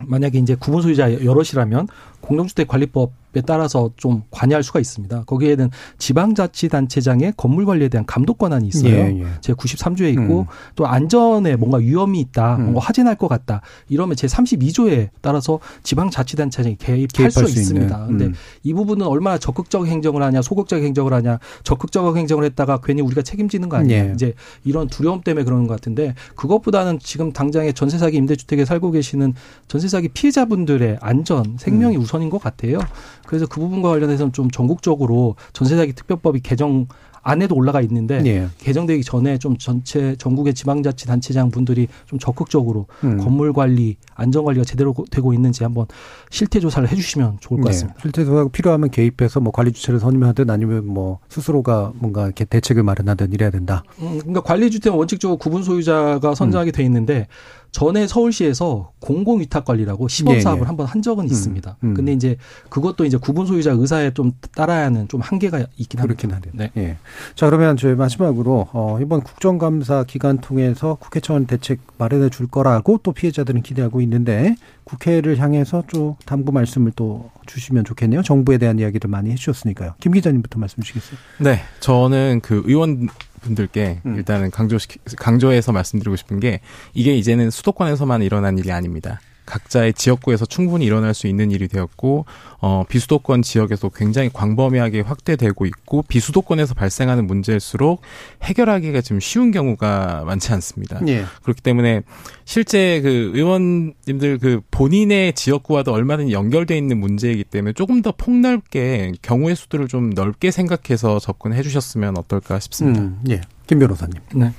만약에 0.00 0.38
이제 0.38 0.54
구분 0.54 0.82
소유자 0.82 1.12
여럿이라면 1.24 1.88
공동주택 2.20 2.68
관리법 2.68 3.12
따라서 3.40 3.90
좀 3.96 4.22
관여할 4.30 4.62
수가 4.62 4.80
있습니다. 4.80 5.24
거기에는 5.24 5.70
지방자치단체장의 5.98 7.34
건물 7.36 7.66
관리에 7.66 7.88
대한 7.88 8.06
감독 8.06 8.38
권한이 8.38 8.68
있어요. 8.68 8.94
예, 8.94 9.20
예. 9.20 9.24
제 9.40 9.52
93조에 9.52 10.10
있고 10.12 10.40
음. 10.40 10.46
또 10.74 10.86
안전에 10.86 11.56
뭔가 11.56 11.78
위험이 11.78 12.20
있다, 12.20 12.56
음. 12.56 12.62
뭔가 12.62 12.80
화재날 12.80 13.16
것 13.16 13.28
같다 13.28 13.62
이러면 13.88 14.16
제 14.16 14.26
32조에 14.26 15.08
따라서 15.20 15.60
지방자치단체장이 15.82 16.76
개입할, 16.76 17.30
수 17.30 17.44
있습니다. 17.44 18.06
음. 18.06 18.06
근데 18.06 18.32
이 18.62 18.72
부분은 18.72 19.06
얼마나 19.06 19.38
적극적 19.38 19.86
행정을 19.86 20.22
하냐, 20.22 20.42
소극적 20.42 20.82
행정을 20.82 21.12
하냐, 21.12 21.38
적극적 21.62 22.16
행정을 22.16 22.44
했다가 22.44 22.80
괜히 22.82 23.02
우리가 23.02 23.22
책임지는 23.22 23.68
거 23.68 23.76
아니냐. 23.76 23.94
예. 23.94 24.12
이제 24.14 24.34
이런 24.64 24.88
두려움 24.88 25.20
때문에 25.22 25.44
그러는 25.44 25.66
것 25.66 25.74
같은데 25.74 26.14
그것보다는 26.36 26.98
지금 27.00 27.32
당장에 27.32 27.72
전세 27.72 27.98
사기 27.98 28.16
임대주택에 28.16 28.64
살고 28.64 28.90
계시는 28.92 29.34
전세 29.68 29.88
사기 29.88 30.08
피해자분들의 30.08 30.98
안전, 31.00 31.56
생명이 31.58 31.96
음. 31.96 32.02
우선인 32.02 32.30
것 32.30 32.40
같아요. 32.42 32.78
그래서 33.26 33.46
그 33.46 33.60
부분과 33.60 33.90
관련해서는 33.90 34.32
좀 34.32 34.50
전국적으로 34.50 35.36
전세 35.52 35.76
사기 35.76 35.92
특별법이 35.92 36.40
개정 36.40 36.86
안에도 37.24 37.56
올라가 37.56 37.80
있는데 37.80 38.22
예. 38.26 38.48
개정되기 38.58 39.02
전에 39.02 39.38
좀 39.38 39.56
전체 39.56 40.14
전국의 40.16 40.52
지방자치단체장 40.52 41.50
분들이 41.50 41.88
좀 42.06 42.18
적극적으로 42.18 42.86
음. 43.02 43.16
건물 43.16 43.52
관리, 43.52 43.96
안전 44.14 44.44
관리가 44.44 44.64
제대로 44.64 44.94
되고 45.10 45.32
있는지 45.32 45.64
한번 45.64 45.86
실태 46.30 46.60
조사를 46.60 46.86
해주시면 46.86 47.38
좋을 47.40 47.60
것 47.60 47.64
네. 47.64 47.70
같습니다. 47.70 47.94
네. 47.96 48.02
실태 48.02 48.24
조사가 48.26 48.50
필요하면 48.50 48.90
개입해서 48.90 49.40
뭐 49.40 49.52
관리 49.52 49.72
주체를 49.72 50.00
선임하든 50.00 50.50
아니면 50.50 50.86
뭐 50.86 51.18
스스로가 51.30 51.92
뭔가 51.96 52.26
이렇게 52.26 52.44
대책을 52.44 52.82
마련하든 52.82 53.32
이래야 53.32 53.50
된다. 53.50 53.82
음, 54.00 54.18
그러니까 54.18 54.42
관리 54.42 54.70
주택은 54.70 54.96
원칙적으로 54.96 55.38
구분 55.38 55.62
소유자가 55.62 56.34
선정하게 56.34 56.72
음. 56.72 56.72
돼 56.72 56.82
있는데 56.84 57.26
전에 57.74 58.06
서울시에서 58.06 58.92
공공위탁관리라고 59.00 60.06
시범 60.06 60.36
예, 60.36 60.40
사업을 60.40 60.62
예. 60.62 60.66
한번 60.66 60.86
한 60.86 61.02
적은 61.02 61.24
음, 61.24 61.26
있습니다. 61.26 61.76
음. 61.82 61.94
근데 61.94 62.12
이제 62.12 62.36
그것도 62.68 63.04
이제 63.04 63.16
구분 63.16 63.46
소유자 63.46 63.72
의사에 63.72 64.14
좀 64.14 64.30
따라야 64.54 64.84
하는 64.84 65.08
좀 65.08 65.20
한계가 65.20 65.66
있긴 65.76 66.00
그렇긴 66.00 66.30
합니다. 66.30 66.52
네. 66.54 66.70
예. 66.76 66.96
자 67.34 67.46
그러면 67.46 67.76
저희 67.76 67.96
마지막으로 67.96 68.68
어, 68.72 68.98
이번 69.02 69.22
국정감사 69.22 70.04
기간 70.04 70.38
통해서 70.38 70.96
국회 71.00 71.18
차원 71.18 71.46
대책 71.46 71.80
마련해 71.98 72.30
줄 72.30 72.46
거라고 72.46 73.00
또 73.02 73.10
피해자들은 73.10 73.62
기대하고 73.62 74.00
있는데 74.02 74.54
국회를 74.84 75.38
향해서 75.38 75.82
좀 75.88 76.14
당부 76.26 76.52
말씀을 76.52 76.92
또 76.94 77.32
주시면 77.46 77.82
좋겠네요. 77.82 78.22
정부에 78.22 78.58
대한 78.58 78.78
이야기를 78.78 79.10
많이 79.10 79.32
해주셨으니까요. 79.32 79.94
김 79.98 80.12
기자님부터 80.12 80.60
말씀 80.60 80.80
주시겠어요? 80.80 81.18
네, 81.40 81.58
저는 81.80 82.38
그 82.40 82.62
의원 82.66 83.08
분들께 83.44 84.00
음. 84.06 84.16
일단은 84.16 84.50
강조시 84.50 84.88
강조해서 85.16 85.72
말씀드리고 85.72 86.16
싶은 86.16 86.40
게 86.40 86.60
이게 86.94 87.14
이제는 87.14 87.50
수도권에서만 87.50 88.22
일어난 88.22 88.58
일이 88.58 88.72
아닙니다. 88.72 89.20
각자의 89.46 89.94
지역구에서 89.94 90.46
충분히 90.46 90.84
일어날 90.86 91.14
수 91.14 91.26
있는 91.26 91.50
일이 91.50 91.68
되었고 91.68 92.24
어 92.60 92.84
비수도권 92.88 93.42
지역에서 93.42 93.90
굉장히 93.90 94.30
광범위하게 94.32 95.00
확대되고 95.00 95.66
있고 95.66 96.02
비수도권에서 96.02 96.74
발생하는 96.74 97.26
문제일수록 97.26 98.02
해결하기가 98.42 99.00
좀 99.02 99.20
쉬운 99.20 99.50
경우가 99.50 100.24
많지 100.26 100.52
않습니다. 100.52 101.00
예. 101.08 101.24
그렇기 101.42 101.60
때문에 101.62 102.02
실제 102.44 103.00
그 103.00 103.32
의원님들 103.34 104.38
그 104.38 104.60
본인의 104.70 105.34
지역구와도 105.34 105.92
얼마든지 105.92 106.32
연결돼 106.32 106.76
있는 106.76 106.98
문제이기 106.98 107.44
때문에 107.44 107.72
조금 107.72 108.02
더 108.02 108.12
폭넓게 108.12 109.12
경우의 109.22 109.56
수들을 109.56 109.88
좀 109.88 110.10
넓게 110.10 110.50
생각해서 110.50 111.18
접근해 111.18 111.62
주셨으면 111.62 112.18
어떨까 112.18 112.58
싶습니다. 112.60 113.00
음, 113.00 113.20
예. 113.30 113.40
김 113.66 113.78
변호사님. 113.78 114.14
네. 114.34 114.52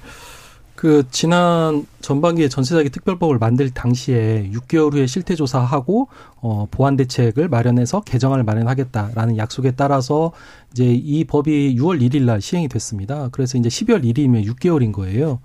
그 0.75 1.05
지난 1.09 1.85
전반기에 2.01 2.49
전세사기 2.49 2.89
특별법을 2.89 3.37
만들 3.39 3.69
당시에 3.69 4.51
6개월 4.53 4.93
후에 4.93 5.07
실태 5.07 5.33
조사하고 5.33 6.09
어 6.41 6.67
보완 6.69 6.97
대책을 6.97 7.47
마련해서 7.47 8.01
개정안을 8.01 8.43
마련하겠다라는 8.43 9.37
약속에 9.37 9.71
따라서 9.71 10.33
이제 10.71 10.85
이 10.85 11.23
법이 11.23 11.77
6월 11.79 12.01
1일 12.01 12.23
날 12.23 12.41
시행이 12.41 12.67
됐습니다. 12.67 13.29
그래서 13.31 13.57
이제 13.57 13.69
12월 13.69 14.03
1일이면 14.03 14.45
6개월인 14.53 14.91
거예요. 14.91 15.39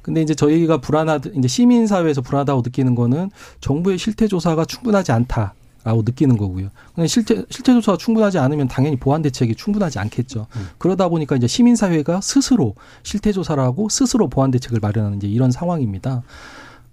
근데 0.00 0.22
이제 0.22 0.34
저희가 0.34 0.80
불안하다, 0.80 1.30
이제 1.36 1.48
시민 1.48 1.86
사회에서 1.86 2.22
불안하다고 2.22 2.62
느끼는 2.64 2.94
거는 2.94 3.30
정부의 3.60 3.98
실태 3.98 4.26
조사가 4.26 4.64
충분하지 4.64 5.12
않다. 5.12 5.54
라고 5.84 6.02
느끼는 6.02 6.36
거고요. 6.36 6.68
근데 6.94 7.06
실제 7.06 7.44
실제 7.50 7.72
조사가 7.72 7.96
충분하지 7.98 8.38
않으면 8.38 8.68
당연히 8.68 8.96
보완 8.96 9.22
대책이 9.22 9.54
충분하지 9.54 9.98
않겠죠. 10.00 10.46
음. 10.56 10.68
그러다 10.78 11.08
보니까 11.08 11.36
이제 11.36 11.46
시민 11.46 11.76
사회가 11.76 12.20
스스로 12.20 12.74
실태 13.02 13.32
조사를 13.32 13.62
하고 13.62 13.88
스스로 13.88 14.28
보완 14.28 14.50
대책을 14.50 14.80
마련하는 14.80 15.18
이제 15.18 15.28
이런 15.28 15.50
상황입니다. 15.50 16.22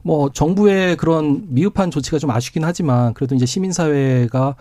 뭐 0.04 0.30
정부의 0.32 0.98
그런 0.98 1.48
미흡한 1.50 1.90
조치가 1.90 2.20
좀 2.20 2.30
아쉽긴 2.30 2.64
하지만 2.64 3.16
그래도 3.16 3.34
이제 3.34 3.48
시민 3.48 3.72
사회가 3.72 4.56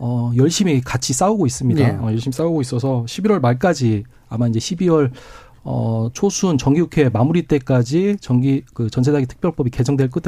어 0.00 0.32
열심히 0.36 0.80
같이 0.80 1.12
싸우고 1.12 1.46
있습니다. 1.46 1.86
네. 1.86 1.96
어, 1.96 2.06
열심히 2.10 2.32
싸우고 2.32 2.60
있어서 2.62 3.04
11월 3.06 3.40
말까지 3.40 4.02
아마 4.28 4.48
이제 4.48 4.58
12월 4.58 5.12
어 5.62 6.08
초순 6.12 6.58
정기국회 6.58 7.10
마무리 7.10 7.42
때까지 7.42 8.16
정기 8.20 8.64
그 8.74 8.90
전세자기 8.90 9.26
특별법이 9.26 9.70
개정될 9.70 10.10
끝 10.10 10.24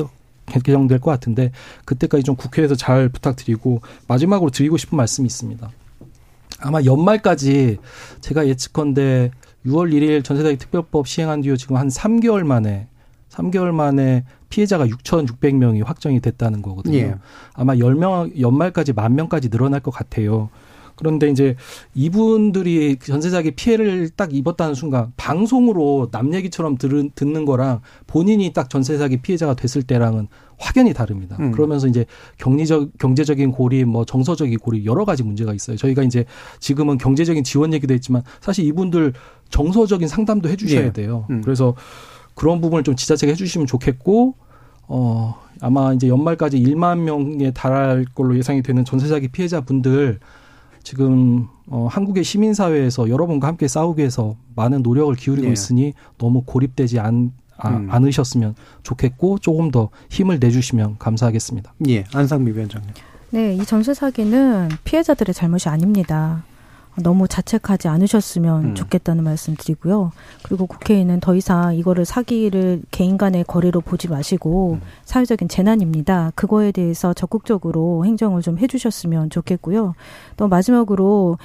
개정될 0.46 1.00
것 1.00 1.10
같은데 1.10 1.52
그때까지 1.84 2.24
좀 2.24 2.36
국회에서 2.36 2.74
잘 2.74 3.08
부탁드리고 3.08 3.80
마지막으로 4.08 4.50
드리고 4.50 4.76
싶은 4.76 4.96
말씀이 4.96 5.26
있습니다. 5.26 5.70
아마 6.60 6.82
연말까지 6.82 7.78
제가 8.20 8.46
예측컨대 8.46 9.30
6월 9.66 9.92
1일 9.92 10.24
전세자기 10.24 10.56
특별법 10.56 11.06
시행한 11.06 11.40
뒤에 11.40 11.56
지금 11.56 11.76
한 11.76 11.88
3개월 11.88 12.44
만에 12.44 12.88
3개월 13.30 13.72
만에 13.72 14.24
피해자가 14.48 14.86
6,600명이 14.86 15.84
확정이 15.84 16.20
됐다는 16.20 16.60
거거든요. 16.60 16.98
예. 16.98 17.14
아마 17.54 17.74
10명 17.74 18.38
연말까지 18.38 18.92
만 18.92 19.14
명까지 19.14 19.48
늘어날 19.48 19.80
것 19.80 19.90
같아요. 19.90 20.50
그런데 20.96 21.28
이제 21.28 21.56
이분들이 21.94 22.98
전세자기 22.98 23.52
피해를 23.52 24.10
딱 24.10 24.34
입었다는 24.34 24.74
순간 24.74 25.12
방송으로 25.16 26.08
남 26.10 26.34
얘기처럼 26.34 26.76
들은, 26.76 27.10
듣는 27.14 27.44
거랑 27.44 27.80
본인이 28.06 28.52
딱 28.52 28.70
전세자기 28.70 29.18
피해자가 29.22 29.54
됐을 29.54 29.82
때랑은 29.82 30.28
확연히 30.58 30.94
다릅니다. 30.94 31.36
음. 31.40 31.50
그러면서 31.50 31.88
이제 31.88 32.06
경리적 32.38 32.98
경제적인 32.98 33.50
고리, 33.50 33.84
뭐 33.84 34.04
정서적인 34.04 34.58
고리 34.60 34.86
여러 34.86 35.04
가지 35.04 35.22
문제가 35.22 35.52
있어요. 35.52 35.76
저희가 35.76 36.02
이제 36.04 36.24
지금은 36.60 36.98
경제적인 36.98 37.42
지원 37.42 37.72
얘기도 37.74 37.92
했지만 37.94 38.22
사실 38.40 38.64
이분들 38.66 39.12
정서적인 39.50 40.06
상담도 40.06 40.48
해주셔야 40.48 40.84
예. 40.84 40.92
돼요. 40.92 41.26
음. 41.30 41.42
그래서 41.42 41.74
그런 42.34 42.60
부분을 42.60 42.84
좀 42.84 42.96
지자체가 42.96 43.30
해주시면 43.32 43.66
좋겠고 43.66 44.34
어 44.88 45.34
아마 45.60 45.92
이제 45.92 46.08
연말까지 46.08 46.60
1만 46.62 47.00
명에 47.00 47.52
달할 47.52 48.04
걸로 48.14 48.36
예상이 48.36 48.62
되는 48.62 48.84
전세자기 48.84 49.28
피해자분들 49.28 50.20
지금 50.82 51.48
어, 51.66 51.86
한국의 51.90 52.24
시민사회에서 52.24 53.08
여러분과 53.08 53.48
함께 53.48 53.68
싸우기 53.68 54.00
위해서 54.00 54.36
많은 54.54 54.82
노력을 54.82 55.14
기울이고 55.14 55.46
네. 55.46 55.52
있으니 55.52 55.92
너무 56.18 56.42
고립되지 56.44 56.98
않, 56.98 57.32
아, 57.56 57.70
음. 57.70 57.88
않으셨으면 57.90 58.54
좋겠고 58.82 59.38
조금 59.38 59.70
더 59.70 59.90
힘을 60.10 60.38
내주시면 60.40 60.96
감사하겠습니다. 60.98 61.74
예, 61.88 62.04
안상미 62.12 62.52
위원장님. 62.52 62.90
네, 63.30 63.54
이 63.54 63.64
전세 63.64 63.94
사기는 63.94 64.68
피해자들의 64.84 65.34
잘못이 65.34 65.68
아닙니다. 65.68 66.44
너무 66.96 67.26
자책하지 67.26 67.88
않으셨으면 67.88 68.64
음. 68.64 68.74
좋겠다는 68.74 69.24
말씀 69.24 69.54
드리고요. 69.56 70.12
그리고 70.42 70.66
국회에는 70.66 71.20
더 71.20 71.34
이상 71.34 71.74
이거를 71.74 72.04
사기를 72.04 72.82
개인 72.90 73.16
간의 73.16 73.44
거래로 73.44 73.80
보지 73.80 74.08
마시고 74.08 74.74
음. 74.74 74.80
사회적인 75.04 75.48
재난입니다. 75.48 76.32
그거에 76.34 76.72
대해서 76.72 77.14
적극적으로 77.14 78.04
행정을 78.04 78.42
좀 78.42 78.58
해주셨으면 78.58 79.30
좋겠고요. 79.30 79.94
또 80.36 80.48
마지막으로 80.48 81.38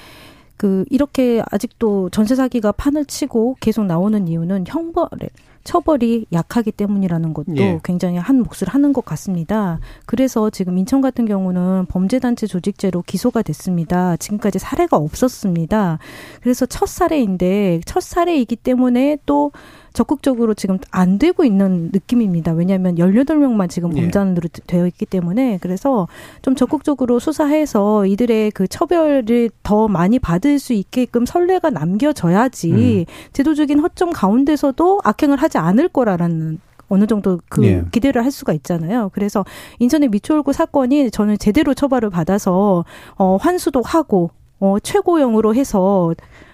그 0.57 0.83
이렇게 0.89 1.41
아직도 1.51 2.09
전세 2.09 2.35
사기가 2.35 2.71
판을 2.71 3.05
치고 3.05 3.57
계속 3.59 3.85
나오는 3.85 4.27
이유는 4.27 4.65
형벌에 4.67 5.29
처벌이 5.67 6.25
약하기 6.31 6.71
때문이라는 6.71 7.33
것도 7.33 7.57
예. 7.57 7.79
굉장히 7.83 8.15
한 8.15 8.37
몫을 8.37 8.69
하는 8.69 8.93
것 8.93 9.03
같습니다. 9.03 9.81
그래서 10.05 10.49
지금 10.49 10.77
인천 10.77 11.01
같은 11.01 11.25
경우는 11.25 11.87
범죄단체 11.87 12.47
조직죄로 12.47 13.03
기소가 13.05 13.41
됐습니다. 13.41 14.15
지금까지 14.15 14.59
사례가 14.59 14.95
없었습니다. 14.95 15.99
그래서 16.41 16.65
첫 16.65 16.87
사례인데 16.87 17.81
첫 17.85 18.01
사례이기 18.01 18.55
때문에 18.55 19.17
또 19.25 19.51
적극적으로 19.97 20.53
지금 20.53 20.77
안 20.91 21.17
되고 21.17 21.43
있는 21.43 21.89
느낌입니다. 21.91 22.51
왜냐하면 22.53 22.99
열여덟 22.99 23.37
명만 23.37 23.67
지금 23.67 23.97
예. 23.97 24.01
범죄자로 24.01 24.47
되어 24.67 24.85
있기 24.85 25.07
때문에 25.07 25.57
그래서 25.59 26.07
좀 26.43 26.55
적극적으로 26.55 27.17
수사해서 27.17 28.05
이들의 28.05 28.51
그 28.51 28.67
처벌을 28.67 29.49
더 29.63 29.87
많이 29.87 30.19
받을 30.19 30.59
수 30.59 30.73
있게끔 30.73 31.25
선례가 31.25 31.71
남겨져야지 31.71 32.71
음. 32.71 33.05
제도적인 33.33 33.79
허점 33.79 34.11
가운데서도 34.11 35.01
악행을 35.03 35.37
하지 35.37 35.56
않을 35.57 35.89
거라는 35.89 36.59
어느 36.89 37.05
정도 37.05 37.39
그 37.49 37.65
예. 37.65 37.83
기대를 37.91 38.23
할 38.23 38.31
수가 38.31 38.53
있잖아요. 38.53 39.09
그래서 39.13 39.43
인천의 39.79 40.09
미추홀구 40.09 40.53
사건이 40.53 41.11
저는 41.11 41.37
제대로 41.37 41.73
처벌을 41.73 42.09
받아서 42.09 42.85
어 43.17 43.37
환수도 43.37 43.81
하고 43.81 44.31
어 44.59 44.79
최고형으로 44.79 45.53
해서 45.53 46.13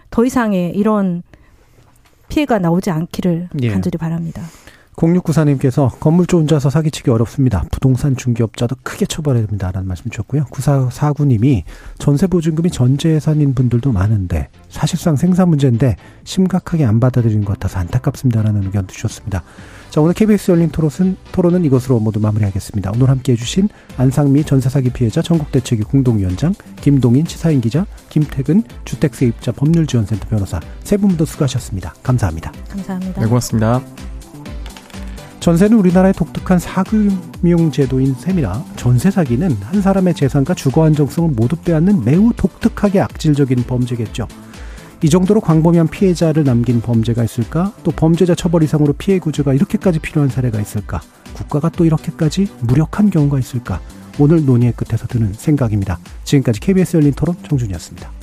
더 0.10 0.26
이상의 0.26 0.76
이런 0.76 1.24
피해가 2.30 2.60
나오지 2.60 2.90
않기를 2.90 3.50
예. 3.62 3.70
간절히 3.70 3.98
바랍니다. 3.98 4.42
0694님께서 4.96 5.92
건물 6.00 6.26
주 6.28 6.38
혼자서 6.38 6.70
사기치기 6.70 7.10
어렵습니다. 7.10 7.64
부동산 7.72 8.16
중개업자도 8.16 8.78
크게 8.84 9.06
처벌해야 9.06 9.46
됩니다 9.46 9.72
라는 9.72 9.88
말씀 9.88 10.10
주셨고요. 10.10 10.46
9449님이 10.46 11.64
전세보증금이 12.00 12.70
전재산인 12.72 13.54
분들도 13.54 13.92
많은데 13.92 14.50
사실상 14.70 15.16
생산 15.16 15.50
문제인데 15.50 15.96
심각하게 16.24 16.86
안 16.86 17.00
받아들이는 17.00 17.46
것 17.46 17.54
같아서 17.54 17.80
안타깝습니다 17.80 18.42
라는 18.42 18.64
의견 18.64 18.88
주셨습니다. 18.88 19.44
자, 19.90 20.02
오늘 20.02 20.16
KBS 20.16 20.50
열린 20.50 20.70
토론은, 20.72 21.18
토론은 21.32 21.66
이것으로 21.66 22.00
모두 22.00 22.20
마무리하겠습니다. 22.20 22.94
오늘 22.96 23.10
함께 23.10 23.34
해주신 23.34 23.70
안상미 23.98 24.44
전세사기 24.44 24.90
피해자 24.90 25.22
전국대책위 25.22 25.84
공동위원장, 25.84 26.56
김동인 26.82 27.26
치사인 27.26 27.62
기자, 27.62 27.86
김태근 28.10 28.64
주택세입자 28.86 29.52
법률지원센터 29.52 30.28
변호사 30.30 30.60
세 30.84 30.98
분 30.98 31.12
모두 31.12 31.26
수고하셨습니다. 31.26 31.94
감사합니다. 32.02 32.52
감사합니다. 32.70 33.22
네, 33.22 33.28
고맙습니다. 33.28 34.13
전세는 35.44 35.78
우리나라의 35.78 36.14
독특한 36.14 36.58
사금융 36.58 37.70
제도인 37.70 38.14
셈이라 38.14 38.64
전세 38.78 39.12
사기는 39.12 39.52
한 39.52 39.82
사람의 39.82 40.14
재산과 40.14 40.54
주거 40.54 40.86
안정성을 40.86 41.32
모두 41.32 41.58
빼앗는 41.58 42.06
매우 42.06 42.32
독특하게 42.34 43.02
악질적인 43.02 43.66
범죄겠죠. 43.66 44.30
이 45.04 45.10
정도로 45.10 45.42
광범위한 45.42 45.90
피해자를 45.90 46.46
남긴 46.46 46.80
범죄가 46.80 47.26
있을까? 47.26 47.74
또 47.84 47.92
범죄자 47.92 48.36
처벌 48.36 48.64
이상으로 48.64 48.94
피해 48.94 49.20
구조가 49.20 49.54
이렇게까지 49.54 50.00
필요한 50.00 50.30
사례가 50.30 50.62
있을까? 50.62 51.02
국가가 51.34 51.68
또 51.68 51.84
이렇게까지 51.84 52.48
무력한 52.62 53.10
경우가 53.10 53.38
있을까? 53.38 53.82
오늘 54.20 54.46
논의의 54.46 54.72
끝에서 54.78 55.08
드는 55.08 55.34
생각입니다. 55.34 56.00
지금까지 56.24 56.62
KBS 56.62 56.96
열린 56.96 57.12
토론 57.12 57.36
정준이었습니다. 57.50 58.23